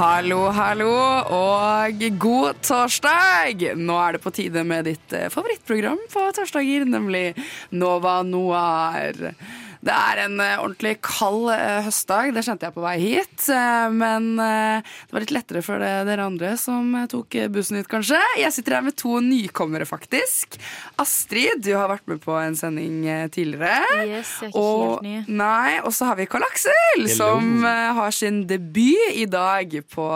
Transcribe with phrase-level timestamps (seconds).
[0.00, 0.92] Hallo, hallo,
[1.36, 3.66] og god torsdag!
[3.76, 7.34] Nå er det på tide med ditt eh, favorittprogram på torsdager, nemlig
[7.76, 9.34] Nova Noir.
[9.80, 13.46] Det er en eh, ordentlig kald eh, høstdag, det kjente jeg på vei hit.
[13.48, 18.18] eh, Men det var litt lettere for dere andre som tok bussen hit, kanskje.
[18.42, 20.58] Jeg sitter her med to nykommere, faktisk.
[21.00, 23.00] Astrid, du har vært med på en sending
[23.32, 23.80] tidligere.
[24.04, 25.38] Yes, jeg er ikke Og, helt ny.
[25.40, 30.10] nei, og så har vi Karl Aksel, som har sin debut i dag på,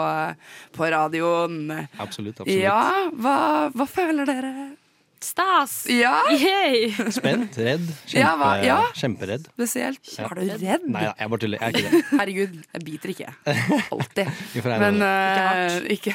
[0.77, 1.61] på radioen.
[1.97, 2.37] Absolutt.
[2.43, 2.53] absolutt.
[2.61, 3.37] Ja, hva,
[3.73, 4.53] hva føler dere?
[5.25, 5.73] Stas!
[5.89, 6.91] Ja, Yay!
[7.11, 8.77] Spent, redd, kjempe, Ja, hva- ja.
[8.93, 9.47] kjemperedd.
[9.55, 10.01] spesielt.
[10.17, 10.27] Ja.
[10.29, 10.85] Er du redd?
[10.93, 11.59] Nei jeg bare tuller.
[11.61, 12.03] Jeg er ikke det.
[12.19, 13.33] Herregud, jeg biter ikke.
[13.95, 14.27] Alltid.
[14.85, 16.13] Men uh, eh, ikke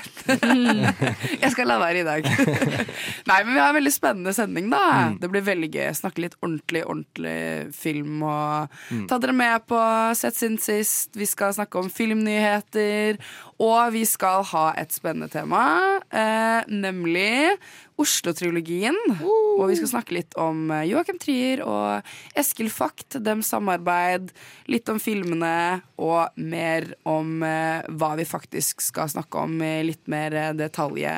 [1.42, 2.28] Jeg skal la være i dag.
[3.30, 4.82] Nei, men vi har en veldig spennende sending, da.
[5.10, 5.18] Mm.
[5.22, 5.88] Det blir veldig gøy.
[5.98, 9.04] Snakke litt ordentlig, ordentlig film og Mm.
[9.10, 9.78] ta dere med på
[10.18, 11.14] Sett siden sist.
[11.18, 13.18] Vi skal snakke om filmnyheter,
[13.62, 15.62] og vi skal ha et spennende tema,
[16.10, 17.56] eh, nemlig
[18.00, 18.96] Oslo-trilogien.
[19.20, 22.06] Og vi skal snakke litt om Joakim Joachim Trier og
[22.38, 24.30] Eskil Fakt, dems samarbeid.
[24.70, 30.06] Litt om filmene, og mer om eh, hva vi faktisk skal snakke om i litt
[30.10, 31.12] mer eh, detalje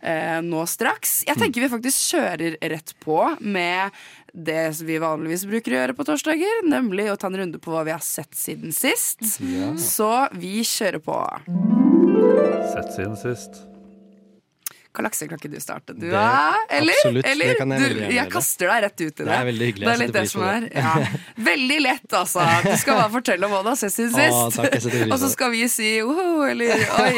[0.00, 1.24] eh, nå straks.
[1.26, 3.90] Jeg tenker vi faktisk kjører rett på med
[4.32, 7.72] det som vi vanligvis bruker å gjøre på torsdager, nemlig å ta en runde på
[7.72, 9.24] hva vi har sett siden sist.
[9.80, 11.22] Så vi kjører på.
[12.74, 13.64] Sett siden sist.
[14.96, 16.22] Karl lakseklokke du startet Du, Det-
[16.78, 16.96] Eller?
[16.96, 19.26] absolutt, det kan jeg du, veldig gjerne jeg kaster deg rett ut i det.
[19.26, 20.68] Det er veldig hyggelig, Det er litt det som er.
[20.72, 20.92] Ja.
[21.46, 22.44] Veldig lett, altså.
[22.64, 24.56] Du skal bare fortelle om hva du har sett siden sist.
[24.56, 26.72] takk, jeg Og så skal vi si woho eller
[27.04, 27.12] oi.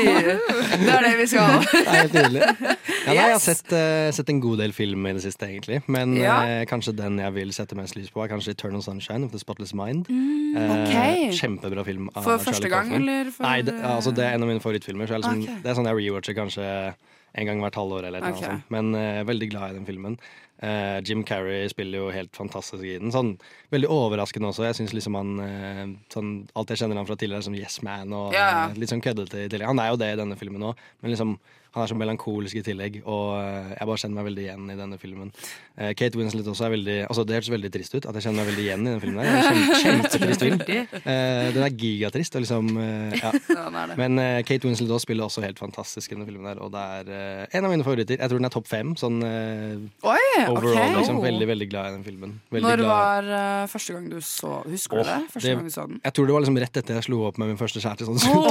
[0.79, 1.63] Det er det vi skal.
[1.79, 2.43] Det er helt nydelig.
[2.43, 5.81] Ja, nei, jeg har sett, uh, sett en god del film i det siste, egentlig.
[5.89, 6.37] Men Ja.
[6.43, 9.39] uh, kanskje den jeg vil sette mest lys på, er kanskje 'Eternal Sunshine of the
[9.39, 10.05] Spotless Mind'.
[10.09, 11.29] Mm, okay.
[11.29, 12.11] uh, kjempebra film.
[12.15, 13.09] Av For Charlie første gang, Kaufman.
[13.09, 15.07] eller for- Nei, det, altså, det er en av mine favorittfilmer.
[15.07, 15.55] Så jeg liksom, okay.
[15.63, 16.95] Det er sånn jeg rewatcher kanskje
[17.39, 18.11] en gang hvert halvår.
[18.11, 18.51] Eller noe okay.
[18.51, 18.69] sånt.
[18.75, 20.19] Men uh, veldig glad i den filmen.
[20.59, 23.13] Uh, Jim Carrey spiller jo helt fantastisk i den.
[23.15, 23.37] Sånn,
[23.75, 24.67] veldig overraskende også.
[24.67, 28.15] Jeg synes liksom han uh, sånn, Alt jeg kjenner han fra tidligere, som Yes Man
[28.17, 29.69] og Ja, litt sånn køddete i tillegg.
[29.71, 31.39] Han er jo det i denne filmen òg, men liksom
[31.75, 34.77] han er så melankolisk i tillegg, og eh, jeg bare kjenner meg veldig igjen i
[34.79, 35.33] denne filmen.
[35.79, 38.41] Eh, Kate Winslet også er veldig Altså Det hørtes veldig trist ut at jeg kjenner
[38.41, 39.29] meg veldig igjen i den filmen.
[39.29, 40.63] Kjempe, kjempetrist film.
[40.99, 42.39] Eh, den er gigatrist.
[42.39, 42.71] Og liksom,
[43.19, 43.33] ja.
[44.01, 46.49] Men Kate Winslet også spiller også helt fantastisk i denne filmen.
[46.49, 48.19] der Og det er en av mine favoritter.
[48.19, 50.19] Jeg tror den er topp fem sånn Oi,
[50.49, 50.73] overall.
[50.73, 50.97] Okay.
[50.99, 52.35] Liksom, veldig veldig glad i den filmen.
[52.51, 53.31] Veldig Når glad.
[53.31, 55.19] var første gang du så Husker du det?
[55.37, 56.01] Første det-?
[56.05, 58.09] Jeg tror det var liksom rett etter jeg slo opp med min første kjæreste.
[58.09, 58.43] Sånn, så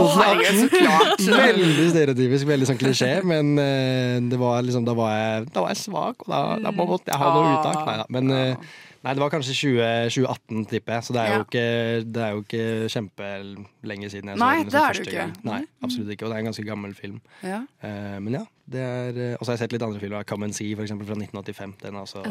[0.72, 1.28] klart.
[1.48, 5.70] veldig stereotypisk, veldig sånn klisjé, men eh, det var liksom, da, var jeg, da var
[5.74, 7.56] jeg svak, og da, da måtte jeg ha noe Ah.
[7.62, 7.86] uttak.
[7.88, 8.06] Nei da.
[8.10, 8.56] Men eh,
[9.04, 11.66] nei, det var kanskje 20, 2018, tipper jeg, så det er, jo ikke,
[12.12, 14.66] det er jo ikke kjempelenge siden jeg Nei, så den.
[14.66, 15.18] liksom det er det ikke.
[15.18, 15.34] gang.
[15.48, 17.20] Nei, absolutt ikke, og det er en ganske gammel film.
[17.44, 17.62] Ja.
[17.82, 20.24] Eh, men ja, det Og så har jeg sett litt andre filmer.
[20.28, 21.76] Come and See, for eksempel, fra 1985.
[21.86, 22.24] Den er også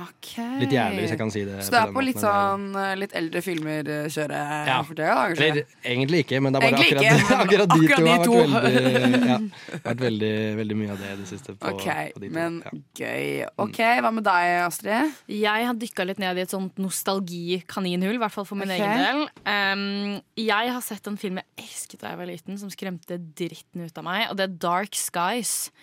[0.00, 0.60] okay.
[0.62, 1.58] litt jævlig, hvis jeg kan si det.
[1.66, 4.78] Så det er på litt måten, sånn eh, litt eldre filmer-kjøret Ja.
[4.86, 5.16] for tida.
[5.34, 8.78] Eller egentlig ikke, men det er bare akkurat, ikke, akkurat de akkurat to har vært
[8.78, 8.94] to.
[8.94, 9.38] veldig, ja,
[9.84, 11.56] vært veldig, veldig mye av det i det siste.
[11.58, 12.34] På, Ok, på de to.
[12.38, 12.74] men ja.
[13.02, 13.28] gøy.
[13.66, 15.20] Ok, Hva med deg, Astrid?
[15.36, 18.80] Jeg har dykka litt ned i et sånt nostalgikaninhull, i hvert fall for min okay.
[18.80, 19.22] egen del.
[19.44, 23.84] Um, jeg har sett en film jeg elsket da jeg var liten, som skremte dritten
[23.84, 25.73] ut av meg, og det er Dark Skies.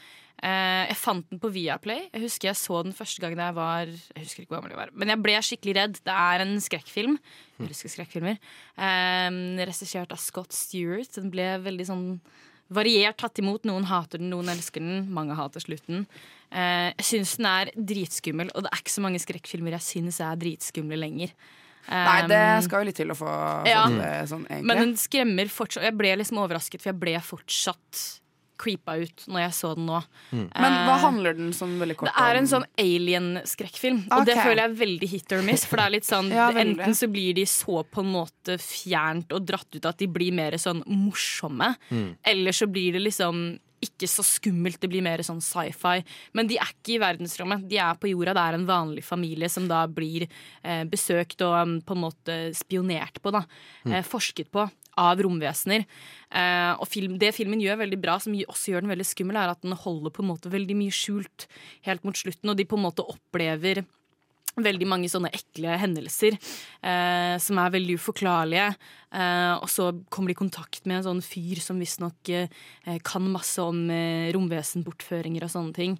[0.42, 2.08] Eh, jeg fant den på Viaplay.
[2.10, 4.74] Jeg husker jeg så den første gang da jeg var Jeg husker ikke hvor gammel
[4.74, 6.00] jeg var Men jeg ble skikkelig redd.
[6.02, 7.18] Det er en skrekkfilm.
[7.60, 8.40] Jeg elsker skrekkfilmer.
[8.74, 11.12] Um, Regissert av Scott Stewart.
[11.14, 12.06] Den ble veldig sånn
[12.74, 13.68] variert tatt imot.
[13.70, 15.04] Noen hater den, noen elsker den.
[15.14, 16.08] Mange hater slutten.
[16.50, 20.22] Eh, jeg syns den er dritskummel, og det er ikke så mange skrekkfilmer jeg syns
[20.26, 21.36] er dritskumle lenger.
[21.90, 24.68] Nei, det Um, skal jo litt til å få få ja, det sånn, egentlig.
[24.70, 25.86] Men den skremmer fortsatt.
[25.88, 28.21] Jeg ble liksom overrasket, for jeg ble fortsatt
[28.62, 30.00] creepa ut når jeg så den nå.
[30.32, 32.14] Men hva Eh, handler den sånn veldig kort om?
[32.14, 35.66] det er en sånn alien-skrekkfilm, og det føler jeg er veldig hit or miss.
[35.68, 36.50] For det er litt sånn Ja.
[36.52, 40.32] Enten så blir de så på en måte fjernt og dratt ut at de blir
[40.34, 42.16] mer sånn morsomme, Mm.
[42.24, 46.04] eller så blir det liksom ikke så skummelt, det blir mer sånn sci-fi.
[46.36, 48.36] Men de er ikke i verdensrommet, de er på jorda.
[48.36, 50.28] Det er en vanlig familie som da blir
[50.64, 53.42] eh, besøkt og um, på en måte spionert på, da.
[53.88, 54.70] Eh, forsket på
[55.02, 55.88] av romvesener.
[56.32, 59.52] Uh, og film, det filmen gjør veldig bra, som også gjør den veldig skummel, er
[59.52, 61.48] at den holder på en måte veldig mye skjult
[61.88, 63.84] helt mot slutten, og de på en måte opplever
[64.60, 68.68] veldig mange sånne ekle hendelser eh, som er veldig uforklarlige.
[69.16, 72.52] Eh, og så kommer de i kontakt med en sånn fyr som visstnok eh,
[73.08, 75.98] kan masse om eh, romvesenbortføringer og sånne ting.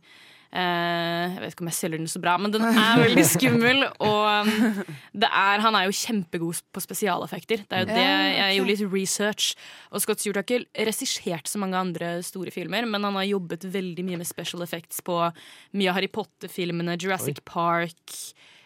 [0.52, 3.86] Eh, jeg vet ikke om jeg selger den så bra, men den er veldig skummel.
[4.04, 4.82] Og um,
[5.24, 7.64] det er, han er jo kjempegod på spesialeffekter.
[7.70, 9.52] Det er jo det Jeg gjorde litt research.
[9.92, 13.68] Og Scott Stewart har ikke regissert så mange andre store filmer, men han har jobbet
[13.72, 15.20] veldig mye med special effects på
[15.78, 18.18] mye av Harry Potter-filmene, Jurassic Park.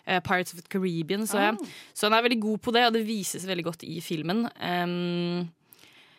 [0.05, 1.27] eh, Pirates of the Caribbean.
[1.27, 3.99] Så, jeg, så han er veldig god på det, og det vises veldig godt i
[4.01, 4.45] filmen.
[4.61, 5.45] Um,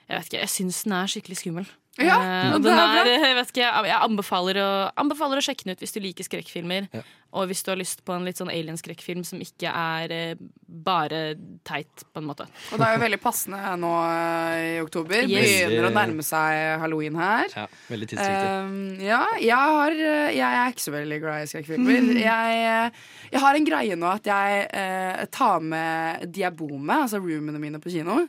[0.06, 1.68] jeg vet ikke, jeg syns den er skikkelig skummel.
[2.02, 2.16] Ja,
[2.52, 5.84] men det er er, jeg vet ikke, jeg, anbefaler, å, anbefaler å sjekke den ut
[5.84, 6.88] hvis du liker skrekkfilmer.
[6.94, 7.04] Ja.
[7.37, 11.37] Og hvis du har lyst på en litt sånn alien-skrekkfilm som ikke er eh, bare
[11.69, 12.46] teit, på en måte.
[12.72, 15.26] Og det er jo veldig passende nå eh, i oktober.
[15.28, 15.66] Yes.
[15.66, 17.50] Begynner å nærme seg halloween her.
[17.52, 18.54] Ja, veldig tidsriktig.
[18.62, 19.99] Um, ja, jeg, har,
[20.32, 22.12] jeg er ikke så veldig glad i skrekkfilmer.
[22.26, 22.90] Jeg,
[23.31, 27.92] jeg har en greie nå at jeg eh, tar med diabome, altså roomene mine, på
[27.92, 28.25] kino.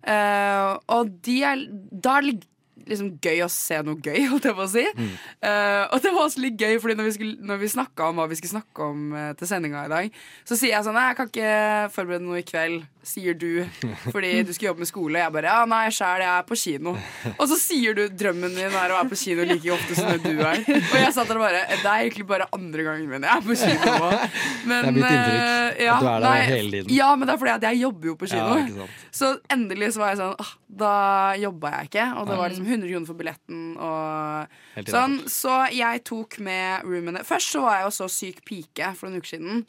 [0.00, 2.46] Uh, og de er, da er det litt
[2.90, 4.86] liksom gøy å se noe gøy, holdt jeg på å si.
[4.90, 8.20] Eh, og det var også litt gøy, fordi når vi, skulle, når vi snakka om
[8.20, 11.10] hva vi skulle snakke om uh, til sendinga i dag, så sier jeg sånn Nei,
[11.12, 11.52] jeg kan ikke
[11.94, 13.64] forberede noe i kveld, sier du,
[14.14, 15.16] fordi du skal jobbe med skole.
[15.16, 16.94] Og Jeg bare Ja, nei, sjæl, jeg er på kino.
[17.36, 20.32] Og så sier du drømmen din er å være på kino like ofte som du
[20.34, 20.62] er.
[20.66, 23.56] Og jeg satt der bare Det er egentlig bare andre gangen min jeg er på
[23.62, 24.10] kino.
[24.68, 26.94] Men, Det er mitt inntrykk, eh, ja, at du er der nei, hele tiden.
[26.96, 28.58] Ja, men det er fordi at jeg jobber jo på kino.
[28.80, 28.88] Ja.
[29.14, 30.52] Så endelig så var jeg sånn ah,
[30.82, 30.94] Da
[31.40, 32.06] jobba jeg ikke.
[32.20, 35.18] Og det var liksom 100 kroner for billetten og sånn.
[35.30, 39.20] Så jeg tok med roomene Først så var jeg jo så syk pike for noen
[39.20, 39.62] uker siden.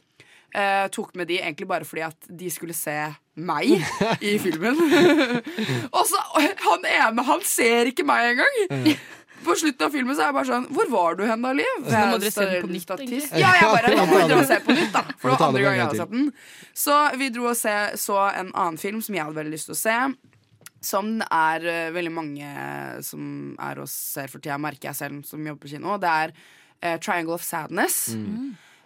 [0.51, 2.95] Uh, tok med de egentlig bare fordi at de skulle se
[3.39, 3.71] meg
[4.31, 4.75] i filmen.
[5.95, 6.19] og så
[6.67, 8.97] Han ene, han ser ikke meg engang!
[9.41, 11.77] På slutten av filmen så er jeg bare sånn Hvor var du hen da, Liv?
[11.87, 13.21] nå må dere se den på nytt, egentlig.
[13.41, 15.05] Ja, jeg bare Da må og se på nytt, da.
[15.17, 16.27] For det var andre gang jeg hadde sett den.
[16.83, 19.77] Så vi dro og se, så en annen film som jeg hadde veldig lyst til
[19.77, 19.97] å se.
[20.81, 22.55] Som det er uh, veldig mange
[23.05, 25.99] som er og ser for tida, merker jeg selv som jobber på kino.
[26.01, 28.07] Det er uh, Triangle of Sadness.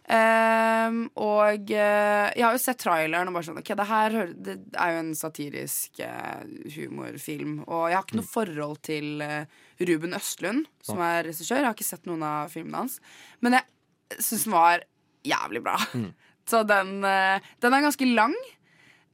[0.06, 4.54] Ehm, og uh, jeg har jo sett traileren og bare sånn Ok, det her det
[4.78, 6.44] er jo en satirisk uh,
[6.76, 7.56] humorfilm.
[7.66, 9.48] Og jeg har ikke noe forhold til uh,
[9.82, 11.64] Ruben Østlund, som er regissør.
[11.64, 13.00] Jeg har ikke sett noen av filmene hans.
[13.42, 14.86] Men jeg syns den var
[15.26, 15.80] jævlig bra.
[16.50, 18.36] Så den, eh, den er ganske lang.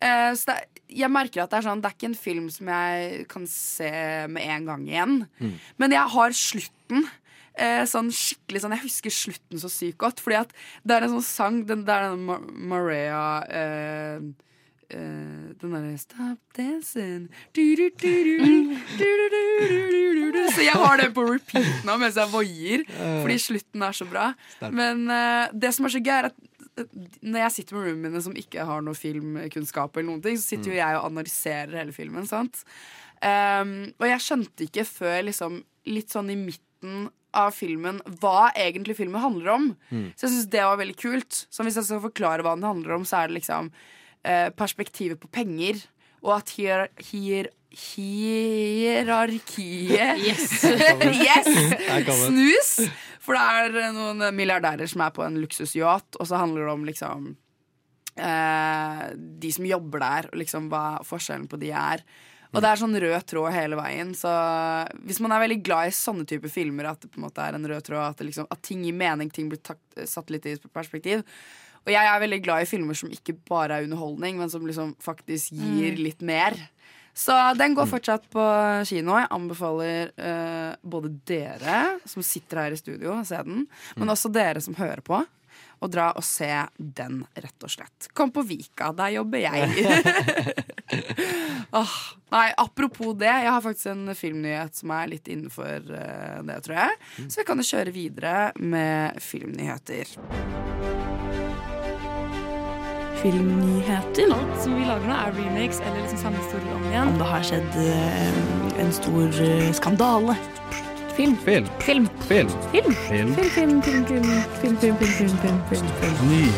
[0.01, 2.69] Uh, så det, jeg merker at det er sånn Det er ikke en film som
[2.73, 3.91] jeg kan se
[4.31, 5.17] med en gang igjen.
[5.39, 5.57] Mm.
[5.81, 7.09] Men jeg har slutten.
[7.51, 10.23] Uh, sånn skikkelig sånn Jeg husker slutten så sykt godt.
[10.23, 10.55] Fordi at
[10.87, 14.31] det er en sånn sang den, Det er denne Mar Maria uh,
[14.91, 17.29] den derre Stop dancing
[20.51, 24.25] Så jeg har den på repeat nå mens jeg voier, fordi slutten er så bra.
[24.67, 25.05] Men
[25.55, 28.65] det som er så gøy, er at når jeg sitter med roomene mine som ikke
[28.67, 32.27] har noe filmkunnskap, eller noen ting, så sitter jo jeg og analyserer hele filmen.
[32.29, 32.63] sant?
[33.21, 38.97] Um, og jeg skjønte ikke før liksom, litt sånn i midten av filmen hva egentlig
[38.97, 39.67] filmen handler om.
[40.17, 41.45] Så jeg syns det var veldig kult.
[41.53, 45.21] Så hvis jeg skal forklare hva den handler om, så er det liksom uh, perspektivet
[45.21, 45.83] på penger,
[46.21, 49.49] og at hier, hier, hierarkiet
[50.19, 50.63] Yes.
[51.25, 51.47] yes!
[52.25, 52.71] Snus!
[53.21, 56.73] For det er eh, noen milliardærer som er på en luksusyacht, og så handler det
[56.73, 57.19] om liksom
[58.17, 61.99] eh, De som jobber der, og liksom hva forskjellen på de er.
[62.51, 64.09] Og det er sånn rød tråd hele veien.
[64.17, 64.31] Så
[65.07, 67.55] hvis man er veldig glad i sånne typer filmer, at det på en måte er
[67.55, 70.45] en rød tråd, at, det liksom, at ting gir mening, ting blir takt, satt litt
[70.49, 71.23] i perspektiv.
[71.85, 74.93] Og jeg er veldig glad i filmer som ikke bare er underholdning, men som liksom
[75.01, 76.57] faktisk gir litt mer.
[77.13, 78.45] Så den går fortsatt på
[78.87, 79.17] kino.
[79.19, 83.65] Jeg anbefaler uh, både dere som sitter her i studio, å se den,
[83.99, 85.21] men også dere som hører på.
[85.81, 88.07] Og dra og se den, rett og slett.
[88.13, 89.85] Kom på Vika, der jobber jeg.
[91.81, 91.95] oh,
[92.33, 96.79] nei, apropos det, jeg har faktisk en filmnyhet som er litt innenfor uh, det, tror
[96.83, 97.01] jeg.
[97.25, 100.90] Så vi kan jo kjøre videre med filmnyheter.
[103.21, 104.33] Filmnyheter.
[104.35, 107.13] Alt som vi lager nå, er remakes eller liksom samme historie om igjen.
[107.13, 110.37] Om det har skjedd eh, en stor eh, skandale.
[111.15, 111.35] Film.
[111.45, 111.67] Film.
[111.79, 112.09] Film.
[112.27, 112.49] Film.
[112.71, 112.95] Film.
[113.09, 113.35] Film.
[113.35, 114.23] Film, film, film, film, film,
[114.61, 116.53] film, film, film, film, film, film.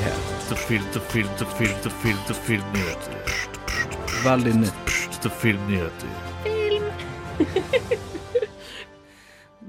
[0.53, 1.27] Filter, filter, film
[1.58, 3.13] film film film til filmnyheter.
[4.24, 6.10] Veldig nytt filmnyheter.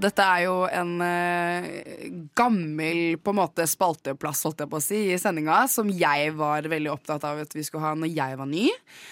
[0.04, 1.68] Dette er jo en eh,
[2.36, 6.68] gammel på en måte spalteplass holdt jeg på å si, i sendinga, som jeg var
[6.70, 8.68] veldig opptatt av at vi skulle ha når jeg var ny.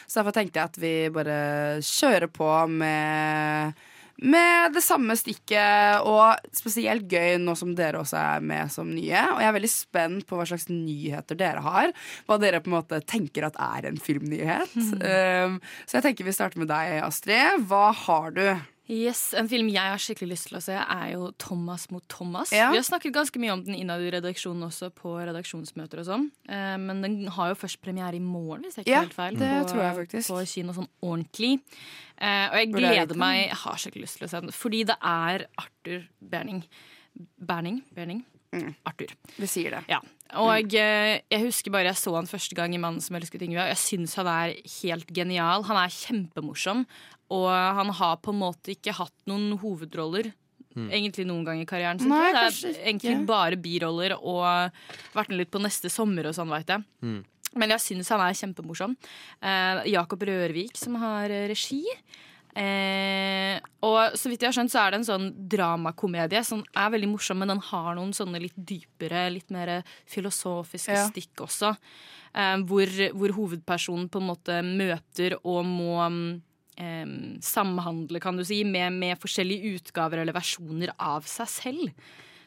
[0.07, 1.41] Så derfor tenkte jeg at vi bare
[1.87, 3.81] kjører på med
[4.23, 9.23] med det samme stikket, og spesielt gøy nå som dere også er med som nye.
[9.33, 11.91] Og jeg er veldig spent på hva slags nyheter dere har.
[12.29, 14.77] Hva dere på en måte tenker at er en filmnyhet.
[14.77, 17.67] Um, så jeg tenker vi starter med deg, Astrid.
[17.67, 18.45] Hva har du?
[18.93, 22.53] Yes, En film jeg har skikkelig lyst til å se, er jo Thomas mot Thomas.
[22.53, 22.69] Ja.
[22.75, 26.27] Vi har snakket ganske mye om den innad i redaksjonen også, på redaksjonsmøter og sånn.
[26.45, 29.39] Eh, men den har jo først premiere i morgen, hvis jeg ikke Ja, helt feil.
[29.41, 30.33] det på, tror jeg faktisk.
[30.35, 31.53] På kino sånn ordentlig.
[32.19, 34.99] Eh, og jeg gleder meg Jeg har skikkelig lyst til å se den, fordi det
[35.01, 36.65] er Arthur Berning.
[37.41, 37.83] Berning?
[37.97, 38.27] Berning?
[38.85, 39.13] Arthur.
[39.39, 39.87] Det sier det.
[39.89, 40.03] Ja.
[40.41, 40.73] Og mm.
[40.73, 43.61] jeg husker bare jeg så han første gang i 'Mannen som elsket Yngve'.
[43.61, 45.65] og Jeg syns han er helt genial.
[45.65, 46.87] Han er kjempemorsom.
[47.33, 50.33] Og han har på en måte ikke hatt noen hovedroller
[50.73, 52.09] egentlig noen gang i karrieren sin.
[52.09, 52.73] Nei, det er ikke.
[52.89, 54.73] egentlig bare biroller og
[55.13, 56.85] vært med litt på Neste sommer og sånn, veit jeg.
[57.53, 58.95] Men jeg syns han er kjempemorsom.
[59.45, 61.83] Eh, Jakob Rørvik som har eh, regi.
[62.57, 66.91] Eh, og så vidt jeg har skjønt, så er det en sånn dramakomedie som er
[66.93, 71.07] veldig morsom, men den har noen sånne litt dypere, litt mer filosofiske Ja.
[71.09, 71.75] stikk også.
[72.35, 76.43] Eh, hvor, hvor hovedpersonen på en måte møter og må mm,
[77.45, 81.91] samhandle, kan du si, med, med forskjellige utgaver eller versjoner av seg selv.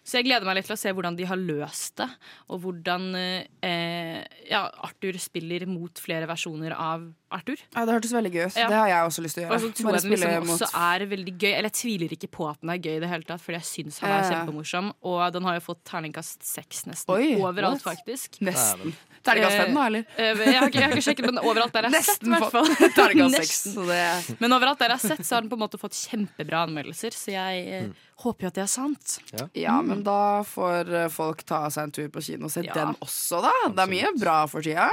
[0.05, 2.05] Så jeg gleder meg litt til å se hvordan de har løst det,
[2.53, 4.21] og hvordan eh,
[4.51, 7.57] ja, Arthur spiller mot flere versjoner av Arthur.
[7.73, 8.57] Ja, Det hørtes veldig gøy ut.
[8.61, 8.67] Ja.
[8.69, 9.55] Det har jeg også lyst til å gjøre.
[9.57, 11.49] Og så tror jeg den liksom mot- også er veldig gøy.
[11.55, 13.67] Eller jeg tviler ikke på at den er gøy i det hele tatt, fordi jeg
[13.71, 14.91] syns han er kjempemorsom.
[15.09, 17.97] Og den har jo fått terningkast seks nesten Oi, overalt, what?
[17.97, 18.37] faktisk.
[18.45, 18.93] Nesten.
[19.25, 20.05] Terningkast fem, da, eller?
[20.21, 22.33] Eh, jeg, har ikke, jeg har ikke sjekket, men overalt der jeg har sett, i
[22.35, 22.69] hvert fall.
[23.01, 23.55] terningkast seks.
[23.65, 23.73] Nesten.
[23.73, 25.97] Så det Men overalt der jeg har sett, så har den på en måte fått
[25.97, 27.91] kjempebra anmeldelser, så jeg eh, Mm.
[28.23, 29.17] Håper jo at det er sant.
[29.57, 32.73] Ja, men da får eh, folk ta seg en tur på kino og se Ja.
[32.73, 33.51] den også, da.
[33.75, 34.87] Det er mye bra for tida.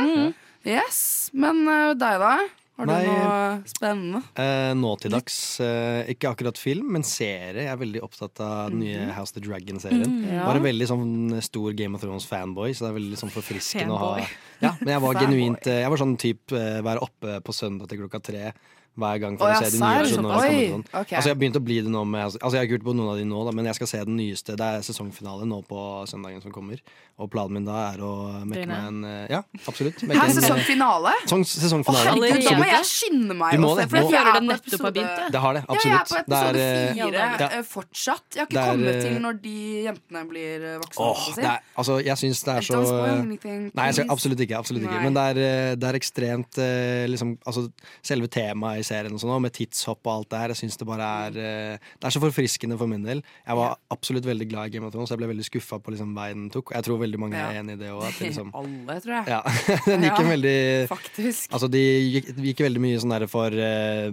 [0.67, 1.31] Yes.
[1.35, 2.35] Men eh, deg, da?
[2.79, 3.03] Har du Nei.
[3.05, 4.23] noe spennende?
[4.41, 7.67] Eh, nå til dags, eh, ikke akkurat film, men serie.
[7.67, 9.13] Jeg er veldig opptatt av den nye Mhm.
[9.13, 10.07] House of the Dragon-serien.
[10.09, 10.47] Mm, ja.
[10.49, 13.99] Var en veldig sånn stor Game of Thrones-fanboy, så det er veldig sånn forfriskende å
[13.99, 14.27] ha
[14.63, 17.89] Ja, men jeg var genuint eh, Jeg var sånn type eh, være oppe på søndag
[17.93, 18.53] til klokka tre
[18.93, 20.41] hver gang for Å, å se de nye episodene.
[20.43, 20.83] sånn.
[20.93, 21.17] Okay.
[21.17, 22.95] Altså Jeg har begynt å bli det nå med Altså Jeg har ikke gjort på
[22.99, 24.57] noen av de nå, da, men jeg skal se den nyeste.
[24.61, 25.79] Det er sesongfinale nå på
[26.11, 26.83] søndagen som kommer.
[27.17, 28.11] Og planen min da er å
[28.45, 30.03] mekke meg en eh, Ja, absolutt.
[30.03, 31.15] Her mekke er en, eh, sesongfinale?
[31.25, 32.05] sesong- Sesongfinale.
[32.11, 33.57] Herregud, da må jeg skynde meg.
[33.57, 33.89] Du må å se, det.
[33.89, 35.43] for jeg føler det nettopp har begynt, det.
[35.47, 37.63] Har det, Ja, jeg er på episode eh, fire ja.
[37.73, 38.27] fortsatt.
[38.37, 39.57] Jeg har ikke er, kommet til når de
[39.89, 41.09] jentene blir voksne.
[41.09, 41.41] Åh, si.
[41.41, 44.61] er, altså, jeg syns det er så anything, Nei, absolutt ikke.
[44.61, 45.01] Absolutt ikke.
[45.07, 46.61] Men det er, det er ekstremt
[47.09, 47.67] liksom, altså,
[48.03, 50.89] Selve temaet i serien og sånn, med tidshopp og alt det her, jeg synes det
[50.89, 53.23] bare er eh, Det er så forfriskende for min del.
[53.47, 56.15] Jeg var absolutt veldig glad i Game of Thrones, jeg ble veldig skuffa på liksom,
[56.19, 56.75] veien den tok.
[56.77, 58.09] Jeg tror veldig mange er enig i det òg.
[58.21, 59.37] Liksom, Alle, tror jeg.
[59.37, 59.43] ja.
[59.91, 60.59] den gikk en veldig
[60.93, 61.53] Faktisk.
[61.53, 64.11] Altså, de gikk, de gikk veldig mye sånn der for eh,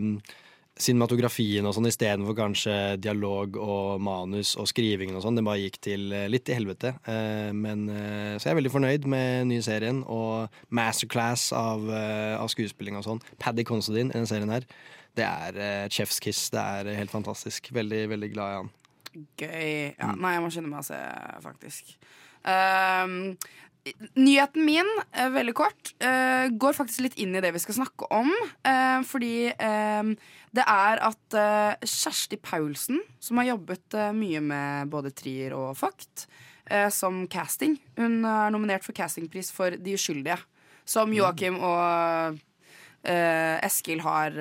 [0.79, 5.35] cinematografien og sånn istedenfor kanskje dialog og manus og skrivingen og sånn.
[5.39, 6.93] Det bare gikk til eh, litt til helvete.
[7.03, 11.83] Eh, men, eh, så jeg er veldig fornøyd med den nye serien og masterclass av,
[12.39, 13.21] av skuespilling og sånn.
[13.43, 14.67] Paddy Considine i den serien her.
[15.19, 16.45] Det er chef's kiss.
[16.53, 17.71] Det er helt fantastisk.
[17.75, 18.73] Veldig, veldig glad i han.
[19.41, 19.95] Gøy.
[19.99, 20.21] Ja, Mm.
[20.21, 20.99] nei, jeg må skynde meg å se,
[21.43, 21.95] faktisk.
[22.45, 23.35] Um,
[24.15, 24.87] nyheten min,
[25.33, 25.91] veldig kort,
[26.61, 28.29] går faktisk litt inn i det vi skal snakke om.
[29.09, 30.13] fordi ehm,
[30.55, 35.75] det er at uh, Kjersti Paulsen, som har jobbet uh, mye med både Trier og
[35.77, 36.25] Fakt,
[36.71, 40.39] uh, som casting Hun er nominert for castingpris for De uskyldige.
[40.89, 42.39] Som Joakim og
[43.05, 44.33] eh, Eskil har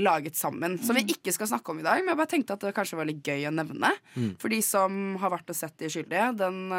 [0.00, 0.78] laget sammen.
[0.80, 2.96] Som vi ikke skal snakke om i dag, men jeg bare tenkte at det kanskje
[2.96, 3.90] var litt gøy å nevne.
[4.40, 6.72] For de som har vært og sett De uskyldige, Den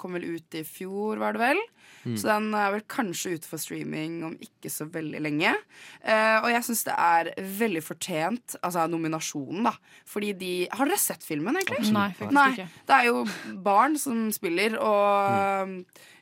[0.00, 1.60] kom vel ut i fjor, var det vel.
[2.04, 5.54] Så den er vel kanskje ute for streaming om ikke så veldig lenge.
[6.02, 9.74] Uh, og jeg syns det er veldig fortjent, altså nominasjonen, da.
[10.08, 11.92] Fordi de Har dere sett filmen, egentlig?
[11.94, 12.68] Nei, faktisk Nei, ikke.
[12.88, 13.24] det er jo
[13.64, 15.74] barn som spiller, og um,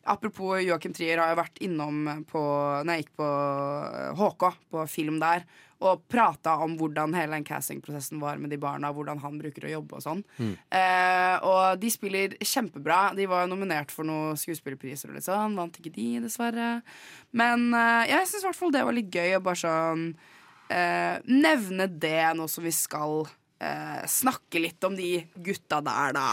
[0.07, 2.41] apropos Joachim Trier har jeg vært innom på
[2.87, 3.31] Når jeg gikk på
[4.21, 5.47] HK, på film der,
[5.85, 9.73] og prata om hvordan hele den castingprosessen var med de barna, hvordan han bruker å
[9.75, 10.23] jobbe og sånn.
[10.73, 13.11] Eh, og de spiller kjempebra.
[13.17, 15.59] De var nominert for noen skuespillerpriser og litt sånn.
[15.59, 16.71] Vant ikke de, dessverre.
[17.37, 20.07] Men eh, jeg syns i hvert fall det var litt gøy å bare sånn
[20.73, 23.29] eh, nevne det nå som vi skal
[23.61, 26.27] eh, snakke litt om de gutta der, da.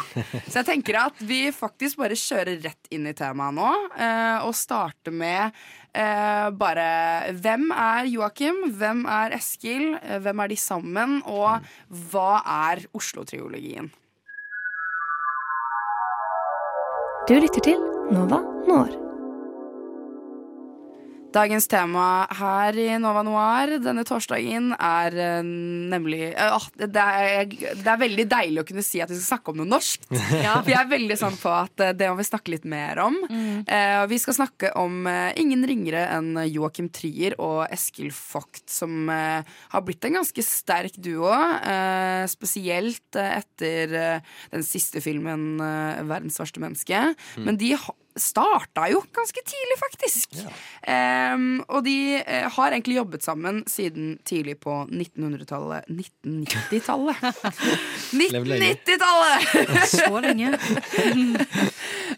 [0.47, 4.55] Så jeg tenker at vi faktisk bare kjører rett inn i temaet nå, eh, og
[4.57, 5.51] starter med
[5.93, 8.63] eh, bare Hvem er Joakim?
[8.77, 9.93] Hvem er Eskil?
[10.01, 11.19] Eh, hvem er de sammen?
[11.29, 11.63] Og
[12.11, 12.31] hva
[12.69, 13.91] er Oslo-triologien?
[17.23, 17.79] Du lytter til
[18.11, 19.02] Nova Når.
[21.33, 27.89] Dagens tema her i Nova Noir denne torsdagen er eh, nemlig ah, det, er, det
[27.89, 30.09] er veldig deilig å kunne si at vi skal snakke om noe norsk.
[30.43, 30.57] Ja.
[30.59, 33.15] For jeg er veldig sånn på at eh, det må vi snakke litt mer om.
[33.29, 33.63] Mm.
[34.09, 35.05] vi skal snakke om
[35.39, 41.31] ingen ringere enn Joakim Trier og Eskil Vogt, som har blitt en ganske sterk duo.
[42.29, 43.95] spesielt etter
[44.51, 47.03] den siste filmen 'Verdens verste menneske'.
[47.39, 47.73] Men de
[48.19, 50.35] starta jo ganske tidlig, faktisk.
[50.87, 57.15] Em, og de uh, har egentlig jobbet sammen siden tidlig på 1900-tallet 1990-tallet!
[58.13, 59.87] 1990-tallet!
[59.89, 60.53] Så lenge.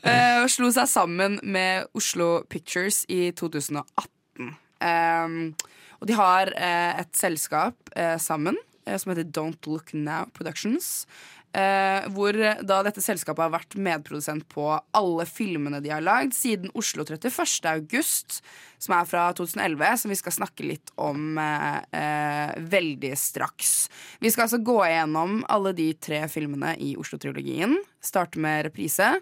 [0.04, 4.52] uh, og slo seg sammen med Oslo Pictures i 2018.
[4.86, 5.56] Um,
[6.02, 7.75] og de har uh, et selskap
[8.20, 11.06] sammen som heter Don't Look Now Productions.
[11.55, 16.74] Eh, hvor da dette selskapet har vært medprodusent på alle filmene de har lagd siden
[16.75, 17.69] Oslo 31.
[17.71, 18.41] august,
[18.81, 23.75] som er fra 2011, som vi skal snakke litt om eh, eh, veldig straks.
[24.19, 27.77] Vi skal altså gå igjennom alle de tre filmene i Oslo-trilogien.
[28.03, 29.13] Starte med reprise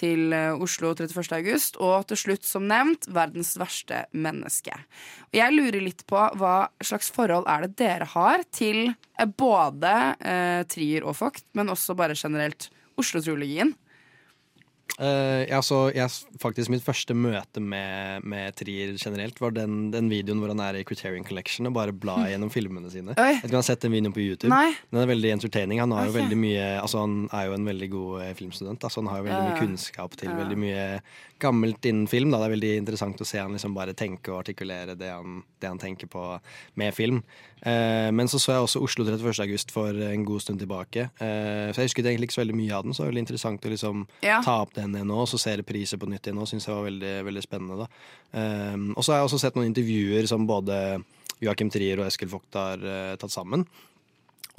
[0.00, 1.28] til eh, Oslo 31.
[1.36, 4.74] august, og til slutt, som nevnt, verdens verste menneske.
[5.30, 9.94] Og jeg lurer litt på hva slags forhold er det dere har til eh, både
[10.18, 13.74] eh, Trier og Vogt, men også bare generelt Oslo-trilogien?
[14.98, 16.10] Eh, ja, så jeg,
[16.42, 20.80] faktisk Mitt første møte med, med Trier generelt var den, den videoen hvor han er
[20.80, 23.14] i Criterion Collection og bare blar gjennom filmene sine.
[23.16, 23.30] Oi.
[23.36, 24.52] Jeg vet ikke har sett den videoen på YouTube.
[24.52, 24.74] Nei.
[24.90, 25.80] Den er veldig entertaining.
[25.84, 28.86] Han, har jo mye, altså han er jo en veldig god eh, filmstudent.
[28.86, 30.38] Altså han har jo veldig mye kunnskap til Ja.
[30.42, 30.84] veldig mye
[31.40, 32.30] gammelt innen film.
[32.30, 32.38] Da.
[32.42, 35.70] Det er veldig interessant å se han liksom bare tenke og artikulere det han, det
[35.70, 36.24] han tenker på
[36.80, 37.22] med film.
[37.60, 39.42] Uh, men så så jeg også Oslo 31.
[39.44, 41.08] august for en god stund tilbake.
[41.20, 43.24] Uh, så jeg husket egentlig ikke så veldig mye av den, så det var veldig
[43.26, 44.40] interessant å liksom Ja.
[44.44, 46.46] ta opp den igjen nå, så jeg repriser på nytt igjen nå.
[46.48, 47.84] Syns jeg var veldig, veldig spennende.
[47.84, 50.80] da um, Og så har jeg også sett noen intervjuer som både
[51.40, 53.64] Joakim Trier og Eskil Vogt har uh, tatt sammen.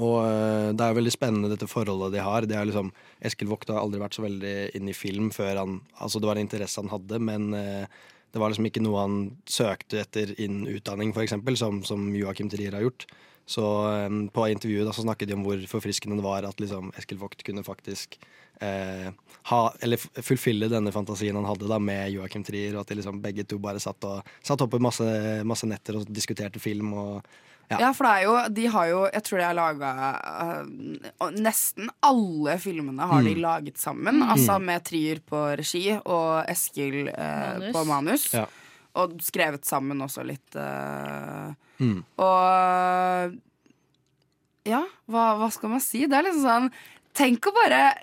[0.02, 2.48] Og uh, det er jo veldig spennende dette forholdet de har.
[2.50, 2.94] Det er liksom,
[3.28, 6.40] Eskil Vogt har aldri vært så veldig inne i film før han Altså det var
[6.40, 7.86] en interesse han hadde, men uh,
[8.32, 9.18] det var liksom ikke noe han
[9.50, 13.06] søkte etter innen utdanning, f.eks., som, som Joakim Trier har gjort.
[13.50, 13.66] Så
[14.08, 17.20] um, på intervjuet da, så snakket de om hvor forfriskende det var at liksom, Eskil
[17.20, 18.18] Vogt kunne faktisk
[18.62, 23.22] ha, eller fullfylle denne fantasien han hadde da med Joakim Trier, og at de liksom
[23.24, 25.06] begge to bare satt, og, satt oppe masse,
[25.50, 26.94] masse netter og diskuterte film.
[26.94, 27.24] og
[27.72, 27.78] ja.
[27.80, 29.92] Ja, for det er jo, de har jo Jeg tror de har laga
[31.40, 33.42] Nesten alle filmene har de Mm.
[33.42, 34.22] laget sammen.
[34.24, 37.16] Altså med Trier på regi og Eskil uh,
[37.58, 37.72] Manus.
[37.74, 38.26] på manus.
[38.34, 38.46] Ja.
[39.00, 40.56] Og skrevet sammen også litt.
[40.56, 42.04] Uh, Mm.
[42.22, 43.40] Og
[44.70, 46.04] Ja, hva, hva skal man si?
[46.06, 46.68] Det er liksom sånn
[47.18, 47.96] Tenk å bare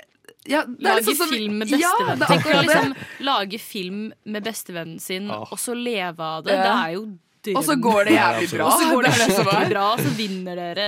[0.48, 2.26] ja, det er Lage liksom film med bestevennen.
[2.48, 2.94] Ja, liksom
[3.28, 5.48] lage film med bestevennen sin, Åh.
[5.52, 6.56] og så leve av det.
[6.56, 6.62] Ja.
[6.64, 7.06] Det er jo.
[7.54, 8.66] Og så går det jævlig bra.
[8.66, 10.86] Og så går det skikkelig bra, så vinner dere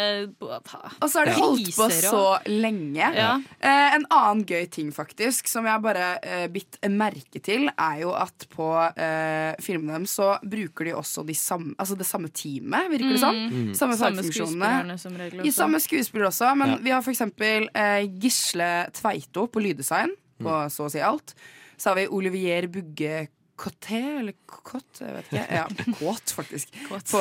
[1.01, 3.11] Og så har de holdt på så lenge.
[3.17, 3.31] Ja.
[3.61, 8.13] Eh, en annen gøy ting faktisk som jeg bare eh, bitt merke til, er jo
[8.17, 12.91] at på eh, filmene deres så bruker de også de samme, altså det samme teamet,
[12.91, 13.37] virker det som.
[13.37, 13.73] Mm.
[13.79, 15.45] Samme Samme fagfunksjonene.
[15.47, 16.77] I samme skuespiller også, men Ja.
[16.83, 21.35] vi har for eksempel eh, Gisle Tveito på lyddesign, på så å si alt.
[21.81, 23.29] Så har vi Olivier Bugge
[23.61, 25.43] Coté, eller Kåt, jeg vet ikke.
[25.59, 25.67] Ja,
[25.99, 26.73] Kåt, faktisk.
[26.89, 27.11] Kåt.
[27.13, 27.21] På,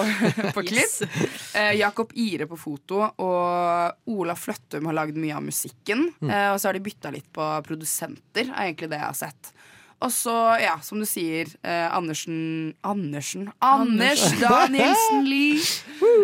[0.56, 0.80] på klipp.
[0.80, 1.56] Yes.
[1.56, 6.06] Eh, Jakob Ire på foto, og Ola Fløttum har lagd mye av musikken.
[6.24, 9.52] Eh, og så har de bytta litt på produsenter, er egentlig det jeg har sett.
[10.00, 10.34] Og så,
[10.64, 15.60] ja, som du sier, eh, Andersen Andersen Anders Danielsen Lie!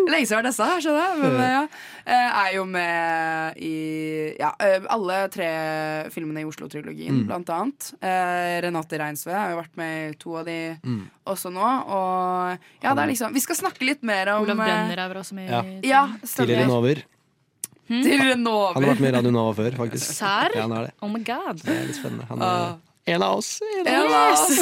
[0.08, 1.18] Lenge siden jeg har dessa her, skjønner jeg.
[1.20, 1.64] Men eh, ja,
[2.06, 3.72] eh, er jo med i
[4.40, 5.48] ja, eh, alle tre
[6.14, 7.90] filmene i Oslo-trilogien, blant annet.
[8.00, 10.56] Eh, Renate Reinsve har jo vært med i to av de
[11.28, 11.66] også nå.
[11.98, 15.20] Og ja, det er liksom Vi skal snakke litt mer om Olav Brenner er vel
[15.20, 15.60] også med Ja.
[15.60, 16.64] i Ja, Tidligere.
[16.72, 17.04] Nover.
[17.86, 18.02] Hmm?
[18.02, 20.16] Han har vært med i Radio Nova før, faktisk.
[20.16, 20.56] Serr?
[20.56, 20.96] Ja, han er det.
[21.04, 21.60] Oh my god.
[21.62, 22.24] Det er litt spennende.
[22.32, 23.60] Han er, er en av oss.
[23.86, 24.58] En av oss.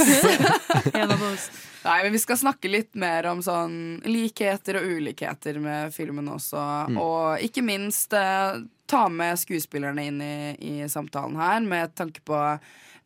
[0.95, 1.51] En av oss.
[1.85, 3.77] Nei, men Vi skal snakke litt mer om sånn
[4.09, 6.63] likheter og ulikheter med filmen også.
[7.01, 12.41] Og ikke minst eh, ta med skuespillerne inn i, i samtalen her, med tanke på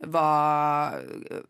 [0.07, 0.29] hva,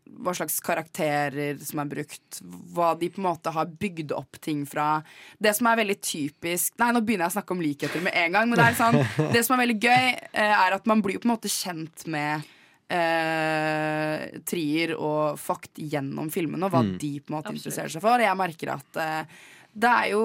[0.08, 2.40] hva slags karakterer som er brukt.
[2.72, 5.02] Hva de på en måte har bygd opp ting fra.
[5.36, 8.38] Det som er veldig typisk Nei, nå begynner jeg å snakke om likheter med en
[8.38, 8.48] gang.
[8.48, 9.02] Men det, er sånn,
[9.34, 12.48] det som er veldig gøy, eh, er at man blir på en måte kjent med
[12.90, 17.60] eh, Trier og fakt gjennom filmene, og hva de på en måte Absolutt.
[17.62, 18.24] interesserer seg for.
[18.24, 19.38] Jeg merker at eh,
[19.78, 20.22] det er jo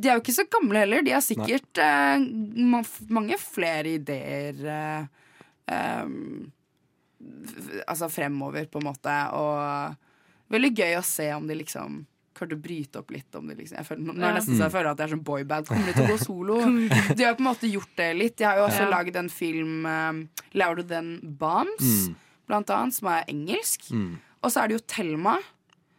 [0.00, 1.02] De er jo ikke så gamle heller.
[1.04, 2.22] De har sikkert eh,
[2.70, 5.08] ma- mange flere ideer eh,
[6.04, 6.46] um,
[7.20, 9.16] f- altså fremover, på en måte.
[9.36, 12.00] Og veldig gøy å se om de liksom
[12.48, 13.34] til å bryte opp litt.
[13.34, 13.56] Om det.
[13.58, 15.66] liksom, jeg føler, nå er det nesten så jeg føler at det er sånn boyband.
[15.66, 16.60] Kommer de til å gå solo?
[17.14, 18.36] De har på en måte gjort det litt.
[18.40, 18.90] Jeg har jo også Ja.
[18.96, 22.14] lagd en film, um, 'Louder Than Bombs', Mm.
[22.48, 23.90] blant annet, som er engelsk.
[23.92, 24.18] Mm.
[24.42, 25.38] Og så er det jo Thelma.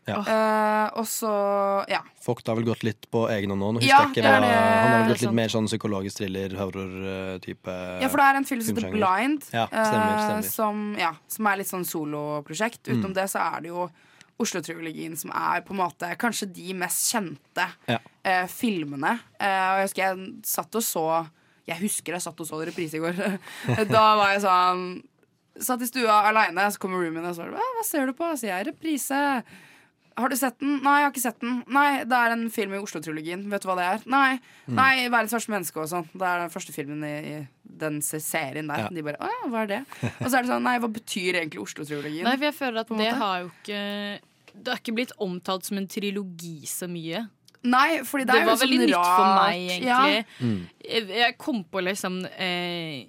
[0.07, 0.17] Ja.
[0.17, 2.01] Uh, og så Ja.
[2.25, 3.73] Vogt har vel gått litt på egen hånd nå.
[3.75, 8.01] Nå Ja, ikke det det- Han har vel gått litt mer sånn psykologisk thriller, horror-type
[8.01, 8.91] Ja, for det er en film som heter.
[8.91, 10.37] Blind, Ja, stemmer, stemmer.
[10.37, 12.81] Uh, Som, ja, som er litt sånn soloprosjekt.
[12.89, 12.97] Mm.
[12.97, 13.89] Utenom det så er det jo
[14.41, 17.99] Oslo-trilogien som er på en måte kanskje de mest kjente Ja.
[18.23, 19.15] eh, filmene.
[19.39, 21.05] Eh, og jeg husker jeg satt og så
[21.69, 23.17] Jeg husker jeg satt og så det reprise i går.
[23.95, 24.85] da var jeg sånn
[25.61, 28.29] Satt i stua aleine, så kommer roomien og så Hva, ser du på?
[28.39, 29.17] Så jeg reprise.
[30.17, 30.77] Har du sett den?
[30.83, 31.57] Nei, jeg har ikke sett den.
[31.71, 33.43] Nei, det er en film i Oslo-trilogien.
[33.51, 34.01] Vet du hva det er?
[34.11, 34.39] Nei.
[34.65, 34.73] Mm.
[34.79, 36.07] Nei, Verdens verste menneske og sånn.
[36.11, 37.35] Det er den første filmen i, i
[37.83, 38.85] den serien der.
[38.85, 38.89] Ja.
[38.95, 39.79] De bare Å ja, hva er det?
[40.09, 42.25] Og så er det sånn Nei, hva betyr egentlig Oslo-trilogien?
[42.27, 43.15] Nei, for jeg føler at det måte.
[43.21, 43.81] har jo ikke
[44.55, 47.27] Det har ikke blitt omtalt som en trilogi så mye.
[47.63, 49.17] Nei, fordi det, Det er var sånn veldig nytt rart.
[49.19, 49.89] for meg, egentlig.
[49.91, 50.93] Ja.
[50.95, 53.03] Jeg, jeg kom på liksom eh,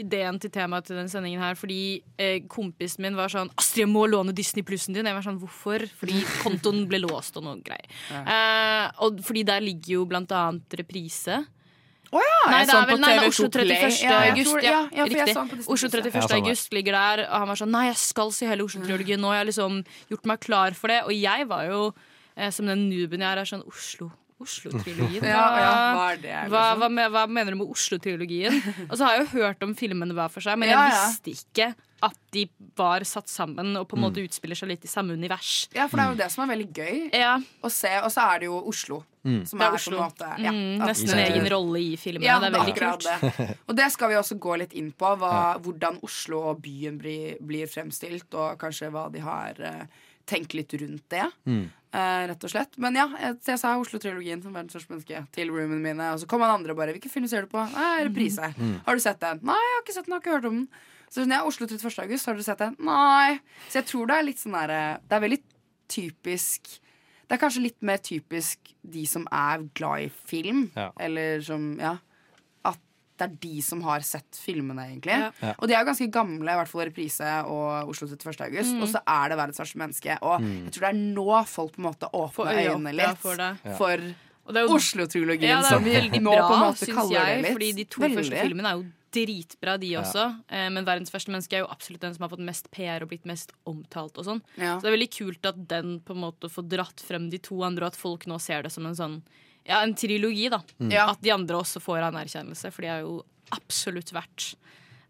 [0.00, 3.90] ideen til temaet til den sendingen her fordi eh, kompisen min var sånn 'Astrid, jeg
[3.92, 7.60] må låne Disney Plussen din.' Jeg var sånn 'Hvorfor?' Fordi kontoen ble låst og noe
[7.60, 7.84] greier.
[8.16, 11.44] Eh, og fordi der ligger jo blant annet reprise.
[12.12, 14.02] Å ja, Nei, det er vel nei, det er Oslo 31.
[14.04, 14.50] Ja, august.
[14.50, 15.68] tror- Ja, ja, riktig.
[15.72, 16.32] Oslo 31.
[16.36, 19.30] August ligger der, og han var sånn Nei, jeg skal si hele Oslo-triologien nå.
[19.32, 21.02] Jeg har liksom gjort meg klar for det.
[21.04, 21.94] Og jeg var jo,
[22.36, 24.10] eh, som den nooben jeg er, er sånn Oslo.
[24.42, 25.22] Oslo-trilogien.
[25.32, 26.50] Ja, ja, hva liksom?
[26.52, 28.58] hva, hva, hva mener du med Oslo-trilogien?
[28.90, 31.72] Og så har jeg jo hørt om filmene hver for seg, men jeg visste ikke
[32.02, 34.06] at de var satt sammen og på en Mm.
[34.08, 35.68] måte utspiller seg litt i samme univers.
[35.70, 36.96] Ja, for det er jo det som er veldig gøy
[37.62, 37.92] å se.
[38.02, 38.96] Og så er det jo Oslo.
[39.22, 39.44] Mm.
[39.46, 39.98] Som Det er er, Oslo.
[40.00, 42.24] på en måte ja, Mm, nesten en egen rolle i filmen.
[42.26, 43.06] Ja, det er veldig kult.
[43.06, 43.46] det.
[43.70, 45.12] Og det skal vi også gå litt inn på.
[45.20, 49.86] Hva, Hvordan Oslo og byen blir, blir fremstilt, og kanskje hva de har uh,
[50.26, 51.28] tenkt litt rundt det.
[51.46, 51.70] Mm.
[51.92, 52.78] Eh, rett og slett.
[52.82, 56.12] Men ja, jeg, jeg sa Oslo-trilogien som verdens største menneske til roomene mine.
[56.14, 58.54] Og så kom han andre og bare 'Hvilken film ser du på?' Nei, reprise.
[58.58, 58.80] Mm.
[58.86, 59.40] Har du sett den?
[59.42, 60.12] Nei, jeg har ikke sett den.
[60.12, 60.68] Har ikke hørt om den.
[61.12, 61.98] Så sånn, ja, Oslo 31.
[62.06, 62.76] august, har du sett den?
[62.80, 63.40] Nei.
[63.68, 65.42] Så jeg tror det er litt sånn derre Det er veldig
[65.92, 66.62] typisk
[67.28, 70.90] Det er kanskje litt mer typisk de som er glad i film, Ja.
[70.98, 71.98] eller som Ja.
[73.18, 75.12] Det er de som har sett filmene, egentlig.
[75.18, 75.30] Ja.
[75.42, 75.54] Ja.
[75.58, 78.40] Og de er jo ganske gamle, i hvert fall Reprise og Oslo 31.
[78.48, 78.72] august.
[78.74, 78.82] Mm.
[78.82, 80.18] Og så er det verdens verste menneske.
[80.22, 80.64] Og Mm.
[80.64, 83.36] jeg tror det er nå folk på en måte åpner øye øynene litt ja, for
[83.36, 83.76] det.
[83.76, 83.96] For
[84.52, 87.26] det er jo- Oslo-trilogien, Ja, som vi nå bra, på en måte kaller jeg.
[87.26, 87.52] det litt.
[87.52, 88.16] Fordi de to Veldig.
[88.16, 90.42] første filmene er jo dritbra, de også.
[90.50, 90.68] Ja.
[90.70, 93.26] men 'Verdens verste menneske' er jo absolutt den som har fått mest PR og blitt
[93.26, 94.16] mest omtalt.
[94.18, 94.78] og sånn Ja.
[94.78, 97.62] Så det er veldig kult at den på en måte får dratt frem de to
[97.62, 99.22] andre, og at folk nå ser det som en sånn
[99.68, 100.60] Ja, en trilogi, da.
[100.82, 100.90] Mm.
[101.04, 103.20] At de andre også får anerkjennelse, for de er jo
[103.54, 104.52] absolutt verdt,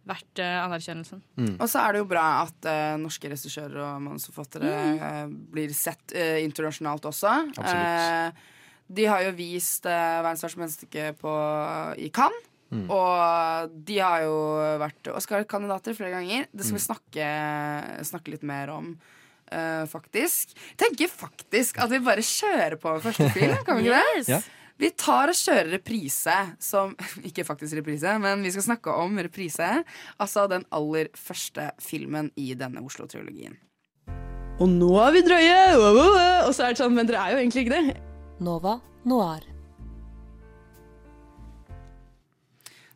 [0.09, 1.23] verdt uh, anerkjennelsen.
[1.57, 6.15] Og så er det jo bra at uh, norske regissører og manusforfattere eh, blir sett
[6.17, 7.37] internasjonalt også.
[8.93, 11.37] De har jo vist uh, Verdens verste menneske på,
[11.97, 12.49] i Cannes.
[12.73, 12.87] Mm.
[12.89, 14.37] Og de har jo
[14.81, 16.47] vært Oscar-kandidater flere ganger.
[16.57, 17.27] Det skal vi snakke,
[18.09, 18.95] snakke litt mer om.
[19.53, 20.57] Eh, faktisk.
[20.81, 23.57] Tenker faktisk at vi bare kjører på med første film.
[23.67, 24.27] Kan vi ikke det?
[24.33, 24.41] Ja.
[24.83, 26.97] Vi tar og kjører reprise som
[27.29, 29.69] Ikke faktisk reprise, men vi skal snakke om reprise.
[30.19, 33.55] Altså den aller første filmen i denne Oslo-triologien.
[34.63, 35.63] Og nå er vi drøye!
[35.79, 37.97] Og så er det sånn, men dere er jo egentlig ikke det.
[38.43, 39.47] Nova Noir.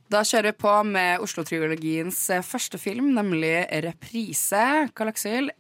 [0.07, 4.63] Da kjører vi på med Oslo-triologiens første film, nemlig Reprise.
[4.87, 5.51] Eh,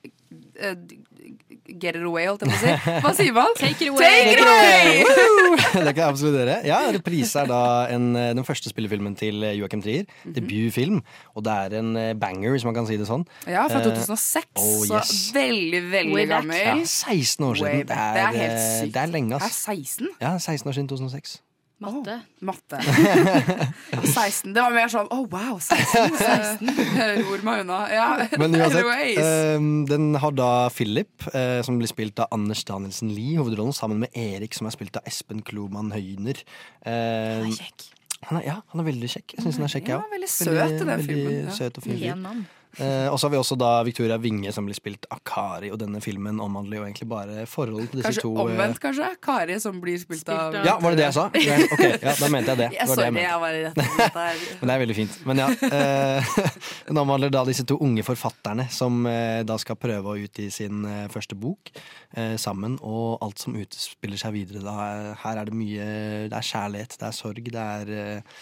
[1.66, 3.00] get it away, holdt jeg på å si.
[3.04, 3.54] Hva sier man?
[3.60, 4.06] Take it away!
[4.06, 5.02] Take it away!
[5.86, 6.56] Det kan jeg absolutt gjøre.
[6.68, 7.60] Ja, Reprise er da
[7.92, 10.04] en, eh, den første spillefilmen til eh, Joachim Trier.
[10.06, 10.34] -hmm.
[10.36, 11.00] Debutfilm.
[11.34, 13.24] Og det er en eh, banger, hvis man kan si det sånn.
[13.46, 14.46] Ja, fra Eh, 2006.
[14.56, 16.56] oh, Så veldig, veldig gammel.
[16.56, 17.72] Ja, 16 år siden.
[17.72, 17.98] siden.
[17.98, 18.94] er, Det er helt eh, sykt.
[18.94, 20.08] det er lenge, Det er 16?
[20.20, 21.40] Ja, 16 år siden 2006.
[21.78, 22.14] Matte.
[22.40, 22.78] Matte.
[24.02, 24.54] 16.
[24.56, 26.14] Det var mer sånn oh wow, 16.
[26.16, 26.70] 16.
[27.26, 27.80] Ror meg unna.
[27.92, 28.06] Ja.
[28.40, 29.58] Men uansett, eh,
[29.90, 34.16] den har da Philip, eh, som blir spilt av Anders Danielsen Lie, hovedrollen, sammen med
[34.16, 36.40] Erik, som er spilt av Espen Kloman Høyner.
[36.80, 37.88] Eh, Han er kjekk.
[38.30, 39.36] han er, ja, han er veldig kjekk.
[39.36, 40.12] Jeg syns han er kjekk, Ja, òg.
[40.16, 41.56] veldig søt i den veldig filmen, ja.
[41.60, 42.46] Søt og fin.
[42.76, 45.70] Eh, og så har vi også da Victoria Winge, som blir spilt av Kari.
[45.72, 49.08] Og denne filmen omhandler jo egentlig bare forholdet til disse Kanskje to Kanskje omvendt, kanskje?
[49.24, 51.24] Kari som blir spilt av Spilt av- Ja, var det det jeg sa?
[51.46, 52.68] Ja, ok, ja, da mente jeg det.
[52.76, 53.26] Jeg, det, var det jeg mente.
[53.28, 54.42] jeg var rett og slett her.
[54.60, 55.16] Men det er veldig fint.
[55.30, 56.34] Men ja, eh,
[56.90, 60.84] Den omhandler da disse to unge forfatterne som eh, da skal prøve å utgi sin
[60.84, 61.72] eh, første bok
[62.16, 64.76] eh, sammen, og alt som utspiller seg videre da.
[64.90, 65.84] er- Her er det mye
[66.28, 68.38] Det er kjærlighet, det er sorg, det er eh,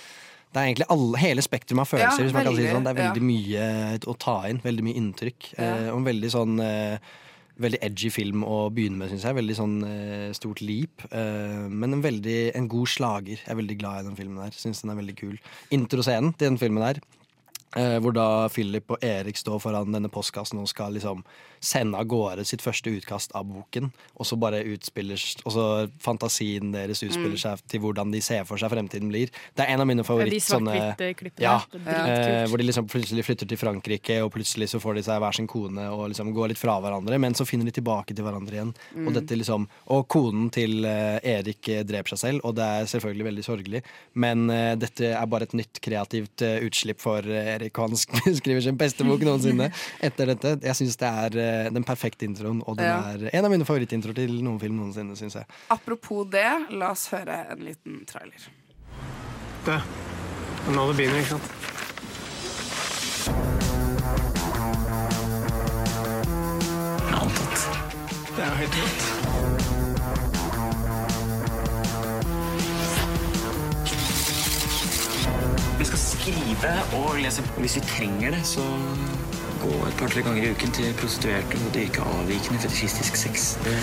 [0.54, 2.22] Det er egentlig alle, hele spektrum av følelser.
[2.22, 2.86] Ja, hvis man kan si det sånn.
[2.86, 3.68] Det er veldig mye
[4.06, 4.60] å ta inn.
[4.62, 5.48] Veldig mye inntrykk.
[5.58, 7.12] Eh, og en veldig sånn eh,
[7.54, 9.36] Veldig edgy film å begynne med, syns jeg.
[9.36, 11.04] Veldig sånn eh, stort leap.
[11.06, 13.38] Eh, men en veldig en god slager.
[13.38, 14.56] Jeg er veldig glad i den filmen der.
[14.58, 15.36] Syns den er veldig kul.
[15.76, 16.98] Introscenen til den filmen der
[17.74, 21.24] Eh, hvor da Philip og Erik står foran denne postkassen og skal liksom
[21.64, 23.88] sende av gårde sitt første utkast av boken.
[24.20, 25.64] Og så bare utspiller Og så
[26.04, 27.40] fantasien deres utspiller Mm.
[27.40, 29.30] seg til hvordan de ser for seg fremtiden blir.
[29.56, 31.40] Det er en av mine Ja, favoritt de sånne ja, dritkult.
[31.40, 35.34] eh, Hvor de liksom plutselig flytter til Frankrike, og plutselig så får de seg hver
[35.34, 37.18] sin kone og liksom går litt fra hverandre.
[37.18, 38.74] Men så finner de tilbake til hverandre igjen.
[38.94, 39.06] Mm.
[39.08, 42.84] Og, dette liksom, og konen til eh, Erik eh, dreper seg selv, og det er
[42.92, 43.82] selvfølgelig veldig sorgelig.
[44.14, 48.34] Men eh, dette er bare et nytt kreativt eh, utslipp for Erik, og han sk-
[48.40, 49.70] skriver sin beste bok noensinne
[50.04, 50.58] etter dette.
[50.64, 51.38] Jeg syns det er
[51.74, 52.98] den perfekte introen, og den Ja.
[53.14, 55.46] er en av mine favorittintroer til noen film noensinne, syns jeg.
[55.70, 58.48] Apropos det, la oss høre en liten trailer.
[59.64, 59.80] Det.
[60.74, 61.50] Nå det begynner, ikke sant?
[67.12, 67.68] Antatt.
[68.36, 70.14] Det er jo helt rått.
[75.78, 77.42] Vi skal skrive og lese.
[77.58, 78.62] Hvis vi trenger det, så
[79.64, 83.54] gå et par-tre ganger i uken til prostituerte og dyrke avvikende fetisjistisk sex.
[83.64, 83.76] Det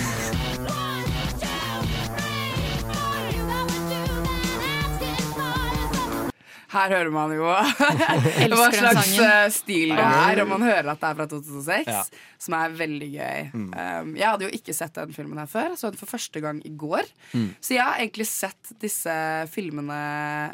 [6.72, 7.44] Her hører man jo
[8.56, 12.04] hva slags eh, stil det er, og man hører at det er fra 2006, Ja.
[12.40, 13.50] som er veldig gøy.
[13.58, 16.62] Um, jeg hadde jo ikke sett den filmen her før, så den for første gang
[16.64, 17.04] i går.
[17.36, 17.50] Mm.
[17.60, 19.18] Så jeg har egentlig sett disse
[19.52, 20.00] filmene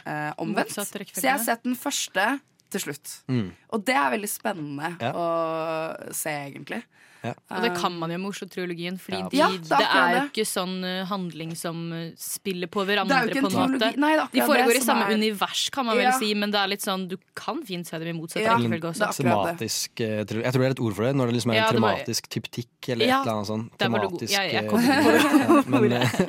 [0.01, 0.73] uh, omvendt.
[0.73, 0.87] Så
[1.21, 2.25] jeg har sett den første
[2.69, 3.17] til slutt.
[3.29, 3.51] Mm.
[3.73, 5.11] Og det er veldig spennende Ja.
[5.13, 6.83] å se, egentlig.
[7.27, 9.27] Og det kan man jo med Oslo-triologien, Fordi Ja.
[9.27, 13.17] de, Ja, det, det er jo ikke sånn handling som spiller på Det er hverandre.
[13.25, 13.97] jo ikke på en måte.
[13.97, 16.51] Nei, det er De foregår det i samme er- univers, kan man vel si, men
[16.51, 19.09] det er litt sånn du kan fint se dem i motsatt Ja, rekkefølge også.
[19.17, 21.63] Tematisk eh, Jeg tror det er et ord for det, når det liksom er en
[21.63, 23.77] Ja, det var- typtikk eller Ja, et eller annet sånt.
[23.77, 25.67] Tematisk Jeg- jeg eh, kom på det.
[25.67, 26.27] Men, eh,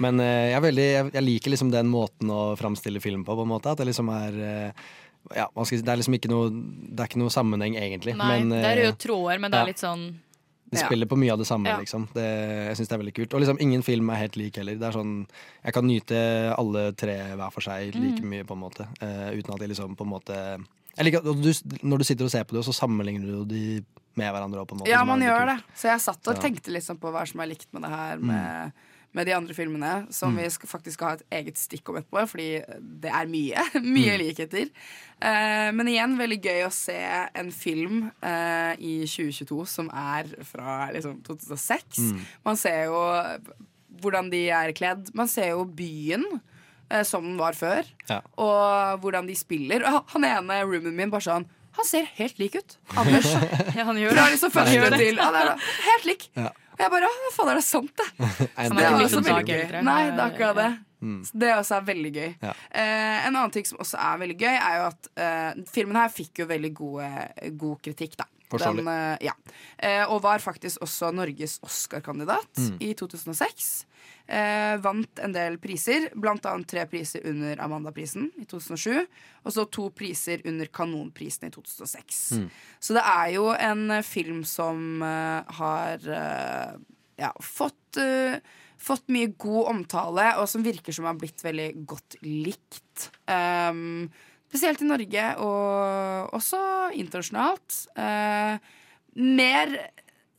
[0.00, 3.42] men eh, jeg, er veldig, jeg, liker liksom den måten å framstille film på, på
[3.42, 3.66] en måte.
[3.70, 4.72] At det liksom er eh,
[5.36, 8.16] ja, si, Det er liksom ikke noe Det er ikke noe sammenheng, egentlig.
[8.18, 9.66] Nei, men, det er eh, røde tråder, men det ja.
[9.66, 10.04] er litt sånn
[10.70, 11.78] de spiller på mye av det samme, Ja.
[11.82, 12.04] liksom.
[12.14, 13.32] Det, jeg syns det er veldig kult.
[13.34, 14.76] Og liksom ingen film er helt lik heller.
[14.78, 15.26] Det er sånn,
[15.64, 16.20] jeg kan nyte
[16.54, 18.28] alle tre hver for seg like Mm.
[18.30, 18.86] mye, på en måte.
[19.02, 20.36] Uh, uten at de liksom på en måte
[20.96, 21.52] jeg liker, du,
[21.86, 23.84] Når du sitter og ser på det, så sammenligner du de
[24.18, 24.60] med hverandre.
[24.60, 25.58] også, På en måte, Ja, man gjør det.
[25.74, 28.72] Så jeg satt og tenkte liksom på hva som er likt med det her med,
[29.12, 30.42] med de andre filmene, som Mm.
[30.42, 32.62] vi skal, faktisk skal ha et eget stikk om etterpå, fordi
[33.00, 33.64] det er mye.
[33.82, 34.18] mye Mm.
[34.22, 34.68] likheter.
[35.20, 36.94] Eh, men igjen, veldig gøy å se
[37.34, 41.98] en film eh, i 2022 som er fra liksom 2006.
[41.98, 42.20] Mm.
[42.46, 43.00] Man ser jo
[44.00, 45.10] hvordan de er kledd.
[45.14, 46.24] Man ser jo byen.
[46.90, 48.20] eh, Som den var før, Ja.
[48.36, 49.84] og hvordan de spiller.
[49.86, 51.46] Og Han ene roomien min bare sånn
[51.76, 52.76] Han ser helt lik ut.
[52.96, 53.26] Anders.
[53.76, 54.32] Ja, han gjør Fra det.
[54.32, 54.98] liksom Han gjør første det.
[54.98, 56.28] til Han er Helt lik.
[56.36, 56.48] Ja.
[56.80, 58.06] Og jeg bare Å, faen, er det sant, det?
[58.56, 59.82] Nei, Det er er også veldig gøy.
[59.84, 60.68] Nei, det er akkurat det.
[61.00, 61.18] Mm.
[61.28, 62.30] Så det også er veldig gøy.
[62.44, 62.52] Ja.
[62.72, 66.12] Eh, en annen ting som også er veldig gøy, er jo at eh, filmen her
[66.12, 67.10] fikk jo veldig gode,
[67.60, 68.26] god kritikk, da.
[68.50, 69.32] Den, eh, ja.
[69.78, 72.80] eh, og var faktisk også Norges Oscar-kandidat Mm.
[72.82, 73.68] i 2006.
[74.30, 79.00] Eh, vant en del priser, annet tre priser under Amandaprisen i 2007.
[79.42, 82.20] Og så to priser under Kanonprisen i 2006.
[82.38, 82.46] Mm.
[82.78, 86.74] Så det er jo en eh, film som eh, har eh,
[87.20, 88.38] ja, fått eh,
[88.80, 93.10] Fått mye god omtale, og som virker som har blitt veldig godt likt.
[93.28, 94.06] Um,
[94.48, 96.60] spesielt i Norge, og også
[96.96, 97.76] internasjonalt.
[98.00, 98.56] Eh,
[99.20, 99.74] mer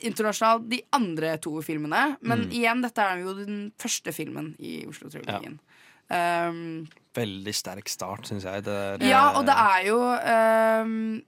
[0.08, 2.52] internasjonalt de andre to filmene, men Mm.
[2.52, 5.60] igjen, dette er jo den første filmen i Oslo-trilogien.
[6.12, 8.64] Um, Veldig sterk start, syns jeg.
[8.64, 10.00] Det det ja, og det er jo
[10.84, 11.22] um,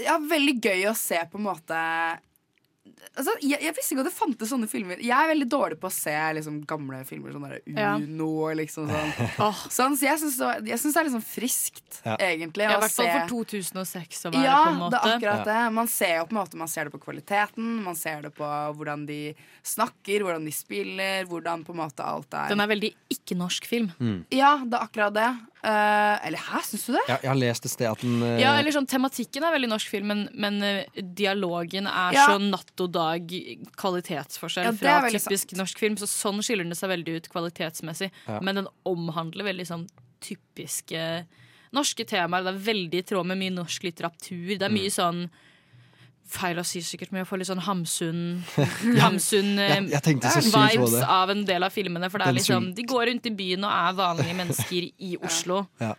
[0.00, 1.78] Ja, veldig gøy å se på en måte
[3.12, 5.00] Altså, jeg, jeg visste ikke at det fantes sånne filmer.
[5.02, 7.34] Jeg er veldig dårlig på å se liksom, gamle filmer.
[7.34, 9.12] Sånn der Uno og liksom sånn.
[9.76, 12.14] sånn så jeg syns det, er sånn friskt, Ja.
[12.22, 12.64] egentlig.
[12.68, 14.94] Ja, I hvert fall for 2006 å være, ja, på en måte.
[14.94, 15.48] det er akkurat Ja.
[15.50, 15.74] det.
[15.80, 18.48] Man ser jo på en måte Man ser det på kvaliteten, man ser det på
[18.78, 19.20] hvordan de
[19.66, 23.90] snakker, hvordan de spiller, hvordan på en måte alt er Den er veldig ikke-norsk film.
[24.00, 24.24] Mm.
[24.30, 25.30] Ja, det er akkurat det.
[25.62, 27.02] Eh, eller hæ, syns du det?
[27.06, 28.32] Jeg, jeg har lest et sted at den uh...
[28.40, 32.24] Ja, eller sånn, Tematikken er veldig norsk film, men, men uh, dialogen er Ja.
[32.32, 33.30] så natt og dag
[33.78, 35.60] kvalitetsforskjell Ja, fra typisk sant.
[35.60, 35.98] norsk film.
[36.00, 38.10] Så Sånn skiller den seg veldig ut kvalitetsmessig.
[38.26, 38.40] Ja.
[38.42, 39.86] Men den omhandler veldig sånn
[40.22, 41.26] typiske
[41.72, 42.42] norske temaer.
[42.44, 44.56] Det er veldig i tråd med mye norsk litteratur.
[44.58, 45.24] Det er mye sånn
[46.32, 48.20] Feil å si sikkert, men jeg får litt sånn Hamsun
[49.02, 49.80] Hamsun eh,
[50.22, 52.08] så vibes av en del av filmene.
[52.10, 55.66] For det er liksom, de går rundt i byen og er vanlige mennesker i Oslo.
[55.82, 55.92] Ja.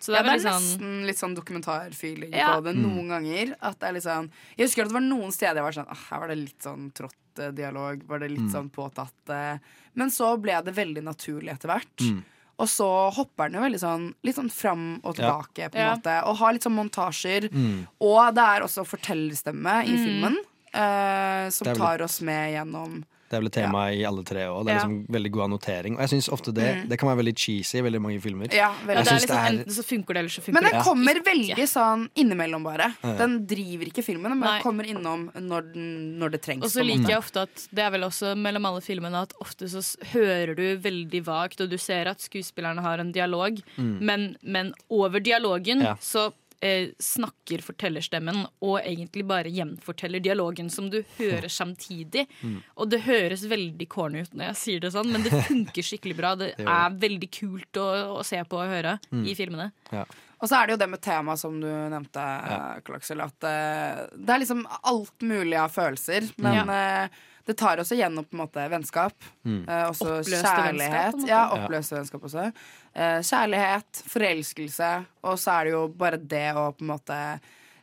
[0.00, 2.54] Så det er ja, det er sånn nesten litt sånn dokumentarfeeling Ja.
[2.56, 3.54] på det noen ganger.
[3.60, 5.90] At det er litt sånn Jeg husker at det var noen steder jeg var sånn
[5.92, 8.02] ah, Her var det litt sånn trått eh, dialog.
[8.08, 8.52] Var det litt Mm.
[8.54, 9.28] sånn påtatt.
[9.28, 9.58] eh.
[10.00, 12.00] Men så ble det veldig naturlig etter hvert.
[12.00, 12.22] Mm.
[12.60, 15.32] Og så hopper den jo veldig sånn litt sånn fram og Ja.
[15.40, 15.94] tilbake, på en Ja.
[15.96, 16.16] måte.
[16.28, 17.48] Og har litt sånn montasjer.
[17.50, 17.86] Mm.
[18.00, 20.04] Og det er også fortellerstemme i Mm.
[20.04, 20.36] filmen.
[20.72, 24.64] uh, som tar oss med gjennom Det er vel et tema i alle tre òg.
[24.66, 24.82] Det er Ja.
[24.82, 25.94] liksom veldig god annotering.
[25.94, 26.88] Og jeg synes ofte det, Mm.
[26.88, 28.48] det kan være veldig cheesy i veldig mange filmer.
[28.52, 29.04] Ja, Ja, veldig.
[29.04, 30.72] det er liksom, det er- Enten så funker det, eller så funker det Men den
[30.72, 32.94] det kommer veldig sånn innimellom, bare.
[33.04, 33.16] Ja, ja.
[33.18, 34.58] Den driver ikke filmen, Nei.
[34.58, 36.64] den kommer innom når, den, når det trengs.
[36.64, 39.68] Og så liker jeg ofte at det er vel også mellom alle filmene at ofte
[39.68, 39.80] så
[40.12, 44.00] hører du veldig vagt, og du ser at skuespillerne har en dialog, Mm.
[44.00, 45.94] men, men over dialogen Ja.
[45.94, 52.26] så eh, snakker fortellerstemmen og egentlig bare gjenforteller dialogen som du hører samtidig.
[52.42, 52.58] Mm.
[52.76, 56.16] Og det høres veldig corny ut når jeg sier det sånn, men det funker skikkelig
[56.18, 56.34] bra.
[56.40, 57.86] Det er veldig kult å,
[58.20, 59.24] å se på og høre Mm.
[59.26, 59.70] i filmene.
[59.92, 60.04] Ja.
[60.40, 62.58] Og så er det jo det med temaet som du nevnte, ja.
[62.86, 63.20] Klaksel.
[63.20, 66.30] at uh, det er liksom alt mulig av følelser.
[66.40, 69.14] Men eh, det tar også gjennom på en måte vennskap.
[69.44, 69.62] Mm.
[69.68, 71.14] Eh, også Oppløste kjærlighet.
[71.14, 71.92] vennskap, ja, oppløste.
[71.92, 72.52] Ja, vennskap også.
[72.94, 74.90] Eh, kjærlighet, forelskelse,
[75.24, 77.40] og så er det jo bare det å på en måte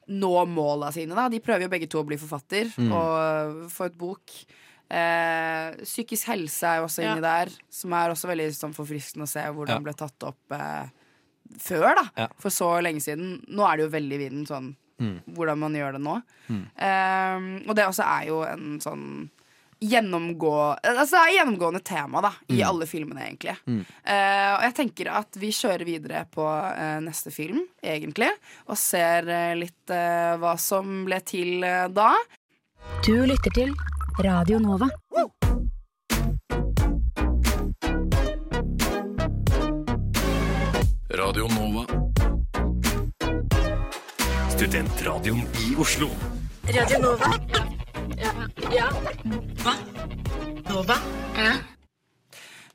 [0.10, 1.14] nå måla sine.
[1.16, 1.28] Da.
[1.30, 2.92] De prøver jo begge to å bli forfatter Mm.
[2.94, 4.32] og få et bok.
[4.90, 7.16] Eh, psykisk helse er jo også Ja.
[7.20, 9.80] der, som er også veldig sånn, forfriskende å se hvordan Ja.
[9.80, 10.88] ble tatt opp eh,
[11.60, 12.10] før, da.
[12.16, 12.28] Ja.
[12.40, 13.46] For så lenge siden.
[13.50, 15.22] Nå er det jo veldig i vinden sånn Mm.
[15.34, 16.24] hvordan man gjør det nå.
[16.50, 16.66] Mm.
[16.80, 19.30] Eh, og det også er jo en sånn
[19.84, 22.68] gjennomgå Altså det er gjennomgående tema da i Mm.
[22.70, 23.56] alle filmene, egentlig.
[23.68, 23.82] Mm.
[24.08, 28.30] Uh, og jeg tenker at vi kjører videre på uh, neste film, egentlig,
[28.68, 31.62] og ser uh, litt hva som ble til
[31.94, 32.12] da.
[33.06, 33.74] Du lytter til
[34.24, 34.90] Radio Nova.
[41.10, 41.86] Radio Nova.
[44.50, 46.10] Studentradioen i Oslo.
[46.68, 47.67] Radio Nova.
[48.16, 48.88] Ja.
[49.64, 49.74] Hva?
[50.70, 50.96] Nova?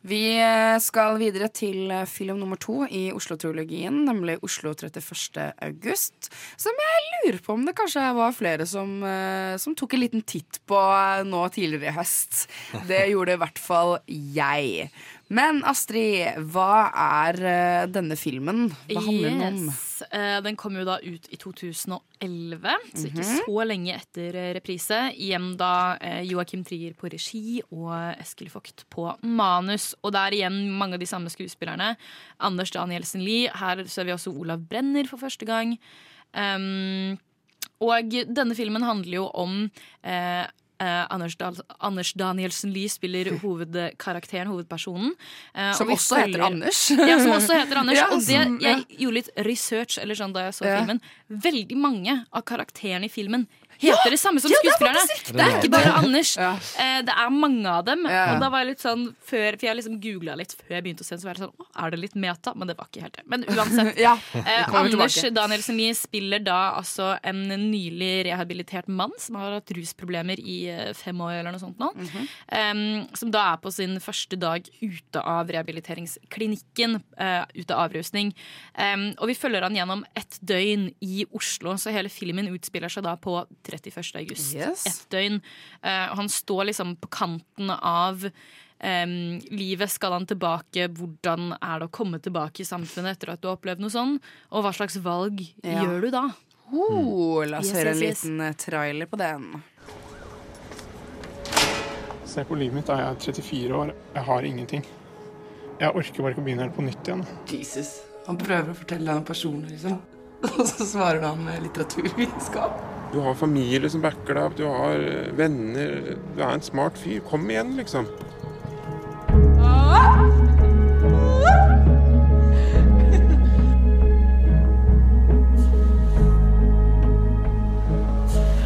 [0.03, 5.53] Vi eh, skal videre til eh, film nummer to i Oslo-trilogien, nemlig Oslo 31.
[5.63, 6.27] august.
[6.59, 10.25] Som jeg lurer på om det kanskje var flere som, eh, som tok en liten
[10.27, 10.81] titt på
[11.29, 12.49] nå tidligere i høst.
[12.91, 14.91] Det gjorde i hvert fall jeg.
[15.33, 18.67] Men Astrid, hva er eh, denne filmen?
[18.91, 19.61] Hva handler den om?
[19.71, 20.03] Yes.
[20.13, 23.39] Eh, den kom jo da ut i 2011, så ikke Mhm.
[23.47, 24.99] så lenge etter eh, reprise.
[25.17, 25.97] Igjen da
[26.29, 29.95] Joakim Trier på regi og Eskil Vogt på manus.
[30.05, 31.95] Og det er igjen mange av de samme skuespillerne.
[32.41, 33.49] Anders Danielsen Lie.
[33.55, 35.79] Her ser vi også Olav Brenner for første gang.
[36.35, 37.19] Um,
[37.83, 39.71] og denne filmen handler jo om
[40.05, 40.47] eh,
[40.83, 45.15] eh, Anders, Dahl, Anders Danielsen Lie spiller hovedkarakteren, hovedpersonen.
[45.55, 46.83] eh, Som og også følger- Anders.
[46.91, 47.99] Ja, som også heter Anders.
[48.03, 48.77] Ja, og det, ja.
[48.77, 50.79] jeg gjorde litt research eller sånn da jeg så Ja.
[50.81, 51.01] filmen.
[51.31, 53.47] Veldig mange av karakterene i filmen
[53.83, 55.19] heter det samme som ja, det er skuespillerne.
[55.33, 56.35] Det er ikke bare Anders.
[56.39, 56.53] Ja.
[56.83, 58.07] Eh, det er mange av dem.
[58.09, 58.25] Ja.
[58.35, 61.05] Og da var jeg litt sånn før, For jeg liksom googla litt før jeg begynte
[61.05, 62.55] å se den, så var jeg sånn Å, er det litt meta?
[62.59, 63.27] Men det var ikke helt det.
[63.31, 63.95] Men uansett.
[64.03, 65.17] Ja, Eh, Anders.
[65.31, 70.93] Danielsen Lie spiller da altså en nylig rehabilitert mann som har hatt rusproblemer i eh,
[70.97, 71.91] fem år eller noe sånt nå.
[71.95, 72.27] Mm -hmm.
[72.73, 77.03] um, som da er på sin første dag ute av rehabiliteringsklinikken.
[77.21, 78.33] uh, ute av avrusning.
[78.75, 83.05] Um, og vi følger han gjennom ett døgn i Oslo, så hele filmen utspiller seg
[83.05, 84.13] da på 31.
[84.23, 84.55] august.
[84.55, 84.85] Yes.
[84.87, 85.41] Ett døgn.
[85.83, 88.29] Eh, og han står liksom på kanten av
[88.83, 89.91] Um, livet.
[89.95, 90.89] Skal han tilbake?
[90.91, 94.17] Hvordan er det å komme tilbake i samfunnet etter at du har opplevd noe sånn?
[94.51, 95.85] Og hva slags valg Ja.
[95.85, 96.23] gjør du da?
[96.73, 99.63] Oh, la oss Yes, høre en yes, liten eh, trailer på den.
[102.27, 102.97] Se på livet mitt, da.
[102.97, 103.95] Jeg er 34 år.
[104.17, 104.85] Jeg har ingenting.
[105.79, 107.25] Jeg orker bare ikke å begynne helt på nytt igjen.
[107.53, 108.01] Jesus.
[108.27, 110.01] Han prøver å fortelle deg noe personlig, liksom.
[110.59, 112.83] Og så svarer han med litteraturvitenskap.
[113.13, 116.15] Du har familie som backer deg opp, du har eh, venner.
[116.33, 117.19] Du er en smart fyr.
[117.29, 118.07] Kom igjen, liksom.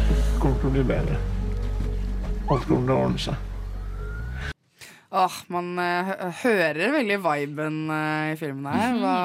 [0.07, 1.19] Det kommer til å bli bedre.
[2.47, 4.55] Alt kommer til å ordne seg.
[5.11, 6.13] Åh, man uh,
[6.45, 8.95] hører veldig viben uh, i filmen her.
[9.03, 9.17] Hva,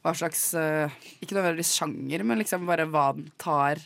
[0.00, 0.88] hva slags uh,
[1.20, 3.84] Ikke nødvendigvis sjanger, men liksom bare hva den tar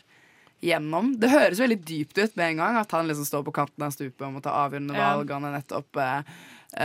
[0.63, 1.13] gjennom.
[1.19, 2.79] Det høres veldig dypt ut med en gang.
[2.81, 5.31] At han liksom står på kanten av stupet og må ta avgjørende valg.
[5.35, 6.33] Han er nettopp eh,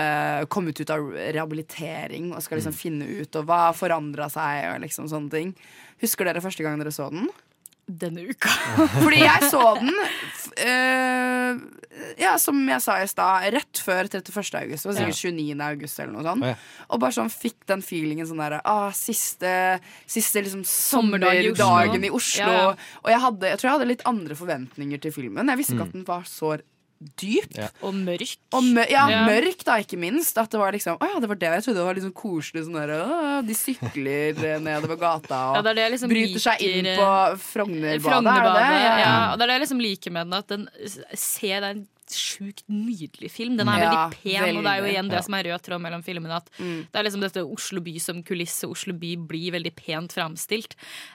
[0.00, 4.68] eh, kommet ut av rehabilitering og skal liksom finne ut og hva har forandra seg.
[4.72, 5.56] Og liksom sånne ting
[6.02, 7.28] Husker dere første gang dere så den?
[7.86, 8.48] Denne uka.
[9.04, 9.90] Fordi jeg så den
[10.56, 11.58] eh,
[12.18, 14.40] Ja, som jeg sa i stad, rett før 31.
[14.62, 14.86] august.
[14.86, 15.60] Det var sikkert 29.
[15.68, 16.64] august eller noe sånt.
[16.88, 19.52] Og bare sånn fikk den feelingen sånn derre ah, Siste,
[20.10, 21.60] siste liksom Sommerdag i Oslo.
[21.64, 22.48] sommerdagen i Oslo.
[22.48, 23.00] Ja, ja.
[23.04, 25.52] Og jeg, hadde, jeg tror jeg hadde litt andre forventninger til filmen.
[25.54, 25.88] Jeg visste ikke Mm.
[25.92, 26.54] at den var så
[27.20, 27.54] dyp.
[27.84, 28.34] Og mørk.
[28.54, 29.20] Og mør ja, Ja.
[29.28, 30.36] mørk, da, ikke minst.
[30.40, 31.50] At det var liksom Å ja, det var det.
[31.58, 35.62] Jeg trodde det var sånn koselig sånn der De sykler eh, nedover gata og Ja,
[35.68, 38.04] det det liksom bryter seg inn på eh, Frognerbadet.
[38.06, 39.02] Frognerbadet, er det det?
[39.04, 39.16] ja.
[39.32, 40.68] Og det er det jeg liksom liker med den, at den
[41.14, 43.56] ser det er en sjukt nydelig film.
[43.56, 45.22] Den er Ja, veldig pen, og det er jo igjen det Ja.
[45.22, 46.36] som er rød tråd mellom filmene.
[46.36, 48.68] At Det er liksom dette Oslo by som kulisse.
[48.68, 50.74] Oslo by blir veldig pent framstilt.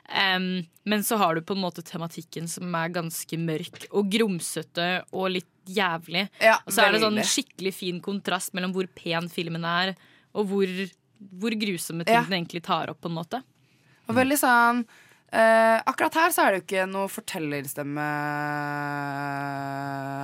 [0.10, 5.04] Um, men så har du på en måte tematikken som er ganske mørk og grumsete
[5.14, 6.30] og litt jævlig.
[6.42, 9.96] Ja, og så er det sånn skikkelig fin kontrast mellom hvor pen filmen er,
[10.34, 10.90] og hvor,
[11.40, 13.44] hvor grusomme ting den egentlig tar opp, på en måte.
[14.08, 14.86] Og veldig sånn
[15.34, 18.08] eh, Akkurat her så er det jo ikke noe fortellerstemme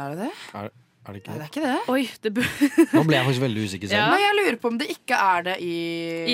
[0.06, 0.32] Er det det?
[0.56, 0.70] Er,
[1.06, 1.80] er det ikke Nei, det er ikke det.
[1.94, 2.32] Oi, det
[2.96, 4.14] Nå ble jeg faktisk veldig usikker selv.
[4.14, 5.74] Nei, jeg lurer på om det ikke er det i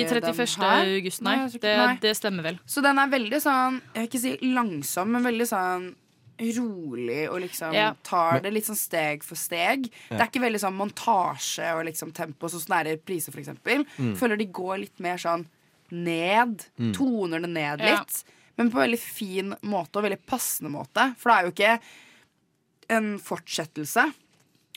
[0.00, 0.22] I 31.
[0.32, 0.92] den her.
[0.96, 1.34] august, nei.
[1.52, 1.96] Det, nei.
[2.02, 2.60] det stemmer vel.
[2.66, 5.90] Så den er veldig sånn Jeg vil ikke si langsom, men veldig sånn
[6.42, 7.92] rolig og liksom Ja.
[8.02, 9.84] tar det litt sånn steg for steg.
[10.08, 10.16] Ja.
[10.16, 13.30] Det er ikke veldig sånn montasje og liksom tempo, sånn som det er i Prise,
[13.30, 13.84] for eksempel.
[14.00, 14.16] Mm.
[14.18, 15.44] Føler de går litt mer sånn
[15.92, 16.64] ned.
[16.80, 16.92] Mm.
[16.96, 18.00] Toner det ned Ja.
[18.58, 21.14] Men på veldig fin måte og veldig passende måte.
[21.18, 21.80] For det er jo ikke
[22.98, 24.08] en fortsettelse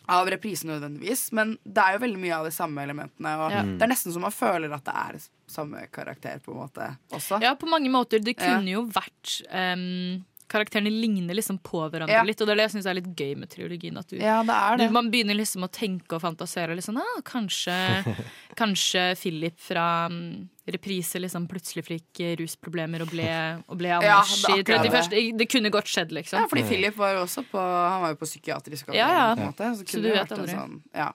[0.07, 3.31] av reprisen nødvendigvis, men det er jo veldig mye av de samme elementene.
[3.41, 3.63] Og Ja.
[3.63, 5.17] Det er nesten så man føler at det er
[5.49, 7.41] samme karakter på en måte også.
[7.41, 8.19] Ja, på mange måter.
[8.23, 8.55] Det Ja.
[8.55, 12.23] kunne jo vært em, Karakterene ligner liksom på hverandre Ja.
[12.23, 13.97] litt, og det er det jeg syns er litt gøy med triologien.
[13.97, 14.87] At du, Ja, det er det.
[14.87, 16.75] Du, man begynner liksom å tenke og fantasere.
[16.77, 17.77] Liksom, ah, kanskje,
[18.61, 23.27] kanskje Philip fra um, reprise liksom plutselig fikk rusproblemer og ble,
[23.67, 25.37] og ble Ja, Anders det i 31.
[25.37, 26.41] Det kunne godt skjedd, liksom.
[26.41, 29.53] Ja, fordi Philip var jo også på Han var jo på psykiatrisk avdeling.
[29.57, 30.53] Så, Så du det vet aldri.
[30.53, 31.11] Sånn, ja.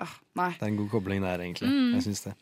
[0.00, 0.52] ah, nei.
[0.58, 1.68] Det er en god kobling der, egentlig.
[1.68, 1.96] Mm.
[1.98, 2.36] Jeg syns det.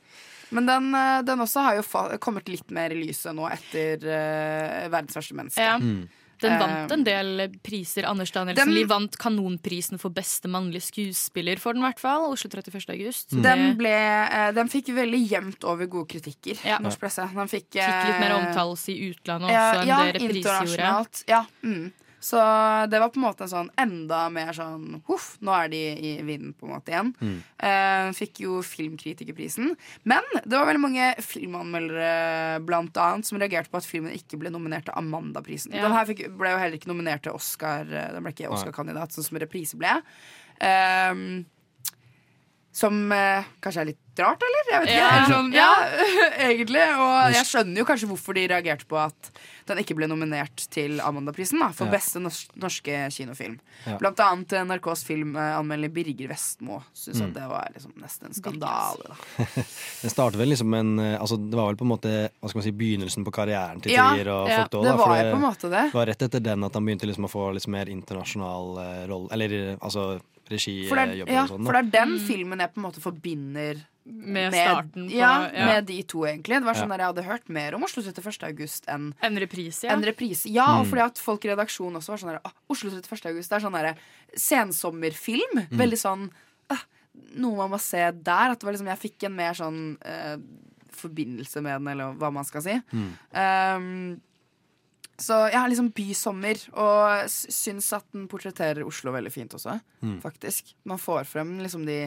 [0.50, 4.02] Men den, eh, den også har jo fa kommet litt mer i lyset nå etter
[4.02, 5.62] uh, 'Verdens verste menneske'.
[5.62, 5.76] Ja.
[5.78, 6.08] Mm.
[6.41, 8.05] Den Eh, vant en del priser.
[8.09, 12.30] Anders Danielsen Den- Lie vant Kanonprisen for beste mannlige skuespiller for den, i hvert fall.
[12.32, 12.88] Oslo 31.
[12.91, 13.32] august.
[13.32, 13.43] Mm.
[13.43, 16.57] Den, ble, eh, den fikk veldig jevnt over gode kritikker.
[16.80, 17.28] Norsk presse.
[17.34, 20.30] Den fikk, fikk litt mer eh, omtales i utlandet også ja, enn ja, det reprise
[20.30, 20.36] gjorde.
[20.41, 21.24] internasjonalt.
[21.28, 21.93] Ja, mm.
[22.20, 22.36] Så
[22.92, 26.10] det var på en måte en sånn enda mer sånn Huff, nå er de i
[26.26, 27.12] vinden på en måte igjen.
[27.20, 27.38] Mm.
[27.64, 29.72] Eh, fikk jo Filmkritikerprisen.
[30.04, 34.52] Men det var veldig mange filmanmeldere blant annet som reagerte på at filmen ikke ble
[34.52, 35.72] nominert til Amandaprisen.
[35.72, 35.86] Ja.
[35.86, 37.88] Den her fikk, ble jo heller ikke nominert til Oscar.
[37.88, 39.96] eh, Den ble ikke Oscar-kandidat, sånn som Reprise ble.
[40.60, 41.46] Ehm,
[42.80, 44.66] som eh, kanskje er litt rart, eller?
[44.72, 44.96] Jeg vet ikke.
[45.00, 45.10] Ja.
[45.16, 45.68] Eller Sånn, ja,
[46.50, 46.82] egentlig.
[47.00, 49.30] Og jeg skjønner jo kanskje hvorfor de reagerte på at
[49.70, 51.94] den ikke ble nominert til Amandaprisen da, for Ja.
[51.94, 53.58] beste nors norske kinofilm.
[53.86, 53.94] Ja.
[54.00, 57.28] Blant annet eh, NRKs filmanmelder Birger Vestmo syntes Mm.
[57.28, 59.12] at det var liksom nesten en skandale.
[59.12, 59.44] Da.
[60.02, 62.60] Den startet vel liksom en eh, altså Det var vel på en måte Hva skal
[62.60, 65.20] man si begynnelsen på karrieren til Ja, og ja, folk da, det da, var for
[65.20, 65.84] jo på en måte det.
[65.92, 69.00] Det var rett etter den at han begynte liksom å få litt mer internasjonal eh,
[69.10, 70.10] rolle Eller eh, altså
[70.51, 71.64] regijobber er, ja, og sånn.
[71.64, 73.80] for det er den filmen jeg på en måte forbinder
[74.11, 75.66] Med starten på- ja, ja.
[75.66, 76.59] med de to, egentlig.
[76.59, 76.96] Det var sånn Ja.
[76.96, 78.42] der Jeg hadde hørt mer om Oslo 31.
[78.48, 79.92] august enn En reprise, ja.
[79.92, 80.46] en reprise.
[80.51, 80.90] Ja, og Mm.
[80.90, 83.26] fordi at folk i redaksjonen også var sånn der, ah, Oslo 31.
[83.26, 83.94] august det er sånn derre
[84.36, 85.66] sensommerfilm.
[85.70, 85.78] Mm.
[85.78, 86.30] Veldig sånn
[86.70, 86.82] ah,
[87.36, 88.51] Noe man må se der.
[88.55, 90.36] At det var liksom, jeg fikk en mer sånn eh,
[90.94, 92.76] forbindelse med den, eller hva man skal si.
[92.92, 93.12] Mm.
[93.34, 94.20] Um,
[95.20, 99.78] så jeg har liksom bysommer, og syns at den portretterer Oslo veldig fint også.
[100.00, 100.18] Mm.
[100.24, 100.72] Faktisk.
[100.88, 102.06] Man får frem liksom de,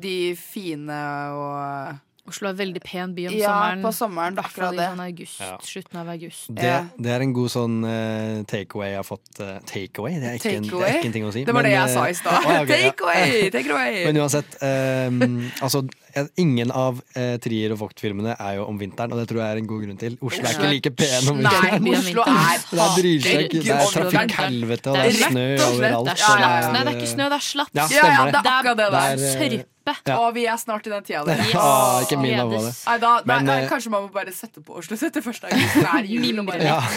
[0.00, 0.98] de fine
[1.34, 3.82] og Oslo er veldig pen by om Ja, sommeren.
[3.84, 4.86] på sommeren, akkurat det.
[4.88, 5.58] sånn august, Ja.
[5.60, 6.46] slutten av august.
[6.56, 10.14] Det, det er en god sånn uh, takeaway jeg har fått Uh, Takeaway?
[10.22, 11.42] Det, er ikke en- det er ikke en ting å si.
[11.44, 12.32] Det var men, det jeg eh, sa i stad.
[12.48, 12.92] Oh, okay, ok, ja.
[12.94, 15.82] Take away, take-away Men uansett, um, altså
[16.40, 19.62] ingen av eh, Trier og Vogt-filmene er jo om vinteren, og det tror jeg er
[19.62, 20.16] en god grunn til.
[20.20, 21.90] Oslo er ikke like pen om Nei, vinteren.
[22.00, 23.58] Oslo er Det er drysjøk.
[23.58, 26.10] Det er trafikkhelvete, og det er snø overalt.
[26.10, 26.72] Det er slaps.
[26.72, 27.74] Nei, det er ikke snø, det er slaps.
[27.74, 29.70] Ja, Ja, ja, stemmer det er akkurat det er eh, sørpe.
[29.84, 30.14] Ja.
[30.16, 31.40] Og vi er snart i den tida der.
[31.60, 32.60] Ah, ikke min av det.
[32.86, 35.42] Nei, da, nei, Men, nei, eh, kanskje man må bare sette på Oslo 71.
[35.44, 35.74] august.
[35.76, 36.78] Det er jul og bare Ja.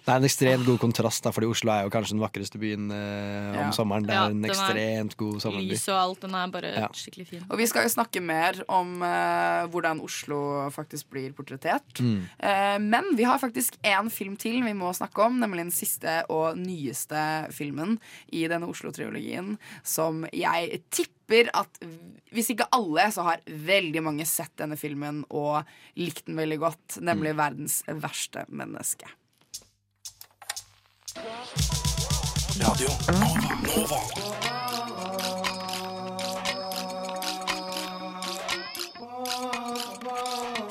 [0.00, 2.88] Det er en ekstremt god kontrast, da, fordi Oslo er jo kanskje den vakreste byen
[2.90, 3.70] eh, om Ja.
[3.76, 4.06] sommeren.
[4.08, 5.68] Det Ja, er en er ekstremt god sommerby.
[5.74, 6.20] Lys og alt.
[6.24, 6.88] Den er bare Ja.
[6.88, 7.44] skikkelig fin.
[7.50, 10.40] Og vi skal jo snakke mer om eh, hvordan Oslo
[10.74, 12.00] faktisk blir portrettert.
[12.00, 12.18] Mm.
[12.38, 16.20] Eh, men vi har faktisk én film til vi må snakke om, nemlig den siste
[16.32, 17.22] og nyeste
[17.54, 17.98] filmen
[18.32, 21.80] i denne Oslo-triologien, som jeg tipper at
[22.34, 25.62] hvis ikke alle, så har veldig mange sett denne filmen og
[25.98, 29.10] likt den veldig godt, nemlig 'Verdens verste menneske'.
[32.60, 32.88] Radio
[33.66, 34.79] Nova.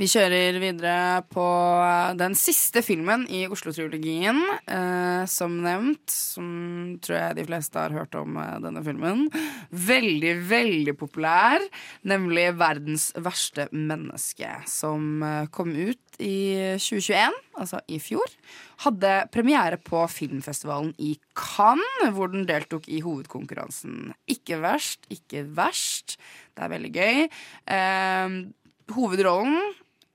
[0.00, 1.44] Vi kjører videre på
[2.16, 4.38] den siste filmen i Oslo-trilogien.
[4.64, 6.46] Eh, som nevnt, som
[7.04, 9.26] tror jeg de fleste har hørt om eh, denne filmen.
[9.68, 11.60] Veldig, veldig populær.
[12.08, 18.32] Nemlig 'Verdens verste menneske', som eh, kom ut i 2021, altså i fjor.
[18.86, 24.16] Hadde premiere på filmfestivalen i Cannes, hvor den deltok i hovedkonkurransen.
[24.24, 26.16] Ikke verst, ikke verst.
[26.56, 27.22] Det er veldig gøy.
[27.76, 28.40] Eh,
[28.96, 29.58] hovedrollen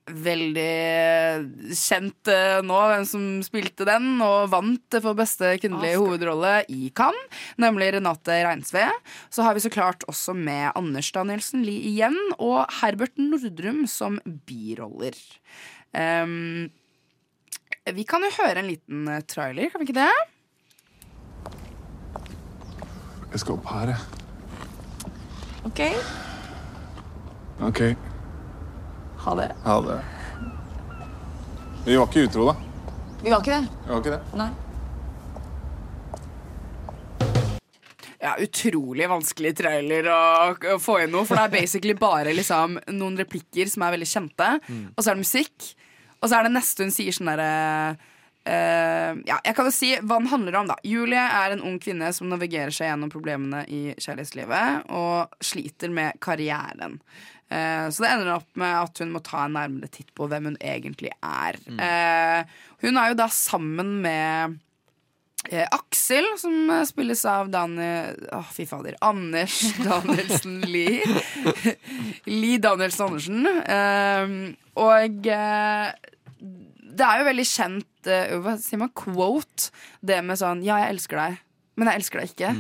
[0.07, 6.87] Veldig kjent eh, nå hvem som spilte den, og vant for beste kvinnelige hovedrolle i
[6.95, 8.85] Cannes, nemlig Renate Reinsve.
[9.27, 14.15] Så har vi så klart også med Anders Danielsen Lie igjen, og Herbert Nordrum som
[14.47, 15.19] biroller.
[15.91, 16.71] Um,
[17.91, 20.11] vi kan jo høre en liten eh, trailer, kan vi ikke det?
[23.33, 23.99] Jeg skal opp her, jeg.
[25.67, 25.81] Ok.
[27.67, 27.81] OK.
[29.27, 29.49] Ha det.
[29.65, 29.97] Ha det.
[31.87, 32.55] Vi var ikke utro, da.
[33.23, 33.67] Vi var ikke det.
[33.83, 34.21] Vi var ikke det.
[34.39, 34.49] Nei.
[38.19, 40.19] Ja, utrolig vanskelig trailer å,
[40.73, 44.09] å få inn noe, for det er basically bare liksom, noen replikker som er veldig
[44.09, 44.85] kjente, Mm.
[44.95, 45.67] og så er det musikk,
[46.17, 47.97] og så er det neste hun sier sånn derre
[48.47, 50.69] Uh, ja, jeg kan jo si hva den handler om.
[50.69, 55.91] da Julie er en ung kvinne som navigerer seg gjennom problemene i kjærlighetslivet og sliter
[55.91, 56.95] med karrieren.
[57.47, 60.51] Eh, så det ender opp med at hun må ta en nærmere titt på hvem
[60.51, 61.59] hun egentlig er.
[61.67, 61.81] Mm.
[61.83, 64.57] Eh, hun er jo da sammen med
[65.47, 68.97] Eh, Aksel, som spilles av Daniel Åh, fy fader.
[69.05, 71.05] Anders Danielsen Lie.
[72.25, 73.47] Lie Danielsen Andersen.
[73.47, 74.33] Eh,
[74.81, 75.21] og
[76.97, 78.09] det er jo veldig kjent
[78.41, 78.91] Hva sier man?
[78.97, 79.69] Quote.
[80.01, 81.41] Det med sånn Ja, jeg elsker deg,
[81.77, 82.53] men jeg elsker deg ikke.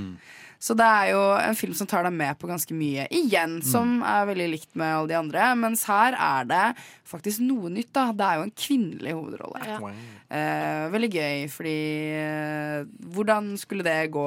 [0.59, 3.99] Så det er jo en film som tar deg med på ganske mye igjen, som
[4.01, 5.49] er veldig likt med alle de andre.
[5.59, 6.63] Mens her er det
[7.07, 7.91] faktisk noe nytt.
[7.93, 9.91] da Det er jo en kvinnelig hovedrolle.
[10.27, 11.75] Eh, veldig gøy, fordi
[12.19, 12.85] eh,
[13.15, 14.25] Hvordan skulle det gå,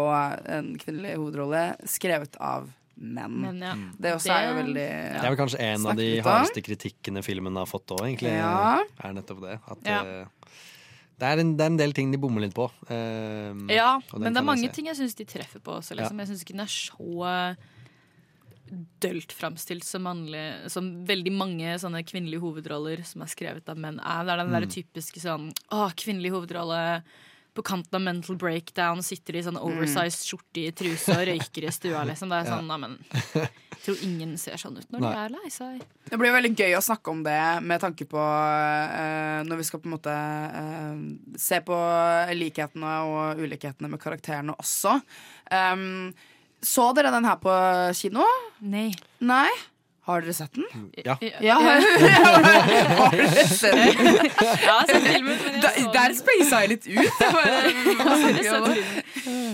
[0.49, 2.71] en kvinnelig hovedrolle skrevet av
[3.01, 3.37] menn?
[3.43, 5.13] Men ja, Det også er jo veldig ja.
[5.19, 8.37] Det er vel kanskje en av de hardeste kritikkene filmen har fått òg, egentlig.
[8.39, 8.79] Ja.
[9.03, 9.59] Er nettopp det.
[9.67, 10.05] At Ja.
[11.21, 12.67] Det, er en, det er en del ting de bommer litt på.
[12.89, 15.95] eh, Ja, men det er mange ting jeg syns de treffer på også.
[15.99, 16.17] Liksom.
[16.17, 16.25] Ja.
[16.25, 17.57] Jeg syns ikke den er så
[19.03, 20.07] dølt framstilt som,
[20.71, 24.23] som veldig mange sånne kvinnelige hovedroller som er skrevet av menn er.
[24.29, 24.75] Det er den der Mm.
[24.77, 27.03] typiske sånn Å, kvinnelig hovedrolle
[27.55, 31.73] på kanten av mental breakdown, sitter i sånn oversized skjorte i truse og røyker i
[31.75, 32.31] stua, liksom.
[32.33, 35.11] Det er sånn, nei, men Jeg tror ingen ser sånn ut når Nei.
[35.11, 35.85] de er lei seg.
[36.11, 39.81] Det blir veldig gøy å snakke om det med tanke på uh, når vi skal
[39.81, 41.01] på en måte uh,
[41.41, 41.79] se på
[42.37, 44.99] likhetene og ulikhetene med karakterene også.
[45.49, 46.13] Um,
[46.61, 47.53] så dere den her på
[47.97, 48.27] kino?
[48.61, 48.91] Nei.
[49.25, 49.49] Nei?
[50.11, 50.67] Har dere sett den?
[51.07, 51.15] Ja.
[51.41, 51.57] Ja.
[51.63, 54.19] Har dere sett den?
[54.19, 55.93] Jeg har sett filmen, men jeg så den.
[55.95, 56.95] der spasa jeg litt ut.
[57.21, 57.51] Jeg bare,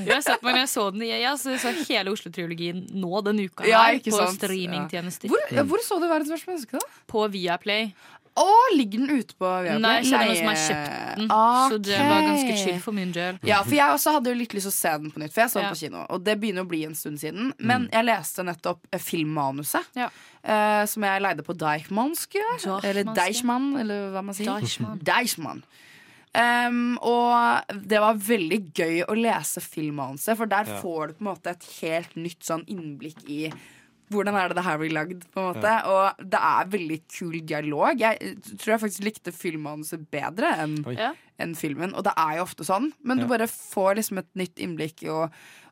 [0.06, 3.22] Jeg har sett den, men jeg så den i jeg så, så hele Oslo-triologien nå
[3.26, 5.30] denne uka Ja, her ikke på streamingtjenester.
[5.32, 7.00] Hvor, ja, hvor så du Verdens verste menneske, da?
[7.10, 7.90] På Viaplay.
[8.36, 9.80] Å, ligger den ute på Viaplay?
[9.80, 11.30] Nei, jeg kjenner noen som har kjøpt den.
[11.72, 13.38] Så det var ganske chill for min del.
[13.48, 15.40] Ja, for jeg også hadde jo litt lyst til å se den på nytt, for
[15.40, 15.70] jeg så den Ja.
[15.72, 16.02] på kino.
[16.10, 17.52] Og det begynner å bli en stund siden.
[17.58, 20.12] Men jeg leste nettopp filmmanuset, filmmanuset,
[20.44, 22.36] eh, som jeg leide på Deichmansk.
[22.84, 23.04] Eller.
[23.16, 24.52] Deichman, eller hva man sier.
[24.60, 24.98] Deichman.
[25.02, 25.62] Deichman.
[26.36, 30.80] Um, og det var veldig gøy å lese filmmanuset, for der Ja.
[30.82, 33.50] får du på en måte et helt nytt sånn innblikk i
[34.12, 35.72] hvordan er det det her blir lagd, på en måte.
[35.90, 37.98] Og det er veldig kul dialog.
[37.98, 40.76] Jeg tror jeg faktisk likte filmmanuset bedre enn.
[40.96, 41.12] Ja.
[41.42, 41.92] enn filmen.
[41.92, 43.24] Og det er jo ofte sånn, men Ja.
[43.24, 45.02] du bare får liksom et nytt innblikk.
[45.12, 45.30] Og,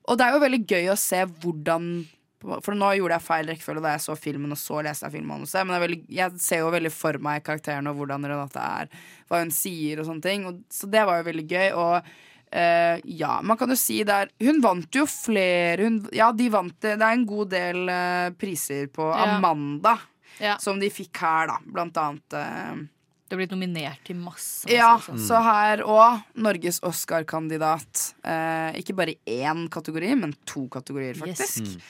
[0.08, 2.06] og det er jo veldig gøy å se hvordan
[2.44, 5.64] For nå gjorde jeg feil rekkefølge da jeg så filmen, og så leste jeg filmmanuset.
[5.64, 8.90] Men det er veldig, jeg ser jo veldig for meg karakteren og hvordan Renate er,
[9.30, 10.44] hva hun sier og sånne ting.
[10.50, 11.70] Og, så det var jo veldig gøy.
[11.72, 12.10] Og
[12.54, 16.76] eh, ja, man kan jo si der Hun vant jo flere hun, Ja, de vant
[16.80, 16.94] det.
[17.00, 19.36] Det er en god del uh, priser på Ja.
[19.36, 19.96] Amanda.
[20.42, 20.56] Ja.
[20.62, 21.58] Som de fikk her, da.
[21.66, 22.84] Blant annet Uh,
[23.24, 24.66] Det har blitt nominert til masse.
[24.66, 25.18] masse ja, sånn.
[25.18, 28.02] så her òg Norges Oscar-kandidat.
[28.22, 31.64] Eh, ikke bare i én kategori, men to kategorier, faktisk.
[31.64, 31.78] Yes.
[31.78, 31.80] Mm.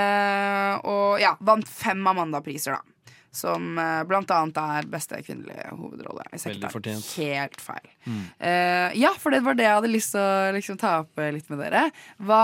[0.00, 2.82] Eh, og ja, vant fem Amanda-priser, da.
[3.30, 6.24] Som eh, blant annet er beste kvinnelige hovedrolle.
[6.32, 7.90] Hvis jeg ikke tar helt feil.
[8.06, 8.24] Mm.
[8.42, 11.30] Uh, ja, for det var det jeg hadde lyst til å liksom, ta opp eh,
[11.36, 11.84] litt med dere.
[12.26, 12.42] Hva,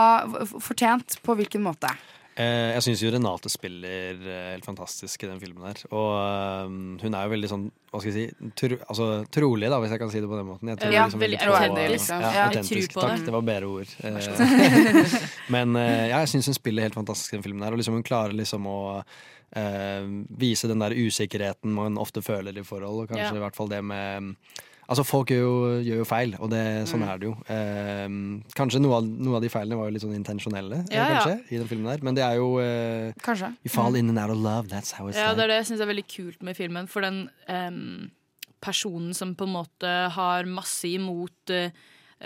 [0.62, 1.90] fortjent på hvilken måte?
[2.36, 4.18] Jeg syns jo Renate spiller
[4.52, 5.78] helt fantastisk i den filmen her.
[5.88, 7.62] Og hun er jo veldig sånn,
[7.96, 10.48] hva skal jeg si, tro, altså, trolig, da, hvis jeg kan si det på den
[10.48, 10.70] måten.
[10.72, 12.20] Jeg tror Ja, liksom veldig autentisk, liksom.
[12.20, 12.96] Ja, Ja, autentisk.
[12.96, 13.24] Takk, det.
[13.26, 13.96] det var bedre ord.
[14.04, 15.16] Eh,
[15.54, 17.74] Men eh, ja, jeg syns hun spiller helt fantastisk den filmen her.
[17.74, 20.06] Og liksom hun klarer liksom å uh,
[20.44, 23.82] vise den der usikkerheten man ofte føler i forhold, og kanskje i hvert fall det
[23.86, 24.36] med
[24.88, 27.08] Altså Folk gjør jo, gjør jo feil, og det, sånn Mm.
[27.10, 27.34] er det jo.
[27.50, 28.08] Eh,
[28.54, 31.56] kanskje noe av, noe av de feilene var jo litt sånn intensjonelle, ja, kanskje, ja.
[31.56, 32.04] i den filmen der.
[32.06, 33.50] Men det er jo eh, Kanskje.
[33.64, 33.98] You fall Mm.
[33.98, 35.90] in and out of love, that's how it's Ja, det er det jeg syns er
[35.90, 36.86] veldig kult med filmen.
[36.88, 38.08] For den eh,
[38.62, 41.70] personen som på en måte har masse imot eh,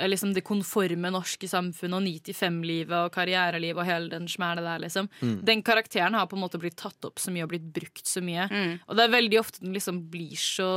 [0.06, 5.08] liksom det konforme norske samfunnet og 9-5-livet og karrierelivet og hele den smæle der, liksom.
[5.20, 5.40] Mm.
[5.44, 8.22] Den karakteren har på en måte blitt tatt opp så mye og blitt brukt så
[8.22, 8.46] mye.
[8.86, 10.70] Og det er veldig ofte den liksom blir så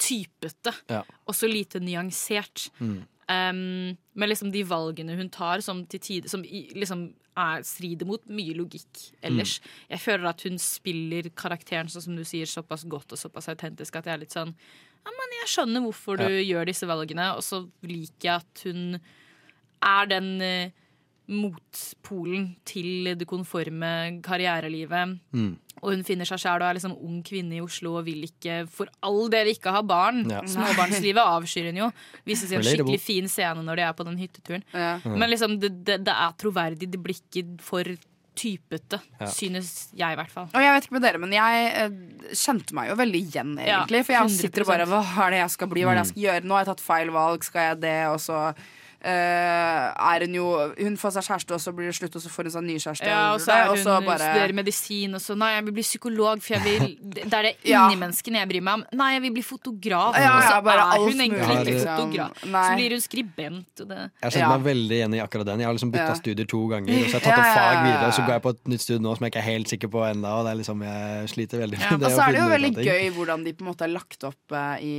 [0.00, 1.02] typete Ja.
[1.26, 2.70] og så lite nyansert.
[2.80, 3.00] Mm.
[3.30, 8.24] Um, med liksom de valgene hun tar, som til tider Som liksom er, strider mot
[8.26, 9.60] mye logikk ellers.
[9.88, 14.00] Jeg føler at hun spiller karakteren sånn som du sier, såpass godt og såpass autentisk
[14.00, 17.44] at jeg er litt sånn Ja, men jeg skjønner hvorfor du gjør disse valgene, og
[17.46, 18.98] så liker jeg at hun
[19.80, 20.74] er den eh,
[21.30, 23.90] motpolen til det konforme
[24.24, 25.16] karrierelivet.
[25.36, 25.52] Mm.
[25.80, 28.64] Og hun finner seg sjæl og er liksom ung kvinne i Oslo og vil ikke
[28.68, 30.24] for all del ikke ha barn.
[30.28, 30.42] Ja.
[30.44, 31.88] Småbarnslivet avskyr hun jo.
[32.28, 34.66] Viser seg en skikkelig fin scene når de er på den hytteturen.
[34.74, 34.92] Ja.
[35.06, 36.90] Men liksom, det, det, det er troverdig.
[36.92, 37.94] Det blir ikke for
[38.40, 39.26] typete, Ja.
[39.28, 40.46] synes jeg i hvert fall.
[40.54, 41.96] Og jeg vet ikke med dere, men jeg eh,
[42.38, 44.04] kjente meg jo veldig igjen, Ja, egentlig.
[44.06, 45.10] for jeg sitter bare 100%.
[45.16, 45.82] Hva er det jeg skal bli?
[45.84, 46.44] Hva er det jeg skal gjøre?
[46.46, 47.96] Nå har jeg tatt feil valg, skal jeg det?
[48.14, 48.38] Og så
[49.04, 50.46] er hun jo
[50.78, 52.76] Hun får seg kjæreste, og så blir det slutt, og så får hun seg ny
[52.78, 53.06] kjæreste.
[53.08, 55.64] Ja, og så det, er og hun så bare studerer medisin, og så Nei, jeg
[55.68, 57.86] vil bli psykolog, for jeg vil Det er det Ja.
[57.88, 58.84] inni menneskene jeg bryr meg om.
[59.00, 60.16] Nei, jeg vil bli fotograf.
[60.20, 61.96] Ja, og så ja, bare er hun egentlig mulig, ikke liksom.
[61.96, 62.44] fotograf.
[62.50, 62.64] Nei.
[62.66, 63.82] Så blir hun skribent.
[63.84, 64.00] Og det.
[64.24, 65.60] Jeg kjenner meg veldig igjen i akkurat den.
[65.64, 66.18] Jeg har liksom bytta Ja.
[66.20, 66.92] studier to ganger.
[67.00, 68.52] Og så har jeg tatt Ja, opp ja, fag videre, og så går jeg på
[68.56, 70.32] et nytt studie nå som jeg ikke er helt sikker på ennå.
[70.40, 73.10] Og det er liksom, jeg sliter veldig med Og så er det jo veldig gøy
[73.16, 74.94] hvordan de på en måte er lagt opp eh, i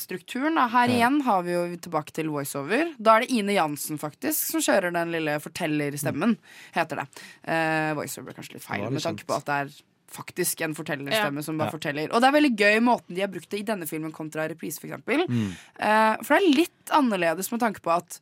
[0.00, 0.54] strukturen.
[0.60, 0.68] Da.
[0.70, 0.96] Her Ja.
[1.00, 2.92] igjen har vi jo tilbake til voiceover.
[2.98, 6.36] Da er det Ine Jansen faktisk som kjører den lille fortellerstemmen,
[6.76, 7.06] heter det.
[7.44, 9.78] Uh, voiceover er kanskje litt feil, litt med tanke på at det er
[10.10, 11.46] faktisk en fortellerstemme Ja.
[11.46, 11.76] som bare Ja.
[11.76, 12.08] forteller.
[12.12, 14.80] Og det er veldig gøy måten de har brukt det i denne filmen kontra reprise,
[14.82, 15.22] for eksempel.
[15.28, 15.52] Mm.
[15.78, 18.18] uh, for det er litt annerledes med tanke på at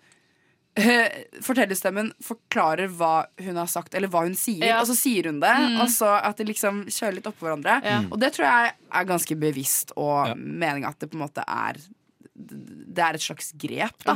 [0.79, 4.77] eh, fortellerstemmen forklarer hva hun har sagt, eller hva hun sier, Ja.
[4.81, 5.51] og så sier hun det.
[5.51, 5.81] Mm.
[5.83, 7.81] Og så at de liksom kjører litt oppå hverandre.
[7.83, 7.97] Ja.
[8.13, 11.81] Og det tror jeg er ganske bevisst, og meninga at det på en måte er
[12.99, 14.15] det er et slags grep da,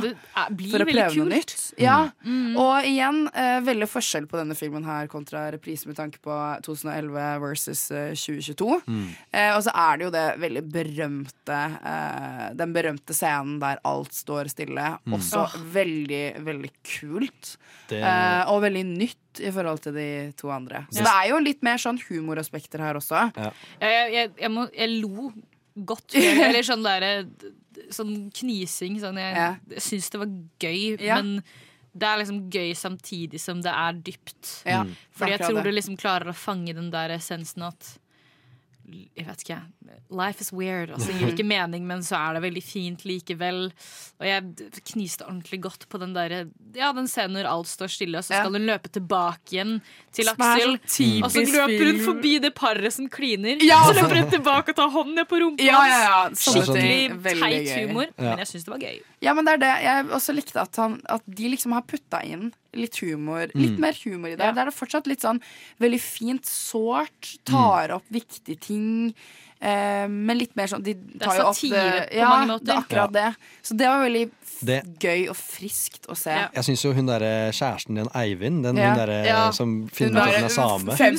[0.51, 1.55] blir for å prøve noe nytt.
[1.81, 2.53] Ja, Mm.
[2.59, 7.39] Og igjen, eh, veldig forskjell på denne filmen her kontra reprise med tanke på 2011
[7.43, 8.67] versus eh, 2022.
[9.33, 14.13] Eh, og så er det jo det veldig berømte eh, Den berømte scenen der alt
[14.15, 14.85] står stille.
[15.07, 15.17] Mm.
[15.17, 15.57] Også oh.
[15.73, 17.55] veldig, veldig kult.
[17.89, 20.07] Det- Eh, og veldig nytt i forhold til de
[20.37, 20.85] to andre.
[20.91, 21.03] Så Ja.
[21.05, 23.31] det er jo litt mer sånn humoraspekter her også.
[23.37, 23.51] Ja.
[23.81, 25.31] jeg, jeg, jeg, må, jeg lo
[25.75, 26.13] godt.
[26.15, 27.27] Eller sånn derre
[27.89, 28.99] Sånn knising.
[29.01, 29.55] Sånn jeg Ja.
[29.69, 30.29] jeg syns det var
[30.61, 31.15] gøy, Ja.
[31.21, 31.43] men
[31.95, 34.63] det er liksom gøy samtidig som det er dypt.
[34.65, 35.63] Ja, Fordi jeg tror det.
[35.63, 37.97] du liksom klarer å fange den der essensen at
[38.83, 39.57] jeg vet ikke.
[40.13, 40.91] Life is weird.
[40.91, 43.61] Altså, det gir ikke mening, men så er det veldig fint likevel.
[44.19, 46.35] Og jeg kniste ordentlig godt på den der,
[46.75, 49.77] ja, den scenen når alt står stille, og så skal hun løpe tilbake igjen
[50.15, 50.75] til er Aksel.
[51.23, 53.63] Og så løper hun forbi det paret som kliner.
[53.63, 53.79] Ja!
[53.87, 56.19] Så løper hun tilbake og tar hånden ned på rumpa Ja, ja, ja.
[56.27, 56.43] ting.
[56.43, 58.99] Skikkelig teit humor, men jeg syns det var gøy.
[59.23, 62.19] Ja, men det er det jeg også likte at, han, at de liksom har putta
[62.27, 63.47] inn litt humor.
[63.53, 63.79] Litt Mm.
[63.79, 64.39] mer humor i det.
[64.55, 65.41] Der er det fortsatt litt sånn
[65.79, 67.37] veldig fint sårt.
[67.45, 69.13] Tar opp viktige ting.
[69.63, 72.65] Eh, men litt mer sånn De tar Det er satire på ja, mange måter.
[72.65, 73.29] det er akkurat det.
[73.63, 76.31] Så det var veldig f Det- gøy og friskt å se.
[76.53, 78.89] Jeg syns jo hun derre kjæresten din, Eivind, den Ja.
[78.89, 79.51] hun derre Ja.
[79.51, 81.15] som finner ut at hun er same 5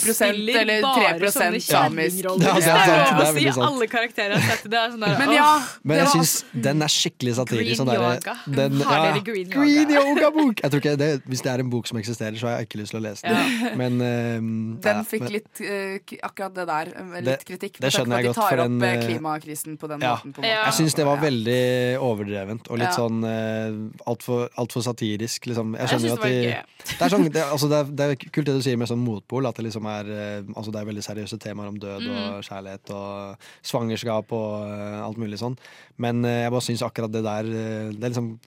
[0.61, 0.83] eller
[1.19, 1.71] 3 samisk.
[1.71, 3.67] Ja, Det det er sant, lov det er å si veldig sant.
[3.67, 4.75] alle karakterer har sett det.
[4.75, 7.65] Er sånn der, Men ja, Men jeg syns den er skikkelig satirisk.
[7.65, 8.37] Green sånn derre- yoga.
[8.47, 9.61] den- Har ja, dere green yoga?
[9.65, 10.61] green yoga-bok!
[10.63, 12.81] Jeg tror ikke det, Hvis det er en bok som eksisterer, så har jeg ikke
[12.81, 13.79] lyst til å lese den.
[13.79, 16.87] Men ehm, Den fikk men- litt eh, k- Akkurat det der.
[16.97, 17.79] eh, Litt Det- kritikk.
[17.81, 20.14] det skjønner på jeg at godt, for opp en, tar opp klimakrisen på den Ja.
[20.16, 20.32] måten.
[20.35, 20.51] På måten.
[20.51, 20.64] måte.
[20.66, 21.62] Jeg syns det var veldig
[22.01, 22.97] overdrevent og litt Ja.
[22.99, 25.47] sånn uh, altfor alt satirisk.
[25.47, 25.74] Liksom.
[25.74, 26.62] Jeg Jeg skjønner jo synes at det de
[26.99, 28.99] det er, sånn, det, altså det, er, det er kult det du sier med sånn
[29.05, 32.11] motpol, at det liksom er eh, Altså det er veldig seriøse temaer om død Mm.
[32.37, 35.57] og kjærlighet og svangerskap og uh, alt mulig sånn.
[35.97, 38.39] Men uh, jeg bare syns akkurat det der eh, Det er liksom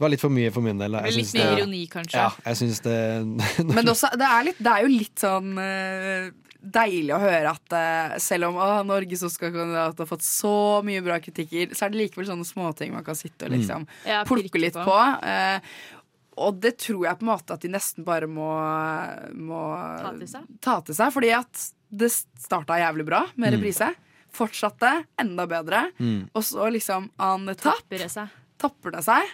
[0.00, 0.92] det var litt for mye for min del.
[0.96, 2.16] Jeg Litt mye det- ironi, kanskje.
[2.16, 2.94] Ja, jeg synes det
[3.74, 6.30] Men det, også, det, er litt, det er jo litt sånn eh,
[6.60, 10.52] deilig å høre at uh, selv om å, Norges Oscar-kandidat har fått så
[10.86, 14.28] mye bra kritikker, så er det likevel sånne småting man kan sitte og liksom mm.
[14.28, 14.84] plukke litt på.
[14.84, 14.98] på.
[15.24, 15.58] Uh,
[16.40, 18.46] og det tror jeg på en måte at de nesten bare må,
[19.36, 19.62] må
[20.00, 20.46] Ta til seg.
[20.64, 21.10] ta til seg.
[21.12, 23.56] Fordi at det starta jævlig bra med Mm.
[23.58, 23.90] reprise.
[24.32, 25.90] Fortsatte enda bedre.
[25.98, 26.30] Mm.
[26.32, 28.28] Og så liksom on the top Tapper det seg.
[28.62, 29.32] tapper det seg.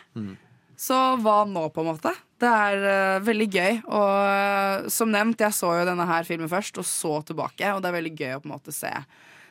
[0.77, 2.13] Så hva nå, på en måte?
[2.37, 3.79] Det er uh, veldig gøy.
[3.87, 7.71] Og uh, som nevnt, jeg så jo denne her filmen først, og så tilbake.
[7.73, 8.93] Og det er veldig gøy å på en måte se,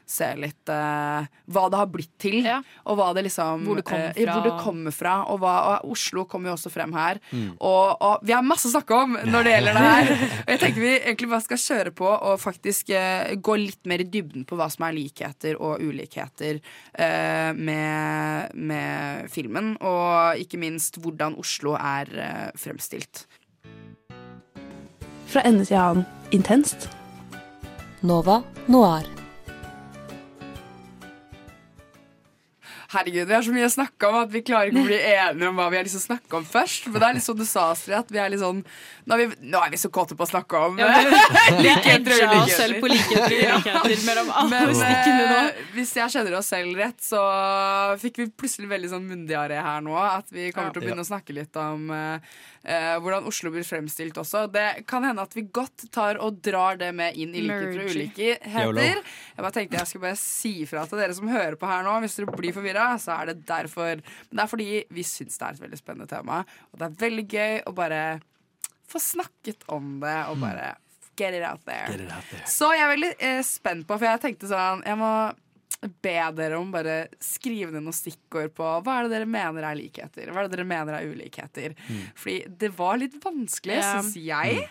[0.05, 2.45] se litt uh, hva det har blitt til.
[2.85, 4.63] Og hva det liksom Hvor det kommer eh, hvor det fra.
[4.63, 5.15] kommer fra.
[5.31, 7.19] Og, hva, og Oslo kommer jo også frem her.
[7.31, 7.55] Mm.
[7.57, 10.11] Og, og vi har masse å snakke om når det gjelder det her.
[10.45, 14.03] Og jeg tenker vi egentlig bare skal kjøre på og faktisk uh, gå litt mer
[14.03, 19.73] i dybden på hva som er likheter og ulikheter uh, med, med filmen.
[19.81, 22.11] Og ikke minst hvordan Oslo er
[22.59, 23.25] fremstilt.
[25.31, 26.89] Fra ende til annen intenst.
[28.05, 29.24] Nova Noir.
[32.95, 35.49] Herregud, Vi har så mye å snakke om at vi klarer ikke å bli enige
[35.51, 36.87] om hva vi har lyst til å snakke om først.
[36.91, 38.63] Men det er litt sånn du sa, Astrid, at vi er litt sånn
[39.05, 40.87] Nå er vi, nå er vi så kåte på å snakke om Ja,
[41.61, 42.55] likheter og ulikheter.
[42.55, 45.35] selv på likheter ulikheter mellom alle Men stikkene nå.
[45.43, 47.21] eh, hvis jeg kjenner oss selv rett, så
[48.01, 49.93] fikk vi plutselig veldig sånn mundiare her nå.
[49.99, 50.73] At vi kommer Ja.
[50.73, 52.33] til å begynne å snakke litt om eh,
[52.65, 54.47] eh, hvordan Oslo blir fremstilt også.
[54.51, 57.93] Det kan hende at vi godt tar og drar det med inn i likheter og
[57.93, 59.03] ulikheter.
[59.35, 61.99] Jeg bare tenkte jeg skulle bare si ifra til dere som hører på her nå.
[62.01, 64.01] Hvis dere blir forvirra, så er det derfor.
[64.29, 66.41] Men det er fordi vi syns det er et veldig spennende tema.
[66.71, 68.01] Og det er veldig gøy å bare
[68.89, 70.75] få snakket om det og bare
[71.17, 71.87] get it out there.
[71.93, 72.45] It out there.
[72.49, 75.11] Så jeg er veldig eh, spent på, for jeg tenkte sånn Jeg må
[76.01, 79.75] be dere om bare skrive ned noen stikkord på hva er det dere mener er
[79.77, 80.31] likheter.
[80.31, 81.75] Hva er det dere mener er ulikheter.
[82.17, 84.01] Fordi det var litt vanskelig, Ja.
[84.01, 84.63] syns jeg.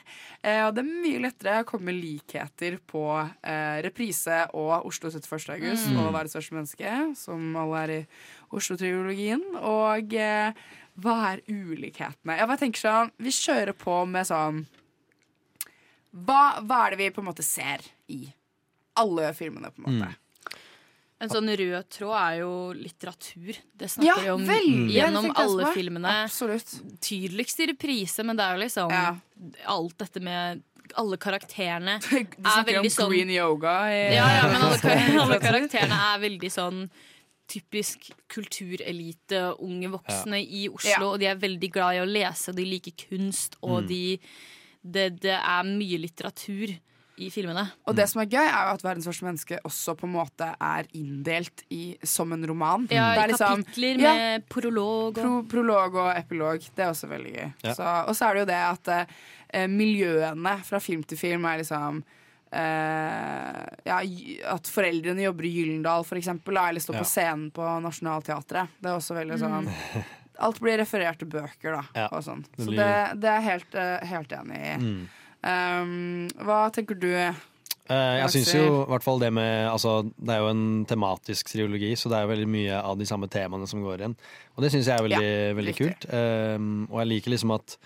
[0.43, 3.05] Eh, og det er mye lettere å komme med likheter på
[3.45, 5.53] eh, reprise og Oslo 71.
[5.55, 5.99] august Mm.
[6.03, 8.07] og det største menneske, som alle er i
[8.51, 9.45] Oslo-triologien.
[9.63, 10.53] Og eh,
[10.99, 12.39] hva er ulikhetene?
[12.39, 14.67] Jeg bare tenker sånn, Vi kjører på med sånn
[16.15, 18.33] hva, hva er det vi på en måte ser i
[18.97, 20.13] alle filmene, på en måte?
[21.25, 23.57] En sånn rød tråd er jo litteratur.
[23.77, 26.13] Det snakker Ja, vi om vel, gjennom jeg alle filmene.
[26.27, 26.75] Absolutt.
[27.01, 28.95] Tydeligst i reprise, men det er jo liksom
[29.67, 30.63] alt dette med
[31.01, 33.75] alle karakterene Du er snakker om veldig sånn green yoga.
[33.91, 36.85] i- Ja, ja, men alle, kar- alle karakterene er veldig sånn
[37.49, 40.91] typisk kulturelite, unge voksne i Oslo.
[40.91, 41.03] Ja.
[41.11, 43.89] Og de er veldig glad i å lese, de liker kunst, og Mm.
[43.89, 44.21] de
[44.85, 46.75] det, det er mye litteratur
[47.17, 47.63] i filmene.
[47.87, 50.49] Og det som er gøy, er jo at 'Verdens første menneske' også på en måte
[50.61, 52.89] er inndelt i, som en roman.
[52.91, 56.59] Ja, i er liksom- kapitler Ja, med prolog og pro, prolog og epilog.
[56.75, 57.53] Det er også veldig gøy.
[57.63, 57.75] Ja.
[57.75, 59.07] Så, og så er det jo det at
[59.55, 62.03] eh, miljøene fra film til film er liksom
[62.53, 63.99] eh, ja,
[64.55, 67.01] At foreldrene jobber i Gyllendal, for eksempel, eller står Ja.
[67.01, 68.69] på scenen på Nationaltheatret.
[68.81, 70.05] Det er også veldig sånn Mm.
[70.41, 71.83] Alt blir referert til bøker, da.
[71.95, 72.45] Ja, Og sånn.
[72.59, 74.77] Så det, det er jeg helt, eh, helt enig i.
[74.79, 75.09] Mm.
[75.45, 77.11] Um, hva tenker du?
[77.85, 81.51] Uh, jeg syns jo i hvert fall det med altså, Det er jo en tematisk
[81.53, 84.17] triologi, så det er jo veldig mye av de samme temaene som går igjen.
[84.57, 86.07] Og det syns jeg er veldig, Ja, veldig kult.
[86.09, 87.77] Um, og jeg liker liksom at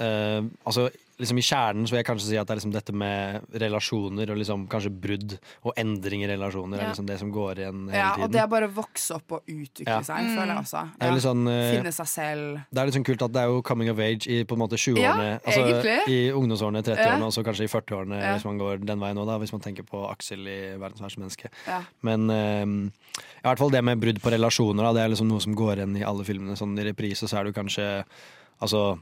[0.00, 0.88] uh, Altså
[1.18, 4.30] liksom I kjernen så vil jeg kanskje si at det er liksom dette med relasjoner
[4.30, 5.32] og liksom kanskje brudd
[5.66, 6.84] og endring i relasjoner Ja.
[6.84, 8.22] er liksom det som går igjen hele Ja, tiden.
[8.24, 10.00] og det er bare å vokse opp og utvikle Ja.
[10.00, 10.82] seg, føler jeg også.
[11.00, 12.64] Litt sånn, eh, Finne seg selv.
[12.70, 14.58] Det er litt sånn kult at det er jo coming of age i på en
[14.62, 15.28] måte 20-årene.
[15.32, 16.08] Ja, altså.
[16.08, 17.26] I ungdomsårene, 30-årene Ja.
[17.26, 18.34] og så kanskje i 40-årene Ja.
[18.36, 21.18] hvis man går den veien nå, da, hvis man tenker på Aksel i 'Verdens verste
[21.18, 21.50] menneske'.
[21.66, 21.82] Ja.
[22.02, 25.40] Men eh, i hvert fall det med brudd på relasjoner, da, det er liksom noe
[25.40, 26.56] som går igjen i alle filmene.
[26.56, 28.04] Sånn I reprise så er det jo kanskje
[28.60, 28.98] Altså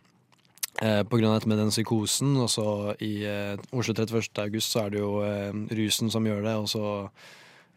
[0.82, 4.28] eh, av dette med den psykosen, og så i eh, Oslo 31.
[4.44, 6.84] august så er det jo eh, rusen som gjør det, og så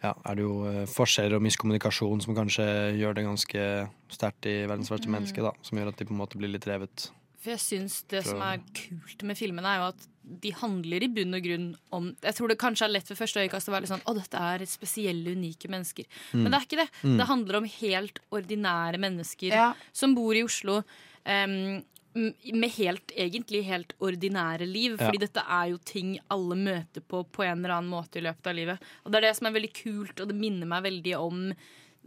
[0.03, 2.65] ja, er det jo eh, forskjeller og miskommunikasjon som kanskje
[2.99, 3.63] gjør det ganske
[4.11, 5.15] sterkt i 'Verdens verste Mm.
[5.19, 7.09] menneske', da, som gjør at de på en måte blir litt revet.
[7.39, 10.07] For jeg syns det Så- som er kult med filmene, er jo at
[10.41, 13.39] de handler i bunn og grunn om Jeg tror det kanskje er lett ved første
[13.49, 16.05] øyekast å være litt sånn Å, dette er spesielle, unike mennesker.
[16.33, 16.43] Mm.
[16.43, 16.89] Men det er ikke det.
[17.03, 17.17] Mm.
[17.17, 19.73] Det handler om helt ordinære mennesker Ja.
[19.93, 20.83] som bor i Oslo.
[21.25, 21.83] em, m-
[22.15, 24.95] med helt, egentlig helt ordinære liv.
[24.97, 25.05] Ja.
[25.07, 28.47] Fordi dette er jo ting alle møter på på en eller annen måte i løpet
[28.49, 28.79] av livet.
[29.05, 31.53] Og det er det som er veldig kult, og det minner meg veldig om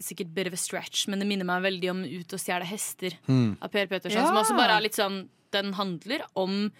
[0.00, 3.12] Sikkert bit of a stretch, men det minner meg veldig om Ut og stjele hester
[3.28, 3.58] Mm.
[3.60, 4.22] av Per Peterson.
[4.22, 4.26] Ja.
[4.26, 6.72] Som også bare er litt sånn Den handler om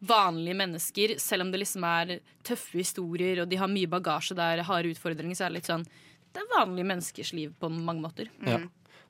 [0.00, 4.62] vanlige mennesker, selv om det liksom er tøffe historier og de har mye bagasje der,
[4.62, 5.84] harde utfordringer, så er det litt sånn
[6.32, 8.28] Det er vanlige menneskers liv på mange måter.
[8.46, 8.60] Ja.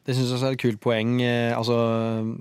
[0.03, 1.21] Det syns jeg også er et kult poeng.
[1.23, 1.77] Eh, Altså,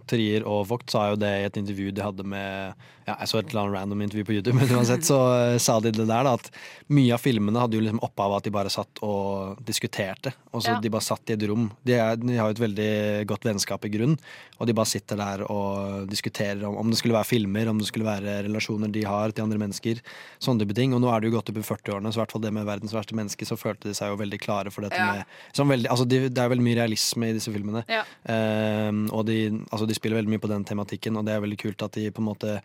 [0.09, 2.73] Trier og Vogt sa jo det i et intervju de hadde med
[3.05, 5.79] ja, Jeg så et eller annet random intervju på YouTube, men uansett så eh, sa
[5.81, 6.49] de det der, da, at
[6.93, 10.33] mye av filmene hadde jo liksom opphav av at de bare satt og diskuterte.
[10.51, 10.79] Og så Ja.
[10.81, 11.67] De bare satt i et rom.
[11.85, 12.89] De, er, de har jo et veldig
[13.29, 14.15] godt vennskap i grunn,
[14.61, 17.89] og de bare sitter der og diskuterer om, om det skulle være filmer, om det
[17.89, 20.01] skulle være relasjoner de har til andre mennesker.
[20.41, 20.93] Sånne type ting.
[20.95, 22.65] Og nå er det jo gått opp i 40-årene, så i hvert fall det med
[22.69, 25.21] verdens verste menneske, så følte de seg jo veldig klare for dette Ja.
[25.21, 27.83] med veldig, altså de, Det er veldig mye realisme i disse filmene.
[27.91, 28.05] Ja.
[28.31, 31.59] Ehm, og de, altså de spiller veldig mye på den tematikken, og det er veldig
[31.61, 32.57] kult at de på en måte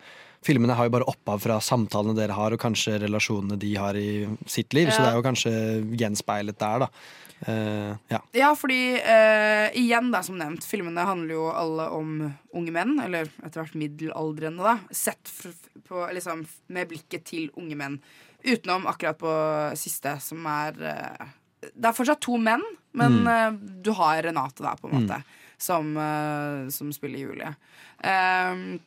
[0.45, 4.21] Filmene har jo bare opphav fra samtalene dere har, og kanskje relasjonene de har i
[4.45, 5.53] sitt liv, så det er jo kanskje
[5.97, 6.89] gjenspeilet der, da.
[7.37, 8.19] Uh, ja.
[8.37, 12.13] Ja, fordi uh, igjen, da, som nevnt, filmene handler jo alle om
[12.57, 14.77] unge menn, eller etter hvert middelaldrende, da.
[14.93, 15.33] Sett
[15.89, 17.99] på, liksom, med blikket til unge menn.
[18.45, 19.33] Utenom akkurat på
[19.79, 21.29] siste, som er eh,
[21.61, 22.61] Det er fortsatt to menn,
[22.93, 23.27] men Mm.
[23.27, 23.51] eh,
[23.83, 25.23] du har Renate, der, på en måte, Mm.
[25.57, 27.55] som, eh, som spiller Julie.
[28.03, 28.79] Um,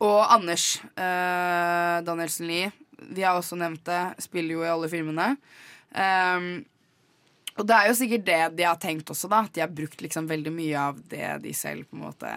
[0.00, 2.72] og Anders uh, Danielsen Lie,
[3.14, 5.36] vi har også nevnt det, spiller jo i alle filmene.
[5.94, 6.64] Um,
[7.58, 9.42] og det er jo sikkert det de har tenkt også, da.
[9.44, 12.30] At de har brukt liksom veldig mye av det de selv på en måte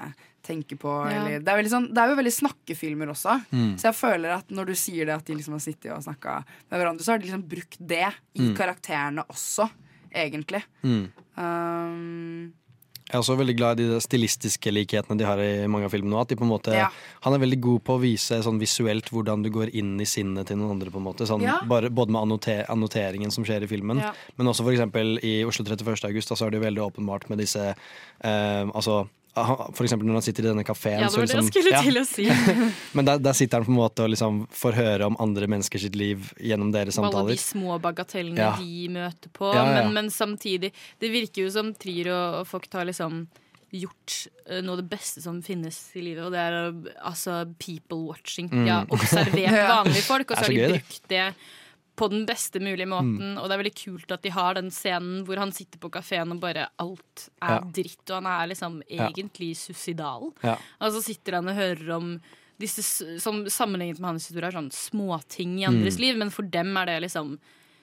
[0.46, 0.94] tenker på.
[1.10, 1.20] Ja.
[1.26, 3.38] Eller, det, er sånn, det er jo veldig snakkefilmer også.
[3.52, 3.72] Mm.
[3.82, 6.38] Så jeg føler at når du sier det at de liksom har sittet og snakka
[6.72, 8.54] med hverandre, så har de liksom brukt det i Mm.
[8.58, 9.70] karakterene også,
[10.14, 10.64] egentlig.
[10.84, 11.10] Mm.
[11.38, 12.54] Um,
[13.06, 16.18] Jeg er også veldig glad i de stilistiske likhetene de har i mange av filmene.
[16.24, 16.88] At de på en måte, Ja.
[17.22, 20.48] Han er veldig god på å vise sånn visuelt hvordan du går inn i sinnet
[20.48, 20.90] til noen andre.
[20.90, 21.60] på en måte sånn, Ja.
[21.64, 24.12] bare, Både med annoter annoteringen som skjer i filmen, Ja.
[24.38, 26.04] men også for eksempel i Oslo 31.
[26.04, 26.30] august.
[26.30, 27.76] Da, så er det jo veldig åpenbart med disse
[28.22, 31.02] eh, altså, For eksempel når han sitter i denne kafeen.
[31.04, 32.26] Ja, det var det jeg skulle til å si.
[32.98, 35.82] Men der, der sitter han på en måte og liksom får høre om andre mennesker
[35.84, 37.26] sitt liv gjennom deres samtaler.
[37.26, 38.54] Alle de små bagatellene Ja.
[38.60, 39.50] de møter på.
[39.54, 39.74] Ja, ja.
[39.84, 40.72] Men, men samtidig
[41.02, 43.26] Det virker jo som Trier og, og Vogt har liksom
[43.76, 44.14] gjort
[44.48, 48.06] eh, noe av det beste som finnes i livet, og det er eh, altså people
[48.08, 48.48] watching.
[48.54, 48.94] De har Mm.
[48.96, 49.82] observert Ja.
[49.82, 50.80] vanlige folk, og så, så har de gøy, det.
[50.80, 51.26] brukt det
[51.96, 53.18] på den beste mulige måten.
[53.34, 53.38] Mm.
[53.40, 56.32] Og det er veldig kult at de har den scenen hvor han sitter på kafeen
[56.34, 57.60] og bare alt er Ja.
[57.62, 59.10] dritt, og han er liksom Ja.
[59.10, 60.34] egentlig suicidal.
[60.44, 60.58] Ja.
[60.82, 62.22] Og så sitter han og hører om
[62.60, 62.84] disse
[63.20, 66.02] som sammenlignet med hans historie er sånn småting i andres Mm.
[66.02, 67.40] liv, men for dem er det liksom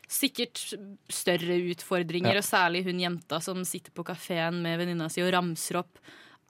[0.09, 0.75] sikkert
[1.09, 2.39] større utfordringer, Ja.
[2.39, 5.99] og særlig hun jenta som sitter på kafeen med venninna si og ramser opp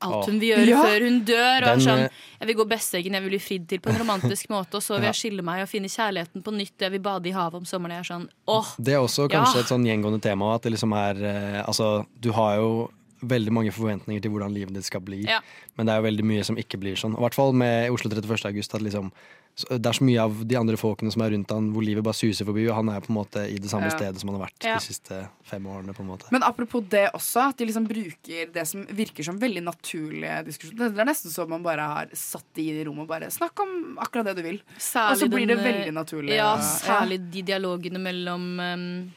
[0.09, 0.83] alt hun vil gjøre Ja.
[0.85, 1.57] før hun dør.
[1.63, 2.09] Og er Den, sånn, eh,
[2.41, 4.97] jeg vil gå Besseggen, jeg vil bli fridd til på en romantisk måte, og så
[4.99, 7.65] vil jeg skille meg og finne kjærligheten på nytt, jeg vil bade i havet om
[7.65, 7.97] sommeren.
[7.97, 9.41] Jeg er sånn, åh, Det er også Ja.
[9.45, 10.55] kanskje et sånn gjengående tema.
[10.55, 12.91] At det liksom er eh, Altså, du har jo
[13.23, 15.23] veldig mange forventninger til hvordan livet ditt skal bli.
[15.29, 15.39] Ja.
[15.77, 17.15] Men det er jo veldig mye som ikke blir sånn.
[17.17, 18.47] I hvert fall med Oslo 31.
[18.47, 18.75] august.
[18.75, 19.13] At liksom,
[19.55, 22.17] det er så mye av de andre folkene som er rundt han hvor livet bare
[22.17, 23.97] suser forbi, og han er på en måte i det samme Ja.
[23.97, 24.75] stedet som han har vært Ja.
[24.79, 25.93] de siste fem årene.
[25.95, 29.39] på en måte Men apropos det også, at de liksom bruker det som virker som
[29.39, 30.89] veldig naturlige diskusjoner.
[30.91, 33.99] Det er nesten som man bare har satt de i rommet og bare Snakk om
[34.01, 34.61] akkurat det du vil.
[34.65, 36.35] og så blir det den, eh, veldig naturlig.
[36.37, 39.13] Ja, særlig særlig de dialogene mellom um,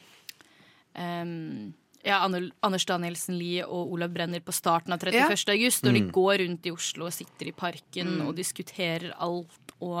[0.98, 1.74] um,
[2.04, 2.20] ja,
[2.62, 5.46] Anders Danielsen Lie og Olav Brenner på starten av 31.
[5.48, 5.52] Ja.
[5.54, 6.06] august, når Mm.
[6.06, 8.26] de går rundt i Oslo og sitter i parken Mm.
[8.28, 10.00] og diskuterer alt og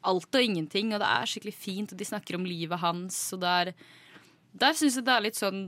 [0.00, 3.42] alt og ingenting, og det er skikkelig fint, og de snakker om livet hans, og
[3.42, 3.72] det er
[4.60, 5.60] Der syns jeg det er litt sånn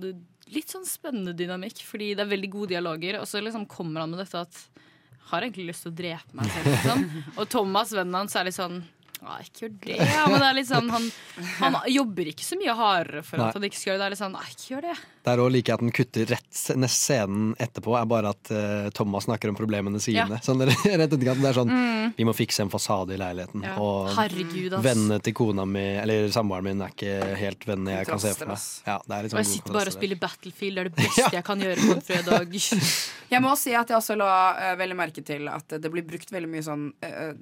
[0.52, 4.10] Litt sånn spennende dynamikk, fordi det er veldig gode dialoger, og så liksom kommer han
[4.10, 4.58] med dette at
[5.30, 6.66] har egentlig lyst til å drepe meg selv.
[6.74, 7.04] Liksom.
[7.38, 8.82] Og Thomas, vennen hans, er litt sånn
[9.22, 9.96] ja, ikke gjør det.
[10.02, 11.08] Ja, men det er litt sånn, han,
[11.60, 13.48] han jobber ikke så mye hardere for Nei.
[13.48, 14.02] at han ikke skal gjøre det.
[14.02, 14.96] Det er litt sånn, nei, ikke gjør det.
[15.22, 19.28] Der òg liker jeg at den kutter rett scenen etterpå, er bare at uh, Thomas
[19.28, 20.26] snakker om problemene sine.
[20.26, 20.40] Ja.
[20.42, 22.12] Sånn, det er sånn Mm.
[22.16, 23.62] Vi må fikse en fasade i leiligheten.
[23.64, 23.76] Ja.
[23.80, 24.84] Og Herregud, ass.
[24.84, 28.50] vennene til kona mi, eller samboeren min, er ikke helt vennene jeg kan se for
[28.52, 28.66] meg.
[28.88, 30.78] Ja, det er litt Og sånn jeg sitter bare og spiller Battlefield.
[30.78, 32.56] Det er det beste jeg kan gjøre på en fredag.
[33.32, 36.32] Jeg må si at jeg også la uh, veldig merke til at det blir brukt
[36.34, 37.32] veldig mye sånn uh,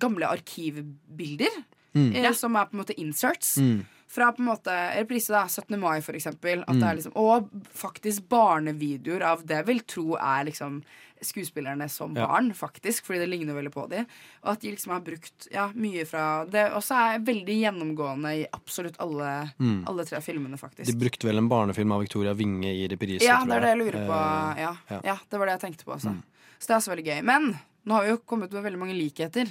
[0.00, 1.60] gamle arkivbilder.
[1.96, 2.12] Mm.
[2.36, 3.56] Som er på en måte inserts.
[3.60, 3.80] Mm.
[4.08, 5.76] Fra på en måte reprise da, 17.
[5.78, 6.62] mai, for eksempel.
[6.64, 6.78] Mm.
[6.80, 10.78] det liksom, og faktisk barnevideoer av det jeg vil tro er liksom
[11.20, 12.26] skuespillerne som Ja.
[12.26, 13.04] barn, faktisk.
[13.04, 14.06] Fordi det ligner veldig på dem.
[14.44, 18.46] Og at de liksom har brukt ja, mye fra Det også er veldig gjennomgående i
[18.54, 19.84] absolutt alle, Mm.
[19.88, 20.86] alle tre filmene, faktisk.
[20.86, 23.76] De brukte vel en barnefilm av Victoria Winge i reprise, Ja, tror det er det
[23.76, 24.56] jeg lurer på.
[24.56, 25.18] Eh, Ja, ja.
[25.28, 25.92] det var det jeg tenkte på.
[25.96, 26.10] også.
[26.14, 26.22] Mm.
[26.60, 27.22] Så det er også veldig gøy.
[27.24, 29.48] Men nå har vi jo kommet med veldig mange likheter.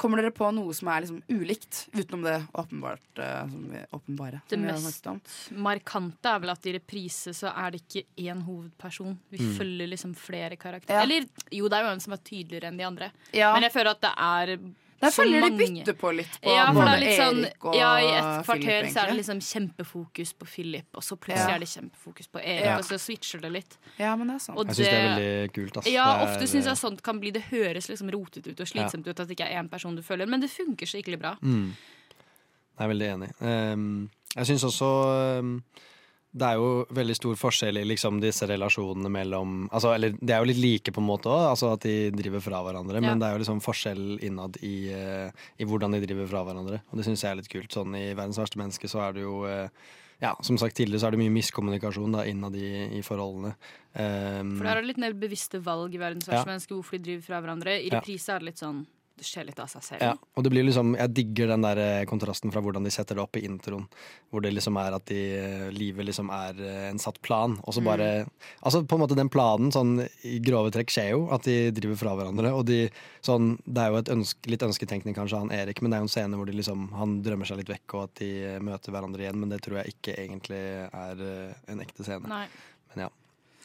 [0.00, 4.40] Kommer dere på noe som er liksom ulikt, utenom det åpenbart, uh, som vi, åpenbare?
[4.48, 5.20] Det som vi mest om?
[5.62, 9.18] markante er vel at i reprise så er det ikke én hovedperson.
[9.30, 9.54] Vi Mm.
[9.58, 10.96] følger liksom flere karakterer.
[10.98, 11.02] Ja.
[11.02, 13.10] Eller jo, det er jo en som er tydeligere enn de andre.
[13.32, 13.52] Ja.
[13.54, 14.56] Men jeg føler at det er
[15.02, 17.88] Der føler følger mange- bytte på litt på ja, både litt sånn, Erik og ja,
[17.98, 21.56] I et Philip, kvarter så er det liksom kjempefokus på Philip, og så plutselig Ja.
[21.56, 22.76] er det kjempefokus på Erik, Ja.
[22.78, 23.76] og så switcher det litt.
[23.98, 24.58] Ja, men det er sant.
[24.58, 25.76] Og Jeg syns det er veldig kult.
[25.82, 25.86] Ass.
[25.90, 29.06] Ja, er- ofte syns jeg sånt kan bli Det høres liksom rotete ut og slitsomt
[29.08, 31.36] ut at det ikke er én person du følger, men det funker skikkelig bra.
[31.42, 31.72] Mm.
[32.78, 33.30] Jeg er veldig enig.
[33.42, 35.62] Um, jeg syns også um,
[36.32, 40.40] det er jo veldig stor forskjell i liksom disse relasjonene mellom altså, Eller de er
[40.40, 43.02] jo litt like på en måte òg, altså at de driver fra hverandre.
[43.02, 43.04] Ja.
[43.04, 46.80] Men det er jo liksom forskjell innad i, eh, i hvordan de driver fra hverandre.
[46.88, 47.76] Og det syns jeg er litt kult.
[47.76, 49.68] Sånn I 'Verdens verste menneske' så er det jo eh,
[50.22, 53.52] ja, som sagt tidligere så er det mye miskommunikasjon da, innad i, i forholdene.
[53.92, 56.52] Um, For der er det litt mer bevisste valg i verdens verste Ja.
[56.54, 57.76] menneske', hvorfor de driver fra hverandre.
[57.82, 58.86] I reprise er det litt sånn
[59.18, 60.02] Det skjer litt av seg selv.
[60.02, 63.18] Ja, og det blir liksom, jeg digger den der eh, kontrasten fra hvordan de setter
[63.18, 63.84] det opp i introen.
[64.32, 67.58] Hvor det liksom er at de, eh, livet liksom er eh, en satt plan.
[67.62, 68.28] Og så Mm.
[68.62, 71.98] Altså på en måte den planen sånn i grove trekk skjer jo, at de driver
[71.98, 72.52] fra hverandre.
[72.54, 72.88] Og de
[73.20, 76.08] sånn Det er jo et ønske, litt ønsketenkning kanskje han Erik, men det er jo
[76.08, 79.26] en scene hvor de liksom han drømmer seg litt vekk, og at de møter hverandre
[79.26, 79.38] igjen.
[79.42, 81.24] Men det tror jeg ikke egentlig er
[81.68, 82.30] en ekte scene.
[82.30, 82.46] Nei.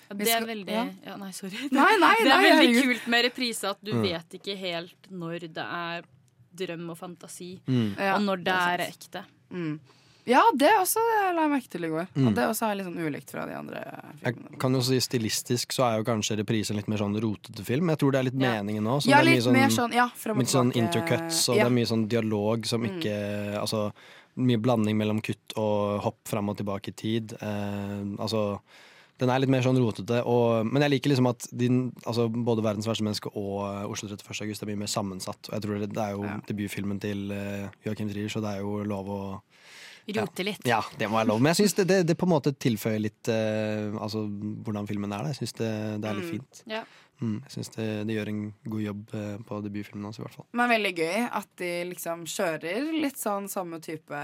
[0.09, 0.33] Men ja.
[0.33, 0.85] Ja, Det er veldig ja.
[1.05, 1.17] ja.
[1.17, 1.57] Nei, sorry.
[1.71, 4.01] Nei, nei, det er nei, veldig kult med reprise at du Mm.
[4.03, 6.03] vet ikke helt når det er
[6.57, 7.93] drøm og fantasi, Mm.
[8.15, 9.25] Og når det det er er ekte.
[9.53, 9.79] Mm.
[10.27, 12.07] Ja, det også jeg la jeg merke til i går.
[12.13, 12.27] Mm.
[12.27, 13.79] Og det også er litt sånn ulikt fra de andre
[14.25, 17.63] Jeg kan jo si Stilistisk så er jo kanskje reprise en litt mer sånn rotete
[17.63, 17.87] film.
[17.93, 18.51] Jeg tror det er litt Ja.
[18.61, 19.07] meningen òg.
[19.07, 21.63] Ja, litt mer sånn, ja, Litt sånn intercuts, og Ja.
[21.63, 23.57] det er mye sånn dialog som Mm.
[23.61, 23.93] Altså
[24.35, 27.31] mye blanding mellom kutt og hopp fram og tilbake i tid.
[27.41, 28.59] Eh, altså
[29.19, 32.61] den er litt mer sånn rotete, og, men jeg liker liksom at din, altså både
[32.65, 34.43] 'Verdens verste menneske' og eh, 'Oslo 31.
[34.45, 35.49] august' er mye mer sammensatt.
[35.49, 38.59] Og jeg tror det, det er jo debutfilmen til uh, Joachim Trier, så det er
[38.61, 39.21] jo lov å
[40.07, 40.61] Rote litt.
[40.63, 41.41] ja, det må være lov.
[41.41, 44.21] Men jeg syns det, det, det på en måte tilføyer litt uh, Altså
[44.63, 45.25] hvordan filmen er.
[45.25, 45.33] da.
[45.33, 46.31] Jeg syns det, det er litt Mm.
[46.31, 46.61] fint.
[46.71, 46.83] Ja.
[47.19, 50.35] Mm, jeg syns det, det gjør en god jobb eh, på debutfilmen hans, i hvert
[50.37, 50.45] fall.
[50.53, 54.19] Men veldig gøy at de liksom kjører litt sånn samme type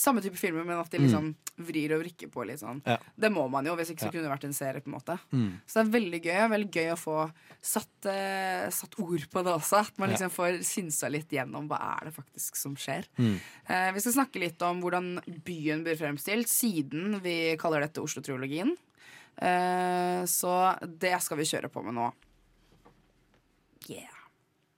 [0.00, 1.26] Samme type filmer, men at de liksom
[1.60, 2.78] vrir og vrikker på litt sånn.
[2.88, 2.96] Ja.
[3.20, 4.80] Det må man jo, hvis ikke så kunne det vært en serie.
[4.80, 5.60] på en måte Mm.
[5.66, 7.16] Så det er veldig gøy Veldig gøy å få
[7.60, 9.80] satt, uh, satt ord på det også.
[9.84, 10.16] At man Ja.
[10.16, 13.04] liksom får synsa litt gjennom hva er det faktisk som skjer.
[13.18, 13.36] Mm.
[13.68, 18.72] Uh, vi skal snakke litt om hvordan byen blir fremstilt, siden vi kaller dette Oslo-triologien.
[19.40, 22.12] Uh, så det skal vi kjøre på med nå.
[23.88, 24.16] Yeah.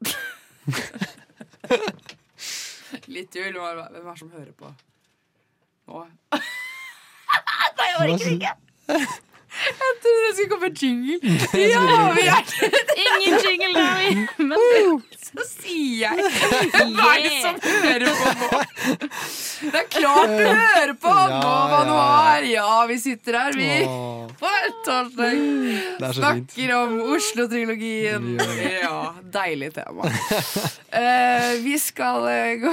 [3.09, 3.35] Litt.
[3.37, 4.71] Er hvem er det som hører på
[5.89, 6.05] nå?
[7.79, 8.57] Nei, jeg orker ikke!
[9.53, 11.17] Jeg trodde det skulle komme jingle.
[11.73, 11.83] Ja,
[12.17, 12.43] vi er
[13.03, 14.09] Ingen jingle der, vi.
[14.49, 14.57] Men
[15.21, 16.15] Så sier jeg
[16.97, 18.63] Hva er det som hører på nå?
[19.63, 21.13] Det er klart du hører på!
[21.13, 22.07] Ja, Nå hva ja, nå ja.
[22.33, 22.47] er.
[22.49, 23.69] Ja, vi sitter her, vi.
[23.87, 24.33] Åh.
[24.41, 25.37] På en torsdag.
[25.37, 26.57] Det er så fint.
[26.57, 28.33] Snakker om Oslo-trilogien.
[28.81, 28.97] Ja,
[29.37, 30.11] deilig tema.
[30.89, 32.73] Eh, vi skal eh, gå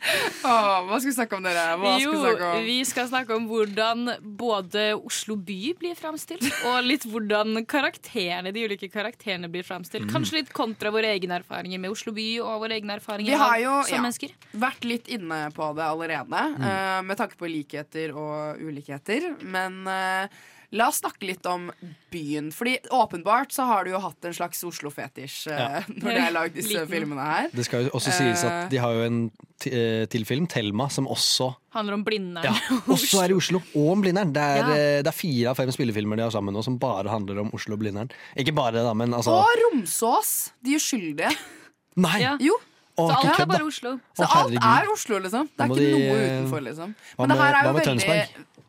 [0.00, 1.64] Åh, Hva skal vi snakke om, dere?
[1.80, 2.64] Hva skal jo, vi snakke om?
[2.64, 8.64] vi skal snakke om hvordan både Oslo by blir framstilt, og litt hvordan karakterene, de
[8.64, 10.06] ulike karakterene blir framstilt.
[10.08, 10.12] Mm.
[10.14, 13.58] Kanskje litt kontra våre egne erfaringer med Oslo by og våre egne erfaringer Vi har
[13.62, 14.32] jo som ja, mennesker.
[14.64, 19.34] vært litt inne på det allerede, eh, med tanke på likheter og ulikheter.
[19.44, 20.40] Men eh,
[20.72, 21.68] la oss snakke litt om
[22.12, 22.52] byen.
[22.54, 25.80] Fordi åpenbart så har du jo hatt en slags Oslo-fetisj eh, Ja.
[25.88, 26.88] når de har lagd disse Liten.
[26.92, 27.48] filmene her.
[27.52, 29.18] Det skal jo også sies at de har jo en
[29.66, 32.44] eh, til film, Thelma, som også Handler om Blindern.
[32.44, 32.54] ja,
[32.90, 34.32] også er i Oslo, og om Blindern.
[34.32, 34.70] Det er, Ja.
[34.78, 37.50] eh, det er fire av fem spillefilmer de har sammen nå som bare handler om
[37.54, 38.10] Oslo og Blindern.
[38.36, 41.34] Ikke bare, da, men altså Og Romsås, de uskyldige.
[41.96, 42.20] Nei!
[42.22, 42.36] Ja.
[42.40, 42.56] Jo.
[43.00, 43.94] Så alt er bare Oslo.
[44.14, 45.46] Så alt er Oslo, liksom.
[45.56, 46.94] Det er ikke noe utenfor, liksom.
[47.18, 48.26] Men det her er jo veldig?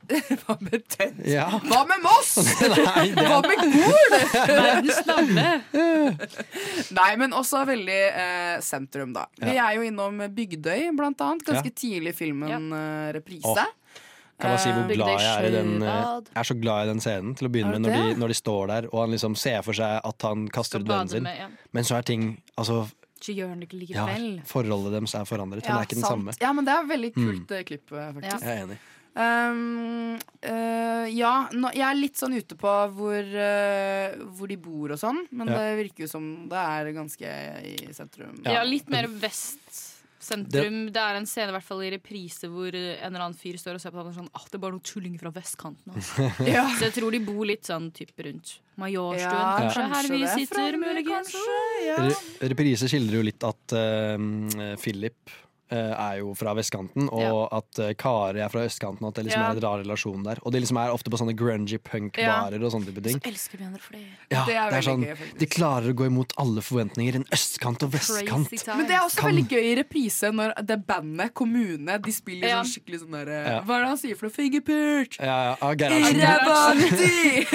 [0.41, 1.27] Hva med Tønsberg?
[1.29, 1.47] Ja.
[1.65, 2.31] Hva med Moss?
[2.61, 4.15] Nei, det Hva med Gol?
[4.51, 5.45] Verdens navle.
[6.99, 9.27] Nei, men også veldig eh, sentrum, da.
[9.41, 11.45] Vi er jo innom Bygdøy, blant annet.
[11.47, 11.77] Ganske Ja.
[11.81, 13.47] tidlig i filmen uh, reprise.
[13.47, 14.01] Oh.
[14.41, 15.99] Kan bare si hvor Eh, glad jeg er i den eh.
[16.31, 18.37] Jeg er så glad i den scenen til å begynne med, når de, når de
[18.39, 21.27] står der og han liksom ser for seg at han kaster ut vennen sin.
[21.27, 21.59] med.
[21.71, 22.83] Men så er ting Altså,
[23.29, 23.45] ja,
[24.49, 25.65] forholdet deres er forandret.
[25.65, 26.33] Hun er ikke den samme.
[26.41, 28.41] Ja, men det er veldig kult eh, klipp, faktisk.
[28.41, 28.79] Jeg er enig.
[29.11, 30.15] Um,
[30.47, 34.99] uh, ja, nå, jeg er litt sånn ute på hvor, uh, hvor de bor og
[35.01, 35.57] sånn, men Ja.
[35.59, 37.31] det virker jo som det er ganske
[37.73, 38.37] i sentrum.
[38.47, 39.59] Ja, litt mer vest
[40.21, 40.91] sentrum.
[40.93, 43.75] Det, er en scene i hvert fall i reprise hvor en eller annen fyr står
[43.79, 45.95] og ser på ham og sånn ah, det er bare noen tullinger fra vestkanten.
[45.97, 46.29] Altså.
[46.53, 46.63] Ja.
[46.77, 49.87] Så jeg tror de bor litt sånn typ rundt Majorstuen, Ja, kanskje.
[49.91, 50.33] Her vi det.
[50.39, 51.35] sitter, muligens.
[51.89, 51.97] ja.
[52.53, 55.35] Reprise skildrer jo litt at uh, Philip
[55.77, 59.01] er jo fra vestkanten, og at eh, Kari er fra østkanten.
[59.03, 59.51] Og at det liksom Ja.
[59.51, 60.37] er en rar relasjon der.
[60.45, 63.19] Og de liksom er ofte på sånne grungy punk-barer og sånne type ting.
[63.21, 64.05] Så elsker vi hverandre for det.
[64.31, 65.37] Ja, Det er veldig sånn, gøy.
[65.39, 67.15] De klarer å gå imot alle forventninger.
[67.15, 68.51] En østkant og vestkant.
[68.75, 72.47] Men det er også Kan- veldig gøy i reprise når det bandet, kommune, de spiller
[72.47, 72.61] Ja.
[72.63, 73.61] sånn skikkelig sånn derre Ja.
[73.61, 74.31] Hva er det han sier for noe?
[74.31, 75.17] Fingerpult!
[75.19, 76.19] Ja, ja, ja, I Gerhardsen.
[76.21, 77.45] ræva di!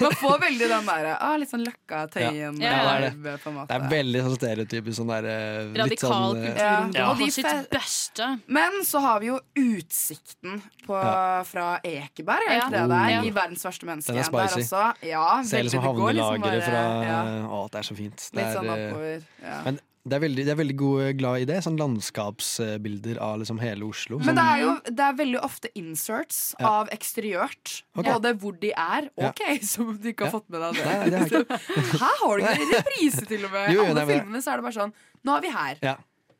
[0.00, 3.38] Man får veldig den derre ah, litt sånn Løkka Tøyen Ja, det er det.
[3.44, 7.34] Det er veldig sånn stereotypisk sånn der eh, litt Radikal sånn, eh, ja.
[7.36, 8.28] sitt beste.
[8.46, 11.42] Men så har vi jo Utsikten på, Ja.
[11.48, 13.08] fra Ekeberg, er ikke det der?
[13.14, 13.22] Ja.
[13.22, 14.12] I 'Verdens verste menneske'.
[14.12, 14.60] Den er spicy.
[14.70, 17.24] Der også, ja, Ser liksom det går liksom fra ja.
[17.48, 18.16] Å, det er så fint.
[18.32, 19.22] Det Litt er, sånn eh, oppover.
[19.42, 19.62] Ja.
[19.64, 21.62] Men det er veldig, det er veldig god, glad i det.
[21.64, 24.18] Sånn landskapsbilder av liksom hele Oslo.
[24.20, 26.68] Men det er jo det er veldig ofte inserts Ja.
[26.82, 27.82] av eksteriørt.
[27.96, 28.12] Okay.
[28.12, 29.08] Både hvor de er.
[29.16, 29.32] Ja.
[29.62, 30.38] Som du ikke har Ja.
[30.38, 30.84] fått med deg det.
[30.84, 31.58] Nei, det har
[32.04, 33.72] Her har du ikke reprise, til og med.
[33.72, 34.92] Jo, Alle filmene så er det bare sånn
[35.24, 35.78] Nå er vi her.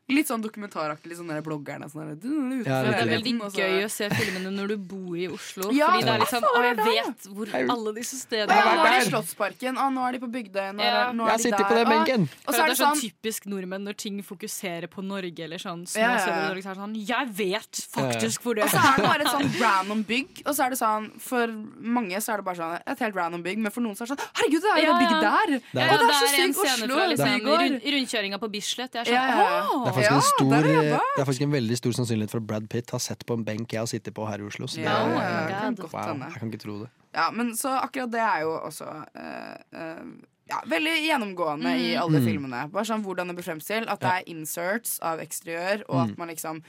[0.07, 3.31] Litt sånn dokumentaraktig, litt sånn der bloggerne sånn der, du, du, Ja, Det er veldig
[3.57, 5.71] gøy å se filmene når du bor i Oslo.
[5.73, 8.85] Ja, fordi det er liksom, å, jeg vet hvor alle disse stedene Ja, nå er
[8.85, 9.07] de i er.
[9.09, 10.67] Slottsparken, og nå er de på Bygdøy.
[10.77, 11.07] Nå er, Ja.
[11.11, 11.65] nå er Jeg de sitter der.
[11.65, 12.27] på den og- benken.
[12.45, 15.57] Og så er er det sånn sånn typisk nordmenn når ting fokuserer på Norge eller
[15.57, 16.21] sånn små Ja, ja, ja.
[16.21, 16.61] steder Norge.
[16.61, 19.33] Så er det sånn, jeg vet faktisk hvor det Og så er det bare et
[19.33, 20.29] sånn random bygg.
[20.45, 21.47] Og så er det sånn For
[21.81, 24.13] mange så er det bare sånn et helt random bygg, men for noen så er
[24.13, 25.47] det sånn Herregud, det er jo Ja, bygg der!
[25.73, 26.95] Det er- Og det er så en sykt Oslo!
[27.09, 27.41] liksom,
[27.89, 28.93] rundkjøringa på Bislett.
[28.93, 30.11] Jeg er sånn, Ja, ja, ja.
[30.11, 31.77] Det er, faktisk Ja, en stor, der er jeg eh, det er faktisk en veldig
[31.77, 34.25] stor sannsynlighet for at Brad Pitt har sett på en benk jeg har sittet på
[34.27, 34.67] her i Oslo.
[34.67, 36.89] Så det, er- ja, ja, kan godt wow, jeg kan ikke tro det.
[37.15, 40.05] Ja, men så akkurat det er jo også uh, uh,
[40.49, 42.01] ja, veldig gjennomgående i Mhm.
[42.03, 42.25] alle Mm.
[42.25, 42.71] filmene.
[42.71, 43.87] Bare sånn hvordan det blir fremstilt.
[43.89, 46.11] At det er inserts av eksteriør, og Mm.
[46.11, 46.61] at man liksom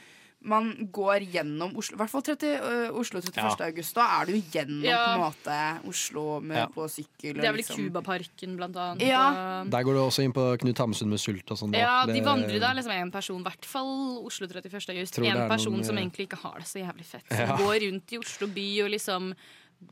[0.47, 3.35] man går gjennom Oslo I hvert fall 30, uh, Oslo 31.
[3.37, 3.67] Ja.
[3.67, 3.95] august.
[3.99, 5.01] Da er du gjennom Ja.
[5.07, 6.67] på en måte Oslo med, Ja.
[6.73, 7.35] på sykkel.
[7.35, 7.77] Det er vel i liksom.
[7.91, 9.03] Cubaparken, blant annet.
[9.07, 9.25] Ja.
[9.63, 11.75] og- Der går du også inn på Knut Hamsun med sult og sånn.
[11.75, 14.89] Ja, de vandrer da liksom en person, i hvert fall Oslo 31.
[14.95, 15.19] august.
[15.19, 17.29] En er person noen, som eh, egentlig ikke har det så jævlig fett.
[17.29, 17.57] Som Ja.
[17.57, 19.35] går rundt i Oslo by og liksom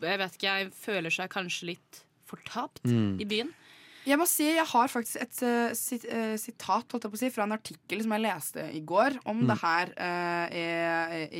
[0.00, 3.20] Jeg vet ikke, jeg føler seg kanskje litt fortapt Mm.
[3.20, 3.52] i byen.
[4.04, 7.22] Jeg må si, jeg har faktisk et uh, sit, uh, sitat holdt jeg på å
[7.22, 9.46] si, fra en artikkel som jeg leste i går om Mm.
[9.48, 10.64] det her uh, i,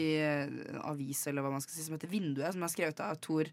[0.01, 3.19] i en avis, eller hva man skal si, som heter Vinduet, som er skrevet av
[3.21, 3.51] Tor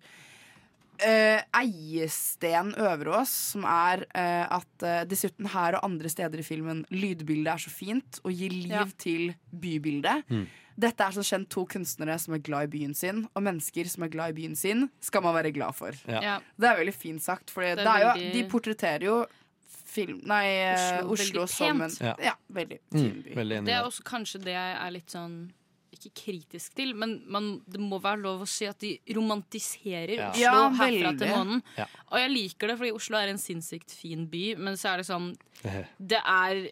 [1.01, 7.63] eh, Eiesten Øverås, som er at dessuten her og andre steder i filmen lydbildet er
[7.63, 8.85] så fint og gir liv Ja.
[9.01, 10.23] til bybildet.
[10.29, 10.45] Mm.
[10.81, 14.03] Dette er som kjent to kunstnere som er glad i byen sin, og mennesker som
[14.07, 15.93] er glad i byen sin, skal man være glad for.
[16.09, 16.39] Ja.
[16.57, 19.19] Det er veldig fint sagt, for Det er det er jo, veldig- de portretterer jo
[19.91, 20.45] film, nei,
[21.03, 21.11] Oslo
[21.43, 21.91] Oslo, som en.
[21.99, 22.15] Ja.
[22.23, 23.33] ja, veldig fin Mm, by.
[23.35, 25.51] veldig enig Det er også kanskje det jeg er litt sånn
[26.01, 30.29] ikke kritisk til, men man, det må være lov å si at de romantiserer Ja.
[30.31, 31.61] Oslo Ja, herfra til månen.
[31.77, 31.85] Ja.
[32.11, 35.07] Og jeg liker det, fordi Oslo er en sinnssykt fin by, men så er det
[35.09, 35.31] sånn
[36.11, 36.63] Det er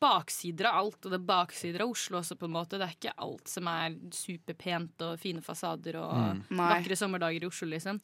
[0.00, 2.76] baksider av alt, og det er baksider av Oslo også, på en måte.
[2.78, 6.44] Det er ikke alt som er superpent og fine fasader og Mm.
[6.58, 7.98] Vakre sommerdager i Oslo, liksom.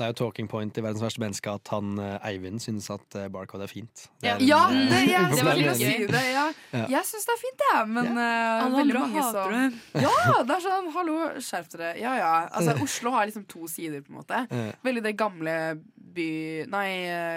[0.00, 3.16] Det er jo talking point i Verdens verste menneske at han eh, Eivind synes at
[3.20, 4.06] eh, Barcode er fint.
[4.24, 4.32] Det Ja.
[4.32, 6.06] er en, Ja, eh, det, jeg Det var litt si gøy.
[6.08, 6.22] det.
[6.32, 6.44] Ja.
[6.72, 6.84] Ja.
[6.94, 8.24] Jeg syns det er fint, jeg, men ja.
[8.64, 9.54] uh, veldig mange som
[10.06, 10.16] Ja,
[10.48, 11.92] det er sånn hallo, skjerp dere.
[12.00, 12.32] Ja ja.
[12.48, 14.42] Altså, Oslo har liksom to sider, på en måte.
[14.88, 15.56] Veldig det gamle
[16.16, 16.30] by...
[16.72, 16.86] Nei,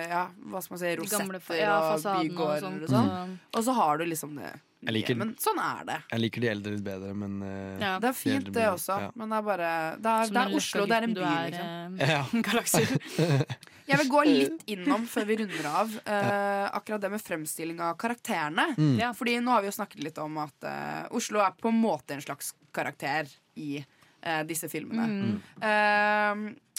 [0.10, 3.36] ja, hva skal man si, gamle rosetter ja, og bygårder og sånn.
[3.54, 4.54] Og så har du liksom det
[4.86, 5.98] Jeg liker- Men sånn er det.
[6.12, 8.00] jeg liker de eldre litt bedre, men uh, Ja.
[8.00, 9.00] Det er fint, de det også.
[9.02, 9.12] ja.
[9.16, 9.70] Men det er bare
[10.02, 12.00] Det er, det er Oslo, det er en by, er, liksom.
[12.00, 12.24] eh, Ja.
[12.50, 12.98] Galakser.
[13.90, 17.98] Jeg vil gå litt innom før vi runder av uh, akkurat det med fremstilling av
[18.00, 18.70] karakterene.
[18.78, 18.94] Mm.
[19.02, 21.82] Ja, fordi nå har vi jo snakket litt om at uh, Oslo er på en
[21.84, 23.28] måte en slags karakter
[23.60, 23.84] i
[24.24, 25.36] eh, disse filmene.
[25.62, 26.36] Eh,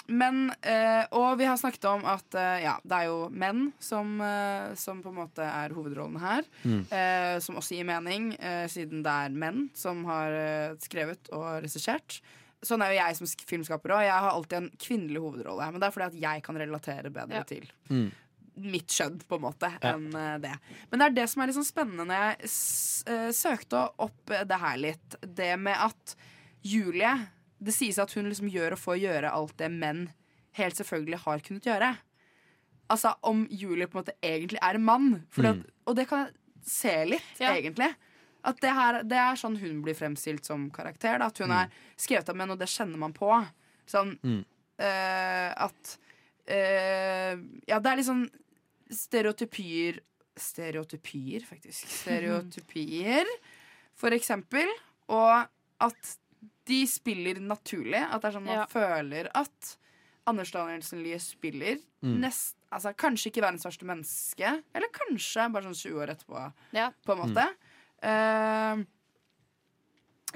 [0.07, 4.21] men eh, Og vi har snakket om at eh, ja, det er jo menn som,
[4.21, 6.45] eh, som på en måte er hovedrollen her.
[6.65, 6.83] Mm.
[6.93, 11.63] eh, som også gir mening, eh, siden det er menn som har eh, skrevet og
[11.65, 12.21] regissert.
[12.65, 14.05] Sånn er jo jeg som filmskaper òg.
[14.07, 15.67] Jeg har alltid en kvinnelig hovedrolle.
[15.73, 17.43] Men det er fordi at jeg kan relatere bedre Ja.
[17.45, 18.11] til Mm.
[18.57, 19.93] mitt skjønn, på en måte, Ja.
[19.97, 20.53] enn eh, det.
[20.91, 23.05] Men det er det som er litt sånn spennende når jeg s
[23.37, 25.17] søkte opp det her litt.
[25.21, 26.15] Det med at
[26.63, 27.27] Julie
[27.63, 30.09] Det sies at hun liksom gjør og får gjøre alt det menn
[30.59, 31.93] helt selvfølgelig har kunnet gjøre.
[32.93, 35.07] Altså om Julie på en måte egentlig er en mann.
[35.35, 36.35] Fordi at, og det kan jeg
[36.69, 37.55] se litt, Ja.
[37.57, 37.89] egentlig.
[38.45, 41.19] At det, her, det er sånn hun blir fremstilt som karakter.
[41.19, 41.27] Da.
[41.33, 43.31] At hun er skrevet av menn, og det kjenner man på.
[43.89, 44.45] Sånn Mm.
[44.81, 45.97] uh, at
[46.51, 47.35] uh,
[47.69, 48.27] Ja, det er litt sånn
[48.93, 50.01] stereotypier
[50.37, 51.87] Stereotypier, faktisk.
[52.03, 53.29] Stereotypier,
[53.95, 54.67] for eksempel.
[55.15, 55.47] Og
[55.85, 56.15] at
[56.67, 58.01] de spiller naturlig.
[58.03, 58.67] At det er sånn man Ja.
[58.67, 59.77] føler at
[60.27, 62.21] Anders Danielsen Lie spiller Mm.
[62.21, 66.91] nest, altså, Kanskje ikke verdens verste menneske, eller kanskje bare sånn 20 år etterpå, Ja.
[67.07, 67.49] på en måte.
[68.03, 68.85] Eh,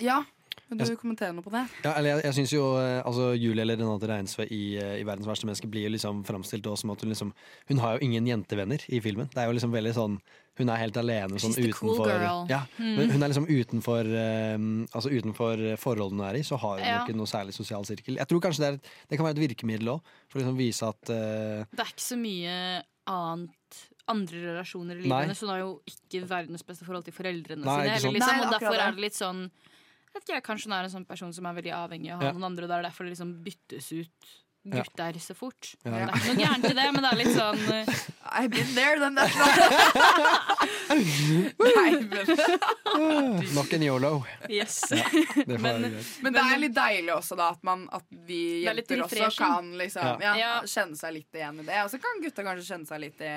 [0.01, 0.23] Ja,
[0.71, 1.65] vil du kommentere noe på det?
[1.85, 5.05] Ja, eller jeg, jeg synes jo eh, altså, Julie eller Renate Reinsve i, eh, i
[5.05, 7.33] 'Verdens verste menneske' blir jo liksom framstilt som at hun liksom
[7.69, 9.29] Hun har jo ingen jentevenner i filmen.
[9.31, 10.21] Det er jo liksom veldig sånn
[10.59, 12.09] Hun er helt alene sånn She's the cool.
[12.51, 13.11] Ja, Mm.
[13.13, 14.57] Hun er liksom utenfor eh,
[14.95, 17.05] Altså utenfor forholdene hun er i, så har hun Ja.
[17.05, 18.17] ikke noe særlig sosial sirkel.
[18.19, 20.57] Jeg tror kanskje det, er, et- det kan være et virkemiddel òg, for å liksom
[20.59, 23.79] vise at uh, Det er ikke så mye annet
[24.09, 25.41] andre relasjoner i livet hennes.
[25.41, 27.99] Hun har jo ikke verdens beste forhold til foreldrene Nei, sine.
[28.01, 28.15] Sånn.
[28.17, 29.51] Liksom, Nei, og derfor er det litt sånn
[30.09, 32.23] jeg vet ikke, Kanskje hun er en sånn person som er veldig avhengig av å
[32.23, 32.33] ha Ja.
[32.33, 34.31] noen andre, og det er derfor det liksom byttes ut.
[34.73, 35.75] Gutter så fort.
[35.83, 35.91] Ja.
[35.91, 37.85] Det er ikke noe gærent i det, men det er litt sånn uh...
[38.39, 38.99] I've been there.
[41.79, 44.13] Nei, men Nok en yolo.
[44.49, 44.81] Yes.
[44.91, 45.05] Ja,
[45.47, 49.03] det Men- Men det er litt deilig også da at, man, at vi er jenter
[49.07, 50.35] også kan liksom, ja.
[50.39, 50.53] Ja.
[50.67, 51.81] kjenne seg litt igjen i det.
[51.85, 53.33] Og så kan gutta kanskje kjenne seg litt i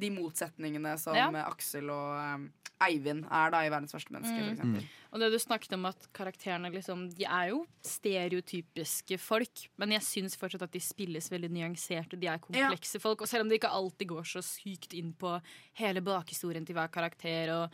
[0.00, 1.28] de motsetningene som Ja.
[1.46, 2.46] Aksel og um,
[2.84, 4.56] Eivind er da i 'Verdens verste menneske'.
[4.60, 4.74] Mm.
[4.76, 4.88] Mm.
[5.12, 10.02] Og det du snakket om at karakterene liksom, De er jo stereotypiske folk, men jeg
[10.02, 12.20] syns fortsatt at de spilles veldig nyanserte.
[12.20, 13.22] De er komplekse folk.
[13.22, 15.40] Og selv om de ikke alltid går så sykt inn på
[15.80, 17.70] hele bakhistorien til hver karakter, og,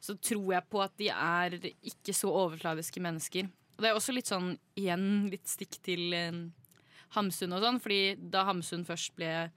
[0.00, 3.48] så tror jeg på at de er ikke så overfladiske mennesker.
[3.76, 6.38] Og det er også litt sånn, igjen, litt stikk til eh,
[7.16, 9.50] Hamsun og sånn, fordi da Hamsun først ble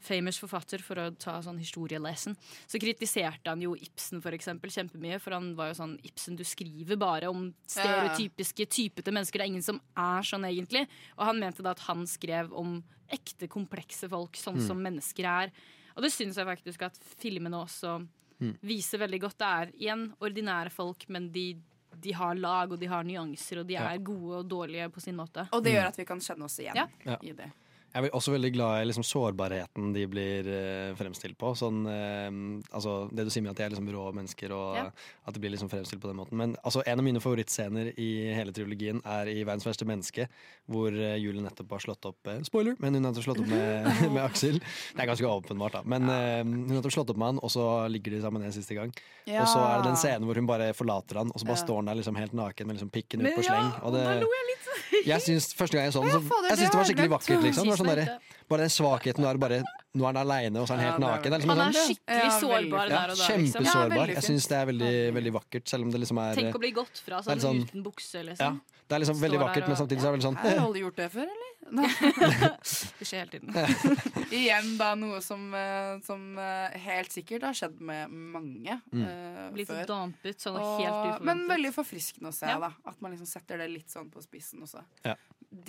[0.00, 5.20] famous forfatter for å ta sånn historielesen, så kritiserte han jo Ibsen for eksempel kjempemye,
[5.20, 9.38] for han var jo sånn Ibsen, du skriver bare om stereotypiske, typete mennesker.
[9.40, 10.86] Det er ingen som er sånn egentlig.
[11.18, 14.66] Og han mente da at han skrev om ekte, komplekse folk, sånn Mm.
[14.66, 15.50] som mennesker er.
[15.96, 18.06] Og det syns jeg faktisk at filmene også
[18.40, 18.56] Mm.
[18.62, 19.38] viser veldig godt.
[19.38, 21.56] Det er igjen ordinære folk, men de,
[22.00, 23.88] de har lag, og de har nyanser, og de Ja.
[23.92, 25.48] er gode og dårlige på sin måte.
[25.52, 26.86] Og det gjør at vi kan kjenne oss igjen Ja.
[27.04, 27.16] Ja.
[27.22, 27.50] i det.
[27.94, 31.54] Jeg er også veldig glad i liksom sårbarheten de blir eh, fremstilt på.
[31.56, 32.28] Sånn, eh,
[32.76, 34.82] altså, det du sier med at de er liksom rå mennesker, og Ja.
[35.26, 36.36] at de blir liksom fremstilt på den måten.
[36.36, 40.28] Men altså, en av mine favorittscener i hele trilogien er i 'Verdens verste menneske',
[40.68, 42.76] hvor eh, Julie nettopp har slått opp eh, Spoiler!
[42.78, 43.84] Men hun har slått opp med,
[44.14, 44.60] med Aksel.
[44.60, 45.82] Det er ganske åpenbart, da.
[45.84, 48.74] Men eh, hun har slått opp med han, og så ligger de sammen en siste
[48.76, 48.92] gang.
[49.26, 49.42] Ja.
[49.42, 51.64] Og så er det den scenen hvor hun bare forlater han, og så bare Ja.
[51.64, 53.72] står han der liksom helt naken med liksom pikken ut på sleng.
[53.82, 54.67] Og det, da lo jeg litt.
[55.10, 57.42] jeg syns første gang jeg så den, så jeg synes det var skikkelig vakkert.
[57.44, 59.20] liksom det var sånn der, Bare den svakheten.
[59.20, 59.56] Nå er, bare,
[59.92, 61.32] nå er han aleine, og så er han helt Ja, naken.
[61.34, 63.26] Er liksom Han er sånn- skikkelig sårbar ja, der og da.
[63.28, 63.28] Liksom.
[63.28, 64.12] Kjempesårbar.
[64.14, 66.70] Jeg syns det er veldig, veldig vakkert, selv om det liksom er Tenk å bli
[66.72, 68.60] gått fra sånn, sånn- uten bukse, ja, liksom.
[68.88, 70.96] Det er liksom veldig vakkert, men samtidig så er det veldig Har sånn alle gjort
[70.96, 71.44] det før, eller?
[72.98, 73.52] Det skjer hele tiden.
[74.38, 79.02] Igjen da noe som, eh, som eh, helt sikkert har skjedd med mange Mm.
[79.04, 79.84] uh, Litt før.
[79.86, 81.24] dampet, sånn Og- helt uforventet.
[81.28, 82.58] Men veldig forfriskende å se, Ja.
[82.58, 82.72] da.
[82.86, 85.04] At man liksom setter det litt sånn på spissen også.
[85.04, 85.14] Ja.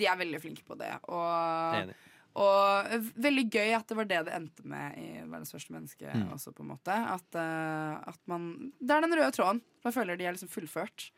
[0.00, 0.90] De er veldig flinke på det.
[1.08, 1.92] Og,
[2.40, 6.32] og veldig gøy at det var det det endte med i 'Verdens første menneske' Mm.
[6.34, 6.92] også, på en måte.
[6.92, 9.62] At, eh, at man Det er den røde tråden.
[9.84, 11.10] Man føler de er liksom fullført.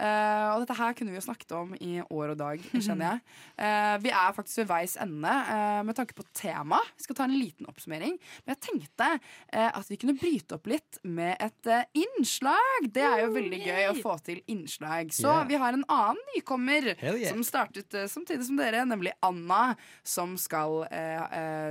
[0.00, 3.22] Eh, og dette her kunne vi jo snakket om i år og dag, kjenner jeg.
[3.60, 6.80] Uh, vi er faktisk ved veis ende uh, med tanke på tema.
[6.96, 8.16] Vi skal ta en liten oppsummering.
[8.44, 9.08] Men jeg tenkte
[9.50, 12.86] at vi kunne bryte opp litt med et innslag.
[12.92, 15.12] Det er jo veldig gøy å få til innslag.
[15.14, 15.46] Så Yeah.
[15.46, 17.28] vi har en annen nykommer yeah.
[17.28, 20.84] som startet samtidig som dere, nemlig Anna, som skal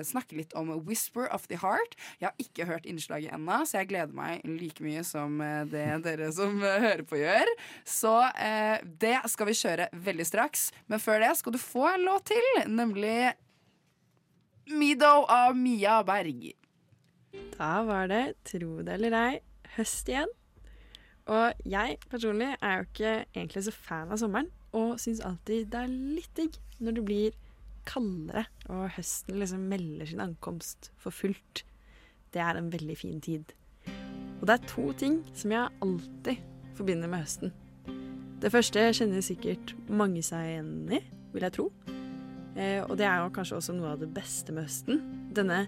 [0.08, 1.98] snakke litt om Whisper of the Heart.
[2.22, 5.42] Jeg har ikke hørt innslaget ennå, så jeg gleder meg like mye som
[5.72, 7.54] det dere som hører på, gjør.
[7.88, 10.70] Så eh, det skal vi kjøre veldig straks.
[10.92, 13.34] Men før det skal du få en låt til, nemlig
[14.70, 16.52] Mido av Mia Berg.
[17.56, 19.40] Da var det, tro det eller ei,
[19.76, 20.32] høst igjen.
[21.30, 25.84] Og jeg personlig er jo ikke egentlig så fan av sommeren, og syns alltid det
[25.84, 27.38] er litt digg når det blir
[27.90, 31.64] kaldere og høsten liksom melder sin ankomst for fullt.
[32.34, 33.54] Det er en veldig fin tid.
[34.40, 36.46] Og det er to ting som jeg alltid
[36.78, 37.54] forbinder med høsten.
[38.40, 41.02] Det første kjenner sikkert mange seg igjen i,
[41.34, 41.66] vil jeg tro.
[42.56, 45.02] Eh, og det er jo kanskje også noe av det beste med høsten.
[45.36, 45.66] Denne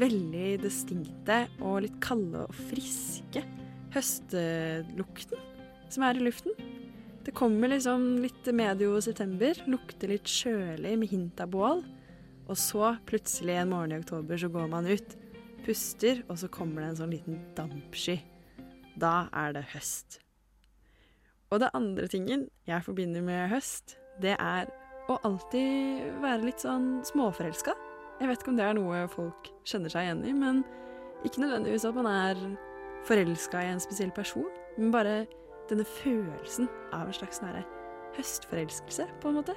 [0.00, 3.42] veldig distinkte og litt kalde og friske
[3.94, 5.46] høstelukten
[5.90, 6.54] som er i luften.
[7.26, 11.82] Det kommer liksom litt medio september, lukter litt kjølig med hint av bål.
[12.50, 15.14] Og så, plutselig en morgen i oktober, så går man ut,
[15.66, 18.18] puster, og så kommer det en sånn liten dampsky.
[18.98, 20.18] Da er det høst.
[21.50, 24.68] Og det andre tingen jeg forbinder med høst, det er
[25.10, 27.74] å alltid være litt sånn småforelska.
[28.20, 30.60] Jeg vet ikke om det er noe folk kjenner seg igjen i, men
[31.26, 32.44] ikke nødvendigvis at man er
[33.08, 34.46] forelska i en spesiell person,
[34.76, 35.24] men bare
[35.70, 37.64] denne følelsen av en slags nære
[38.14, 39.56] høstforelskelse, på en måte.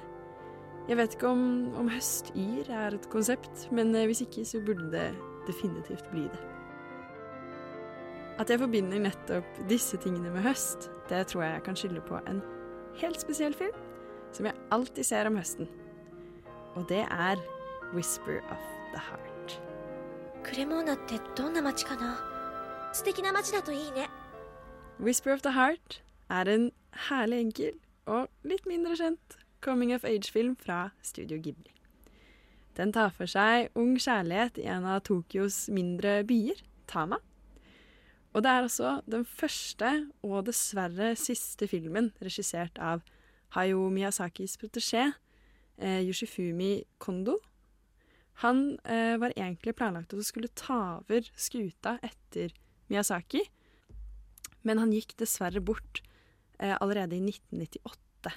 [0.88, 1.44] Jeg vet ikke om,
[1.78, 5.06] om høstyr er et konsept, men eh, hvis ikke så burde det
[5.46, 6.42] definitivt bli det.
[8.42, 12.18] At jeg forbinder nettopp disse tingene med høst, det tror jeg jeg kan skylde på
[12.28, 12.42] en
[13.00, 13.76] helt spesiell film
[14.32, 15.68] som jeg alltid ser om høsten.
[16.74, 17.36] Og det er
[17.94, 18.62] 'Whisper of
[18.92, 19.60] the Heart'.
[25.00, 27.72] Whisper of the Heart er en herlig enkel
[28.06, 31.72] og litt mindre kjent coming of age-film fra Studio Ghibli.
[32.76, 37.16] Den tar for seg ung kjærlighet i en av Tokyos mindre byer, Tama.
[38.34, 39.90] Og det er også den første
[40.26, 43.04] og dessverre siste filmen regissert av
[43.54, 45.12] Hayao Miyazakis protesjé,
[45.78, 47.38] eh, Yoshifumi Kondo.
[48.42, 52.50] Han eh, var egentlig planlagt at å skulle ta over skuta etter
[52.90, 53.44] Miyazaki,
[54.66, 56.02] men han gikk dessverre bort
[56.58, 58.32] eh, allerede i 1998.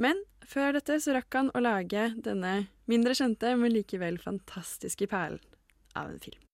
[0.00, 5.42] Men før dette så rakk han å lage denne mindre kjente, men likevel fantastiske perlen
[5.98, 6.49] av en film.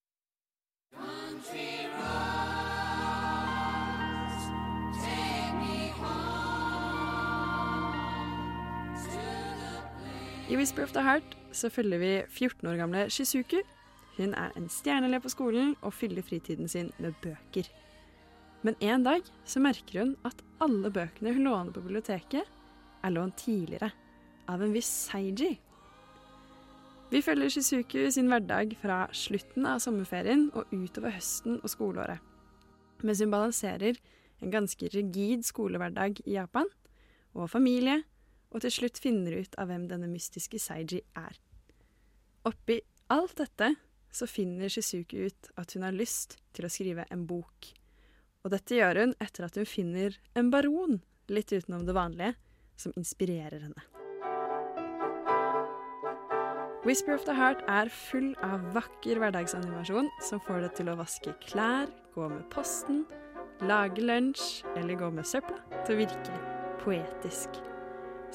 [10.47, 13.56] I Whisper of the Heart så følger vi 14 år gamle Shizuku.
[14.16, 17.66] Hun er en stjerneelev på skolen og fyller fritiden sin med bøker.
[18.62, 22.47] Men en dag så merker hun at alle bøkene hun låner på biblioteket,
[23.02, 23.90] er lånt tidligere
[24.47, 25.56] av en viss Seiji.
[27.10, 32.23] Vi følger Shizuku sin hverdag fra slutten av sommerferien og utover høsten og skoleåret,
[33.02, 33.98] mens hun balanserer
[34.39, 36.70] en ganske rigid skolehverdag i Japan,
[37.35, 38.05] og familie,
[38.56, 41.34] og til slutt finner ut av hvem denne mystiske Seiji er.
[42.48, 42.78] Oppi
[43.12, 43.74] alt dette
[44.16, 47.68] så finner Shizuku ut at hun har lyst til å skrive en bok.
[48.46, 52.32] Og dette gjør hun etter at hun finner en baron, litt utenom det vanlige,
[52.80, 53.84] som inspirerer henne.
[56.86, 61.34] Whisper of the Heart er full av vakker hverdagsanimasjon som får deg til å vaske
[61.44, 63.04] klær, gå med posten,
[63.66, 66.44] lage lunsj eller gå med søpla til å virke
[66.84, 67.58] poetisk.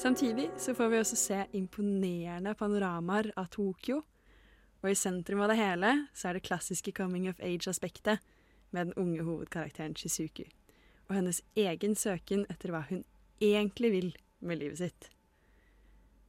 [0.02, 4.00] Samtidig så får vi også se imponerende panoramaer av Tokyo,
[4.82, 8.18] og i sentrum av det hele så er det klassiske coming of age-aspektet
[8.74, 10.42] med den unge hovedkarakteren Shizuku,
[11.06, 13.04] og hennes egen søken etter hva hun
[13.38, 14.10] egentlig vil
[14.42, 15.06] med livet sitt.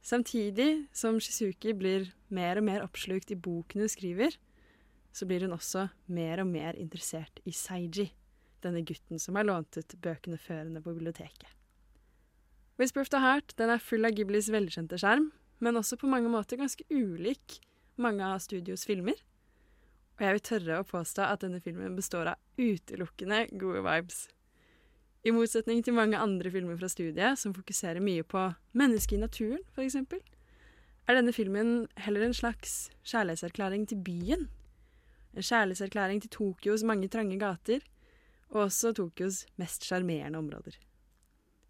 [0.06, 4.38] Samtidig som Shizuki blir mer og mer oppslukt i boken hun skriver,
[5.10, 8.12] så blir hun også mer og mer interessert i Seiji,
[8.62, 11.63] denne gutten som har lånt ut bøkene før henne på biblioteket.
[12.76, 15.28] Whisper of the Heart den er full av Ghiblis velkjente skjerm,
[15.62, 17.60] men også på mange måter ganske ulik
[17.94, 19.20] mange av studios filmer.
[20.18, 24.24] Og jeg vil tørre å påstå at denne filmen består av utelukkende gode vibes.
[25.24, 28.42] I motsetning til mange andre filmer fra studiet, som fokuserer mye på
[28.76, 29.96] mennesket i naturen, f.eks.,
[31.04, 34.46] er denne filmen heller en slags kjærlighetserklæring til byen.
[35.34, 37.86] En kjærlighetserklæring til Tokyos mange trange gater,
[38.50, 40.76] og også Tokyos mest sjarmerende områder.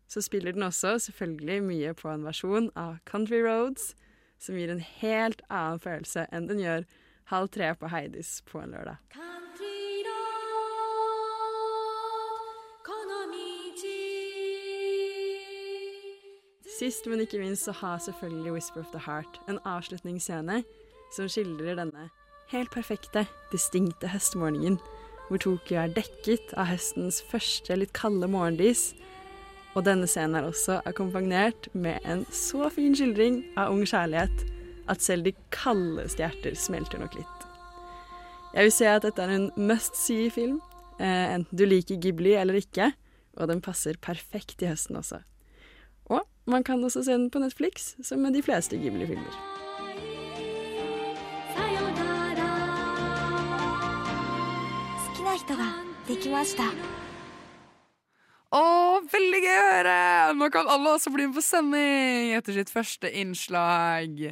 [0.09, 3.95] Så spiller den også selvfølgelig mye på en versjon av Country Roads,
[4.39, 6.85] som gir en helt annen følelse enn den gjør
[7.33, 9.01] halv tre på Heidis på en lørdag.
[16.75, 20.65] Sist, men ikke minst, så har selvfølgelig Whisper of the Heart en avslutningsscene
[21.15, 22.09] som skildrer denne
[22.51, 24.81] helt perfekte, distinkte høstmorgenen,
[25.29, 28.91] hvor Tokyo er dekket av høstens første litt kalde morgendis.
[29.75, 34.45] Og denne scenen er også akkompagnert med en så fin skildring av ung kjærlighet
[34.91, 37.49] at selv de kaldeste hjerter smelter nok litt.
[38.55, 40.61] Jeg vil si at dette er en must see-film,
[41.01, 42.93] eh, enten du liker Ghibli eller ikke,
[43.35, 45.25] og den passer perfekt i høsten også.
[46.07, 49.55] Og man kan også se den på Netflix, som med de fleste Ghibli-filmer.
[56.57, 57.04] 好
[58.55, 60.01] Å, veldig gøy å høre!
[60.39, 64.29] Nå kan alle også bli med på sending etter sitt første innslag.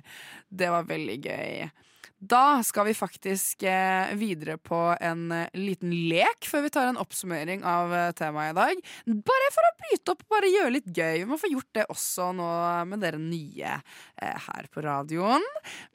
[0.47, 1.65] Det var veldig gøy.
[2.23, 7.01] Da skal vi faktisk eh, videre på en eh, liten lek før vi tar en
[7.03, 8.86] oppsummering av eh, temaet i dag.
[9.27, 11.24] Bare for å bryte opp og bare gjøre litt gøy.
[11.24, 12.49] Vi må få gjort det også nå
[12.93, 13.74] med dere nye
[14.23, 15.43] her på radioen.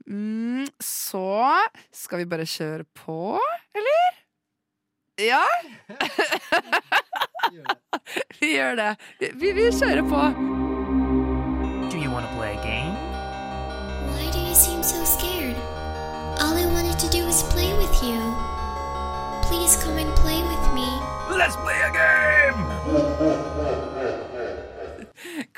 [0.03, 1.55] Mm, så
[1.95, 3.37] skal vi bare kjøre på,
[3.71, 4.26] eller?
[5.17, 5.41] Ja?
[8.39, 8.95] vi gjør det.
[9.19, 10.21] Vi, vi kjører på.
[11.89, 12.93] Do you want to play a game?
[14.13, 15.55] Why do you seem so scared?
[16.37, 18.21] All I wanted to do was play with you.
[19.49, 20.85] Please come and play with me.
[21.33, 22.67] Let's play a game!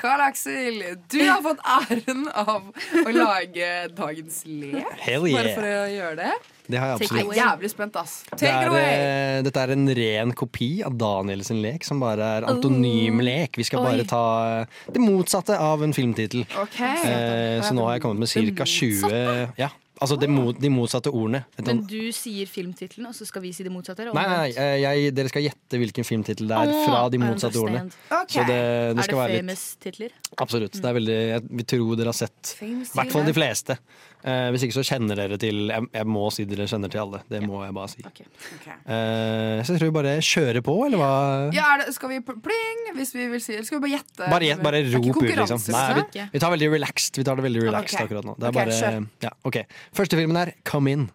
[0.00, 0.78] Karl Aksel,
[1.12, 2.70] du har fått æren av
[3.04, 3.68] å lage
[3.98, 4.86] dagens lek.
[5.04, 5.36] Hell yeah.
[5.42, 6.30] Bare for å gjøre det.
[6.70, 7.20] Det har jeg absolutt.
[7.20, 8.12] Jeg er jævlig spent, ass.
[8.30, 8.92] Det Take it er, away.
[8.94, 13.58] eh, dette er en ren kopi av Daniel sin lek, som bare er antonymlek.
[13.58, 13.88] Vi skal Oi.
[13.90, 14.22] bare ta
[14.62, 16.46] eh, det motsatte av en filmtittel.
[16.62, 16.78] Ok.
[16.80, 18.68] Eh, så nå har jeg kommet med ca.
[18.70, 19.68] 20 Ja,
[20.00, 21.42] altså det mot, de motsatte ordene.
[21.66, 24.06] Men du sier filmtittelen, og så skal vi si det motsatte?
[24.08, 27.86] Nei, nei, nei jeg, dere skal gjette hvilken filmtittel det er fra de motsatte ordene.
[28.08, 28.34] Okay.
[28.34, 28.60] Så det,
[28.96, 30.16] det er det famous titler?
[30.40, 30.78] Absolutt.
[30.80, 33.76] Det er veldig, jeg, vi tror dere har sett I hvert fall de fleste.
[34.20, 37.20] Eh, hvis ikke så kjenner dere til jeg, jeg må si dere kjenner til alle.
[37.30, 38.02] Det må jeg bare si.
[38.04, 41.12] Eh, så jeg tror vi bare kjører på, eller hva?
[41.56, 43.64] Ja, er det, skal vi pling hvis vi vil si det?
[43.68, 44.26] skal vi bare gjette?
[44.26, 45.62] Bare, gjett, bare rop ut, liksom.
[45.72, 47.20] Nei, vi, vi tar veldig relaxed.
[47.20, 48.04] Vi tar det veldig relaxed Ok.
[48.08, 48.36] akkurat nå.
[48.40, 49.62] Det er bare, ja, ok.
[49.96, 51.08] Første filmen er Come In.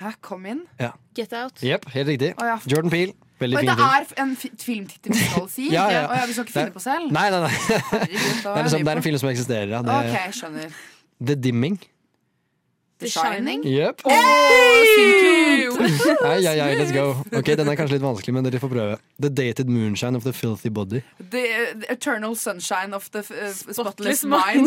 [0.00, 0.64] Hæ, Come In?
[0.80, 0.94] Ja.
[1.16, 1.60] Get Out.
[1.62, 2.32] Jepp, helt riktig.
[2.40, 2.56] Oh, ja.
[2.66, 3.12] Jordan Peele.
[3.42, 5.64] Veldig fin det er en fi filmtittel vi skal si?
[5.74, 6.02] Ja, ja.
[6.06, 7.08] Å ja, vi skal ikke Det finne på selv?
[7.14, 7.50] Nei, nei, nei.
[7.50, 9.80] Herregud, Det er, er liksom, det er en film som eksisterer, ja.
[9.82, 10.76] Det, Ok, skjønner.
[11.24, 11.78] The Dimming.
[12.98, 13.62] The Shining?
[13.62, 14.00] Jepp.
[14.06, 14.62] Hey!
[16.22, 17.16] Ai, ai, ai, let's go.
[17.32, 18.96] Ok, Den er kanskje litt vanskelig, men dere får prøve.
[19.22, 21.02] The Dated Moonshine of the Filthy Body.
[21.18, 21.42] The,
[21.82, 24.66] the Eternal Sunshine of the uh, Spotless Spotless Mind.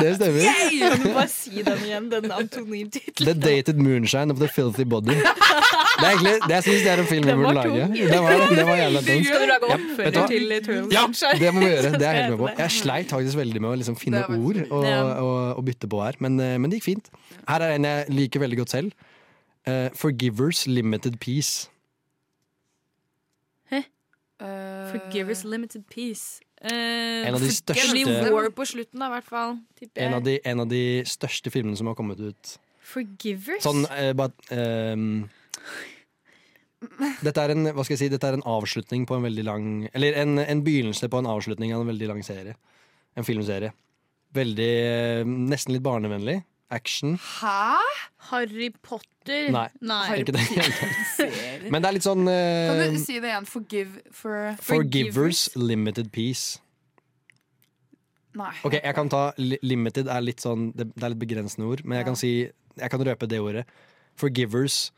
[0.00, 0.40] Det stemmer.
[0.46, 0.80] Yay!
[0.80, 3.28] Kan du bare si den igjen, den antonymtittelen?
[3.28, 5.16] The Dated Moonshine of the Filthy Body.
[6.00, 7.88] Det er egentlig, det jeg synes det er en film vi burde lage.
[8.12, 9.26] Det var, det var jævla tungt.
[9.26, 11.02] Skal du lage Ja, oppfølger til Eternal Ja,
[11.42, 11.90] det må vi gjøre.
[11.94, 12.50] Det er jeg helt med på.
[12.58, 16.20] Jeg sleit faktisk veldig med å liksom finne ord og, og, å bytte på her,
[16.24, 17.12] men, eh, men det gikk fint.
[17.48, 19.10] Her er en jeg liker veldig godt selv.
[19.68, 21.68] Uh, Forgivers Limited Peace.
[24.90, 26.40] Forgivers Limited Peace.
[26.64, 29.58] Uh, En av de største- War på slutten, da, hvert fall.
[29.96, 32.58] En av, de, en av de største filmene som har kommet ut.
[32.80, 33.62] Forgivers?
[33.64, 35.28] Sånn uh, but, ehm,
[37.20, 39.64] Dette er en hva skal jeg si, dette er en avslutning på en veldig lang
[39.92, 42.56] Eller en, en begynnelse på en avslutning av en veldig lang serie.
[43.18, 43.74] En filmserie.
[44.36, 46.40] Veldig eh, Nesten litt barnevennlig.
[46.70, 47.16] Action.
[47.18, 47.82] Hæ?
[48.30, 49.50] Harry Potter?
[49.50, 50.44] Nei, ikke det.
[51.72, 53.48] Men det er litt sånn uh, Kan du si det igjen?
[53.50, 56.60] Forgive for Forgivers Limited Peace.
[58.38, 58.52] Nei.
[58.62, 61.98] Ok, jeg kan ta limited er litt sånn Det, det er litt begrensende ord, men
[61.98, 63.66] jeg kan si Jeg kan røpe det ordet.
[64.20, 64.92] Forgivers.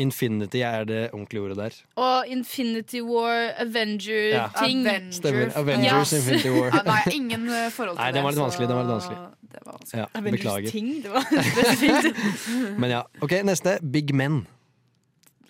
[0.00, 1.76] Infinity er det ordentlige ordet der.
[2.00, 3.54] Og Infinity War, Ja.
[3.64, 4.86] Avenger-ting.
[5.12, 5.52] Stemmer.
[5.60, 6.70] Avengers Infinity War.
[6.76, 8.22] Ja, nei, ingen eh, forhold til Nei, det.
[8.24, 8.68] var litt det, vanskelig.
[8.70, 9.18] det var litt vanskelig.
[9.50, 10.00] Det var vanskelig.
[10.00, 10.70] Ja, Avengers beklager.
[10.70, 12.78] ting, det var spesifikt.
[12.80, 13.76] Men ja, ok, neste.
[13.92, 14.40] Big Men.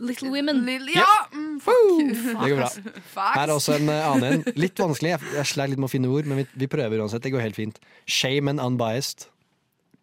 [0.00, 0.62] Little Women.
[0.94, 1.04] Ja!
[1.34, 1.90] Mm, fuck.
[2.24, 2.68] Det går bra.
[3.12, 3.34] Facts.
[3.36, 4.44] Her er også en eh, annen en.
[4.56, 5.10] Litt vanskelig.
[5.12, 7.20] Jeg, jeg sleit litt med å finne ord, men vi, vi prøver uansett.
[7.26, 7.76] Det går helt fint.
[8.08, 9.26] Shame and unbiased.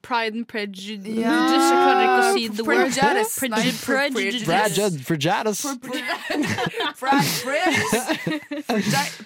[0.02, 1.08] Pride and Prejudice.
[1.20, 1.32] Ja.
[1.52, 2.94] Jeg klarer ikke å si the word.
[2.96, 3.40] Prejudice.
[3.40, 3.86] Prejudice.
[5.08, 5.64] Prejudice.
[7.02, 8.02] Prejudice.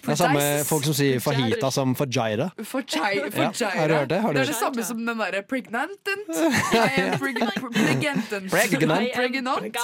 [0.01, 2.49] Det er samme folk som sier fajita som fajira.
[2.57, 3.69] Fajai- Fajira.
[3.75, 4.21] har du hørt det?
[4.33, 6.29] Det er det samme som den derre pregnantant.
[6.73, 7.41] I am preg-
[7.75, 8.49] pregnantant.
[8.51, 9.13] Pregnant.
[9.15, 9.77] Pregnant.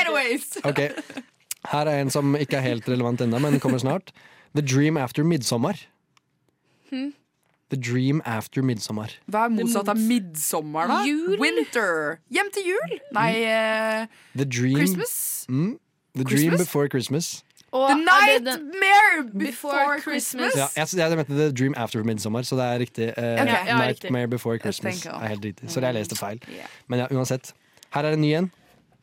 [0.00, 0.48] Anyways.
[0.64, 0.80] Ok,
[1.70, 4.10] Her er en som ikke er helt relevant ennå, men kommer snart.
[4.54, 5.78] The Dream After Midsommar.
[6.90, 7.12] Hmm.
[7.74, 9.10] The Dream After Midsommar.
[9.26, 11.00] Hva er motsatt av midtsommer, da?
[11.08, 11.34] Jul.
[11.40, 12.20] Winter.
[12.30, 12.92] Hjem til jul?
[13.16, 14.04] Nei uh,
[14.38, 15.16] The Dream Christmas?
[15.48, 15.72] Mm,
[16.14, 16.44] the Christmas?
[16.44, 17.32] Dream Before Christmas.
[17.74, 20.54] Og The Nightmare Before Christmas.
[20.54, 23.08] Ja, jeg, jeg mente The Dream After Midsommar, så det er riktig.
[23.18, 23.46] Uh, okay.
[23.50, 24.06] Ja, ja, riktig.
[24.06, 25.70] Nightmare Before Christmas er helt riktig.
[25.70, 26.38] Så jeg leste feil.
[26.48, 26.70] Yeah.
[26.86, 27.54] Men ja, uansett.
[27.90, 28.52] Her er en ny en.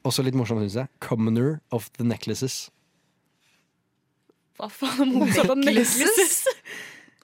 [0.08, 0.88] Også litt morsom, syns jeg.
[1.04, 2.70] Commoner of the Necklaces.
[4.62, 6.44] Hva faen er motsatt av necklaces?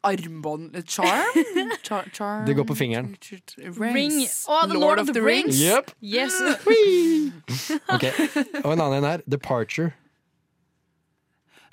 [0.07, 1.45] Armbånd Charm?
[1.83, 2.45] Char charm?
[2.45, 3.15] Det går på fingeren.
[3.57, 4.27] Ring.
[4.47, 5.61] Oh, The Lord, of the Rings.
[5.61, 5.91] Yep.
[6.03, 6.33] Yes.
[8.63, 9.21] Og en annen en her.
[9.31, 9.91] Departure.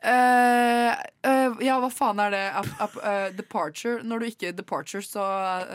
[0.04, 0.90] Eh,
[1.24, 2.40] uh, ja, hva faen er det?
[2.60, 4.02] Up, up, uh, departure?
[4.04, 5.22] Når du ikke departure, så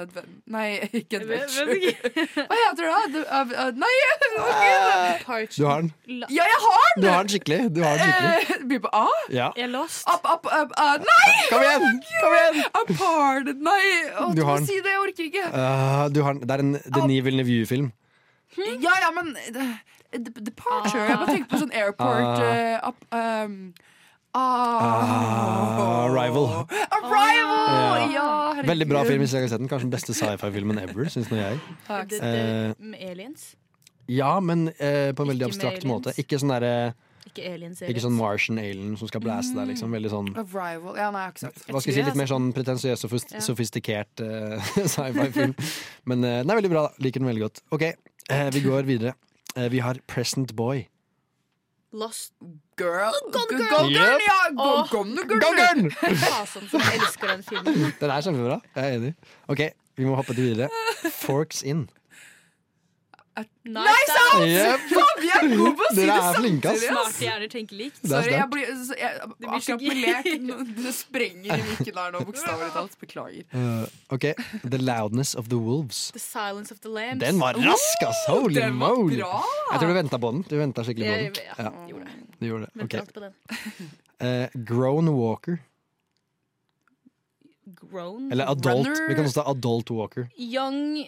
[0.03, 0.19] eh,
[0.53, 0.68] Nei,
[0.99, 1.65] ikke adventure.
[2.35, 3.23] hva heter det?
[3.26, 3.65] da?
[3.73, 3.89] Nei!
[4.14, 5.89] å, Du har den.
[6.30, 7.01] Ja, jeg har den!
[7.03, 7.60] Du har den skikkelig.
[7.73, 8.60] Du har den skikkelig.
[8.60, 9.06] Eh, Blir på A?
[9.34, 9.49] Ja.
[9.57, 10.06] Jeg er lost.
[10.14, 11.34] Up, up, up, uh, nei!
[11.49, 11.99] Kom igjen!
[12.22, 12.61] Kom igjen!
[12.84, 13.84] Apart, nei!
[14.14, 15.47] Å, Du må si det, jeg orker ikke.
[15.57, 16.45] Uh, du har den.
[16.45, 17.89] Det er en Denis Villeneuve-film.
[18.60, 19.77] Ja, ja, men eh,
[20.18, 22.47] de- Departure Jeg bare tenkte på sånn airport Ah.
[22.49, 23.60] eh, up, um,
[24.34, 26.68] Ah, Arrival.
[26.91, 28.11] Arrival!
[28.14, 29.69] Ja, Ja, Veldig bra film hvis jeg har sett den.
[29.72, 31.60] Kanskje den beste sci-fi-filmen ever, syns nå jeg.
[31.88, 33.56] Det, det, Eh, med aliens?
[34.10, 35.91] ja, men eh, på en veldig Ikke med abstrakt aliens.
[35.93, 36.14] måte.
[36.22, 36.73] Ikke sånn derre
[37.30, 39.91] Ikke aliens, Ikke sånn Martian alien som skal blæse deg, liksom.
[39.93, 40.95] Veldig sånn Arrival.
[40.97, 41.65] Ja, nei, jeg har ikke sett.
[41.69, 43.39] hva skal jeg si, litt mer sånn pretensiøs og Ja.
[43.45, 45.56] sofistikert eh, sci-fi-film.
[46.06, 46.88] Men eh, den er veldig bra.
[46.89, 46.93] da.
[47.06, 47.61] Liker den veldig godt.
[47.72, 47.84] OK,
[48.30, 49.14] eh, vi går videre.
[49.56, 50.88] Eh, vi har Present Boy.
[51.91, 52.34] Lost
[52.78, 53.14] Girl.
[53.34, 53.90] Gone Gone Girl.
[53.90, 54.86] Girl, ja!
[54.91, 55.40] Gone Girl.
[55.40, 55.90] Gone Girl!
[56.22, 57.94] Fasen som elsker den filmen.
[57.99, 58.60] Den er kjempebra.
[58.76, 59.14] Jeg er enig.
[59.49, 59.64] Ok,
[59.98, 60.70] vi må hoppe til videre.
[61.24, 61.88] Forks in.
[63.70, 64.44] Nei, sant!
[64.45, 64.86] Yep.
[64.94, 66.74] Faen, vi er gode på å si det er samtidig.
[66.84, 68.02] Smarte hjerner tenker likt.
[68.02, 72.16] Det Sorry, jeg blir, så jeg, blir akkurat med lek Det sprenger i mikken her
[72.16, 72.98] nå, bokstavelig talt.
[73.03, 73.45] Beklager.
[73.53, 73.86] Uh,
[74.16, 74.30] ok,
[74.66, 76.10] The Loudness of the Wolves.
[76.18, 77.24] The Silence of the Lambs.
[77.24, 78.26] Den var rask, ass!
[78.30, 79.22] Holy den var moly!
[79.22, 79.44] bra!
[79.72, 80.44] Jeg tror du venta på den.
[80.49, 81.66] Du venta skikkelig på Jeg- den.
[81.66, 82.10] ja, gjorde
[82.40, 82.84] du gjorde det.
[82.84, 83.02] Okay.
[83.14, 83.34] På den.
[84.24, 85.60] Uh, Grown Walker.
[87.66, 88.32] Grown.
[88.32, 88.88] Eller Adult.
[88.88, 89.10] Runner.
[89.10, 90.30] Vi kan også ta Adult Walker.
[90.38, 91.06] Young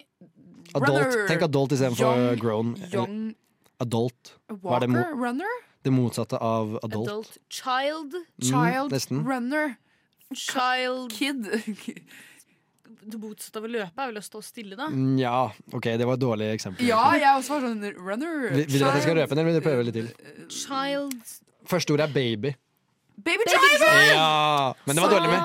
[0.74, 1.02] Adult.
[1.02, 1.26] Runner.
[1.28, 2.74] Tenk adult istedenfor grown.
[2.92, 3.34] young
[3.82, 4.34] Adult.
[4.48, 5.14] Hva er det, Walker?
[5.16, 5.54] mo Runner?
[5.82, 7.08] det motsatte av adult?
[7.10, 7.38] Adult.
[7.50, 8.14] Child.
[8.40, 8.92] Child.
[8.94, 9.24] nesten.
[9.26, 9.74] Runner.
[10.34, 11.10] Child.
[11.12, 11.48] Kid.
[13.02, 14.86] Det motsatte av å løpe er vel å stå stille, da.
[14.86, 16.86] Mm, Ja, ok, det var et dårlig eksempel.
[16.86, 18.36] Ja, jeg også var sånn runner.
[18.52, 20.10] Vil, vil dere at jeg skal røpe den, eller vil dere prøve litt til?
[20.54, 21.32] Child.
[21.66, 22.52] Første ord er baby.
[23.18, 23.98] Baby Driver!
[24.06, 24.72] Ja!
[24.86, 25.42] Men det var dårlig med.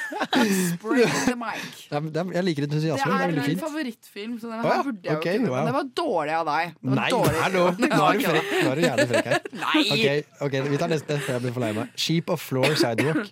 [0.11, 1.63] Spring the mic.
[1.89, 3.13] Det er, det er- Jeg liker entusiasmen.
[3.13, 3.59] Det er er min fint.
[3.61, 5.49] favorittfilm, så den her ja, burde jeg okay, jo kunne.
[5.51, 5.57] wow.
[5.57, 6.73] Men det var dårlig av deg.
[6.81, 7.09] Det var Nei,
[7.41, 7.63] hallo!
[7.81, 8.49] Nå er du frekk.
[8.63, 9.39] Nå er du jævlig frekk her.
[9.65, 9.83] Nei.
[9.95, 11.93] Okay, ok, Vi tar neste før jeg blir for lei meg.
[12.05, 13.31] Sheep of floor sidewalk.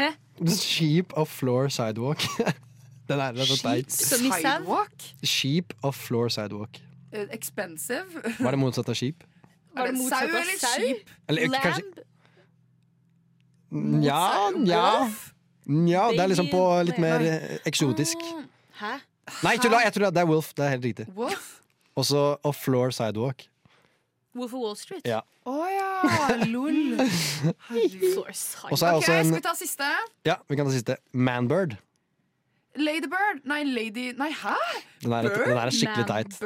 [0.00, 0.08] Hæ?
[0.56, 2.22] Sheep of floor sidewalk.
[3.10, 3.90] Den er rett og slett?
[3.92, 5.08] Sidewalk?
[5.26, 6.78] Sheep of floor sidewalk.
[7.10, 8.06] Uh, Expensive.
[8.38, 9.24] Hva er det motsatte av sheep?
[9.74, 11.10] Var det Er det motsatt sau av eller skip?
[11.28, 11.62] Eller, Lamb?
[11.62, 12.06] kanskje-
[14.02, 15.08] Ja, ja.
[15.90, 17.22] Ja, det er liksom på litt mer
[17.68, 18.22] eksotisk.
[18.80, 18.96] Hæ?
[19.44, 19.82] Nei, tulla!
[19.86, 20.52] Jeg tror det er wolf.
[20.58, 21.06] Det er helt riktig.
[21.14, 21.60] Wolf?
[22.00, 23.44] Også Off-floor sidewalk.
[24.34, 25.02] Wolf of Wall Street?
[25.06, 25.20] Ja.
[25.48, 26.96] Oh, ja, lol.
[27.00, 28.28] Floor.
[28.70, 29.88] Og så er Ok, også en Skal vi ta siste?
[30.28, 30.96] Ja, vi kan ta siste.
[31.12, 31.76] Manbird.
[32.78, 33.40] Ladybird?
[33.50, 34.54] Nei, lady Nei, hæ?
[35.02, 36.36] Den er, den er skikkelig teit.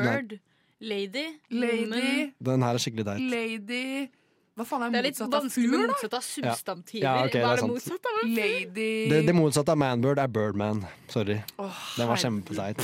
[0.84, 1.26] Lady.
[1.50, 3.20] Lady, den her er skikkelig teit.
[3.32, 4.08] lady
[4.54, 7.02] Hva faen Det er er litt motsatt av vanskelig fugl, med motsatt av substantiver.
[7.02, 7.72] Ja, ok, det er Hva er det sant.
[7.74, 8.18] motsatt av?
[8.22, 8.34] en?
[8.38, 10.84] Lady Det, det motsatte av manbird er birdman.
[11.10, 11.38] Sorry.
[11.58, 12.82] Oh, Den var kjempeteit.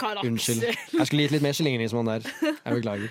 [0.00, 0.64] Unnskyld.
[0.68, 2.24] Jeg skulle gitt litt mer slingringsmonn der.
[2.42, 3.10] Jeg beklager.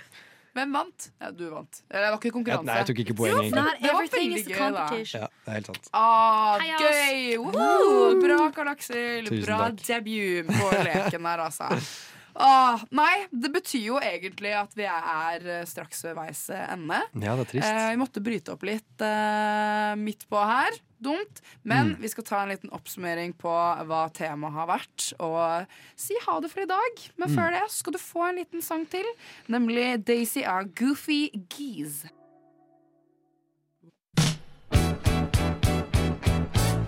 [0.58, 1.10] Hvem vant?
[1.22, 1.82] Ja, du vant.
[1.90, 2.66] Eller det var ikke konkurranse.
[2.66, 3.54] nei, jeg tok ikke poeng, egentlig.
[3.54, 4.86] Det var everything veldig is a gøy, da.
[5.14, 5.90] Ja, det er helt sant.
[5.94, 7.38] Ah, gøy!
[7.38, 8.22] Woo!
[8.24, 9.30] Bra, Karl Aksel.
[9.46, 11.70] Bra debut på leken der, altså.
[12.42, 17.02] Ah, nei, det betyr jo egentlig at vi er eh, straks ved veis ende.
[17.20, 17.68] Ja, det er trist.
[17.68, 20.78] Eh, vi måtte bryte opp litt eh, midt på her.
[21.04, 21.42] Dumt.
[21.64, 22.02] Men Mm.
[22.02, 23.52] vi skal ta en liten oppsummering på
[23.88, 27.04] hva temaet har vært, og si ha det for i dag.
[27.18, 27.36] Men Mm.
[27.36, 29.06] før det skal du få en liten sang til,
[29.48, 32.10] nemlig Daisy av Goofy Geese.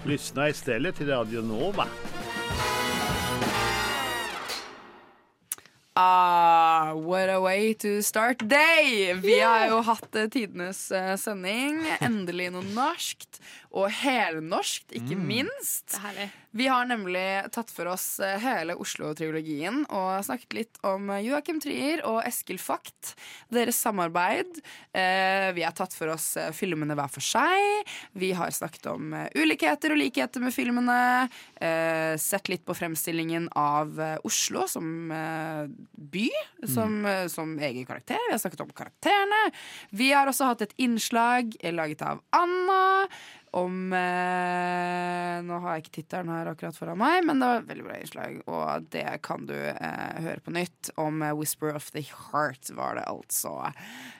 [0.05, 1.87] Lyssna istället till Radio Nova.
[6.03, 9.13] Ah, what a way to start day!
[9.21, 11.83] Vi har jo hatt eh, tidenes eh, sending.
[12.01, 13.37] Endelig noe norskt.
[13.71, 15.93] Og helnorsk, ikke minst.
[15.95, 16.31] Det er.
[16.51, 17.23] Vi har nemlig
[17.55, 22.59] tatt for oss eh, hele Oslo-triologien og snakket litt om eh, Joakim Trier og Eskil
[22.59, 23.13] Fakt,
[23.47, 24.59] Deres samarbeid.
[24.91, 27.87] Eh, Vi har tatt for oss filmene hver for seg.
[28.19, 30.99] Vi har snakket om ulikheter og likheter med filmene.
[31.55, 33.95] eh, Sett litt på fremstillingen av
[34.27, 36.27] Oslo som by,
[36.67, 37.29] som, mm.
[37.31, 38.19] som egen karakter.
[38.27, 39.41] Vi har snakket om karakterene.
[39.95, 43.07] Vi har også hatt et innslag laget av Anna
[43.57, 47.69] om eh, Nå har jeg ikke tittelen her akkurat foran meg, men det var et
[47.71, 50.91] veldig bra innslag, og det kan du eh, høre på nytt.
[51.01, 53.57] Om eh, Whisper of the Heart, var det altså.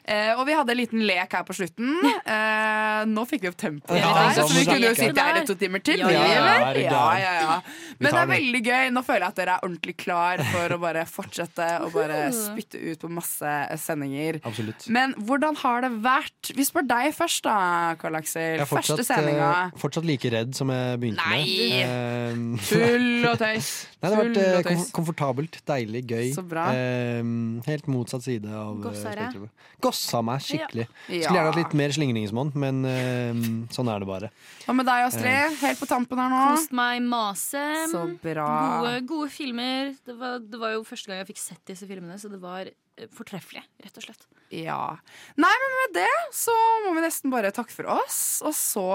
[0.03, 1.93] Eh, og vi hadde en liten lek her på slutten.
[2.01, 5.55] Eh, nå fikk vi opp tempoet, Ja, så vi kunne jo sitte her i to
[5.59, 6.01] timer til.
[6.03, 6.75] Ja, ja, ja, eller?
[6.75, 7.55] du ja, ja, ja.
[8.01, 8.91] Men det er veldig gøy.
[8.95, 12.81] Nå føler jeg at dere er ordentlig klar for å bare fortsette å bare spytte
[12.81, 13.53] ut på masse
[13.83, 14.41] sendinger.
[14.47, 14.87] Absolutt.
[14.91, 16.51] Men hvordan har det vært?
[16.57, 17.57] Vi spør deg først, da,
[18.01, 18.63] Karl Aksel.
[18.65, 19.49] Første fortsatt, sendinga.
[19.69, 21.41] eh, fortsatt like redd som jeg begynte Nei!
[21.72, 22.57] med.
[22.57, 23.69] Uh, Tull og tøys.
[24.02, 26.31] Nei, det har vært eh, komf komfortabelt, deilig, gøy.
[26.35, 26.65] Så bra.
[26.76, 27.22] Eh,
[27.68, 29.68] helt motsatt side av Gossa spektrumet.
[29.81, 30.88] Gossa meg skikkelig.
[30.89, 31.06] Ja.
[31.06, 33.41] Skulle gjerne hatt litt mer slingringsmonn, men uh,
[33.73, 34.31] sånn er det bare.
[34.65, 35.57] Hva med deg, Astrid?
[35.61, 36.43] Helt på tampen her nå.
[36.56, 37.65] Kost meg mase.
[37.93, 38.49] Så bra.
[38.81, 39.95] Gode, gode filmer.
[40.06, 42.69] Det var, det var jo første gang jeg fikk sett disse filmene, så det var
[43.15, 44.27] fortreffelig, rett og slett.
[44.52, 44.98] Ja.
[45.40, 46.56] Nei, men med det så
[46.86, 48.19] må vi nesten bare takke for oss.
[48.45, 48.88] Og så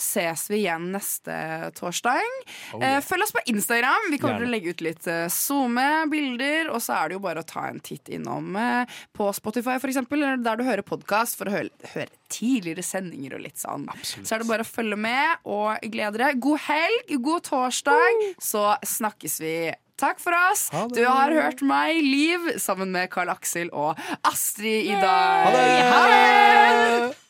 [0.00, 1.36] ses vi igjen neste
[1.76, 2.24] torsdag.
[2.72, 3.00] Oh, yeah.
[3.04, 4.10] følg oss på Instagram.
[4.12, 6.72] Vi kommer til å legge ut litt eh, SoMe-bilder.
[6.72, 10.24] Og så er det jo bare å ta en titt innom eh, på Spotify, eksempel,
[10.44, 13.86] der du hører podkast, for å høre, høre tidligere sendinger og litt sånn.
[14.02, 16.34] Så er det bare å følge med og glede dere.
[16.40, 19.56] God helg, god torsdag, så snakkes vi.
[19.94, 20.66] Takk for oss.
[20.90, 25.44] Du har hørt meg, Liv, sammen med Karl Aksel og Astrid i dag.
[25.44, 25.82] Ha det.
[25.92, 27.23] Ha det!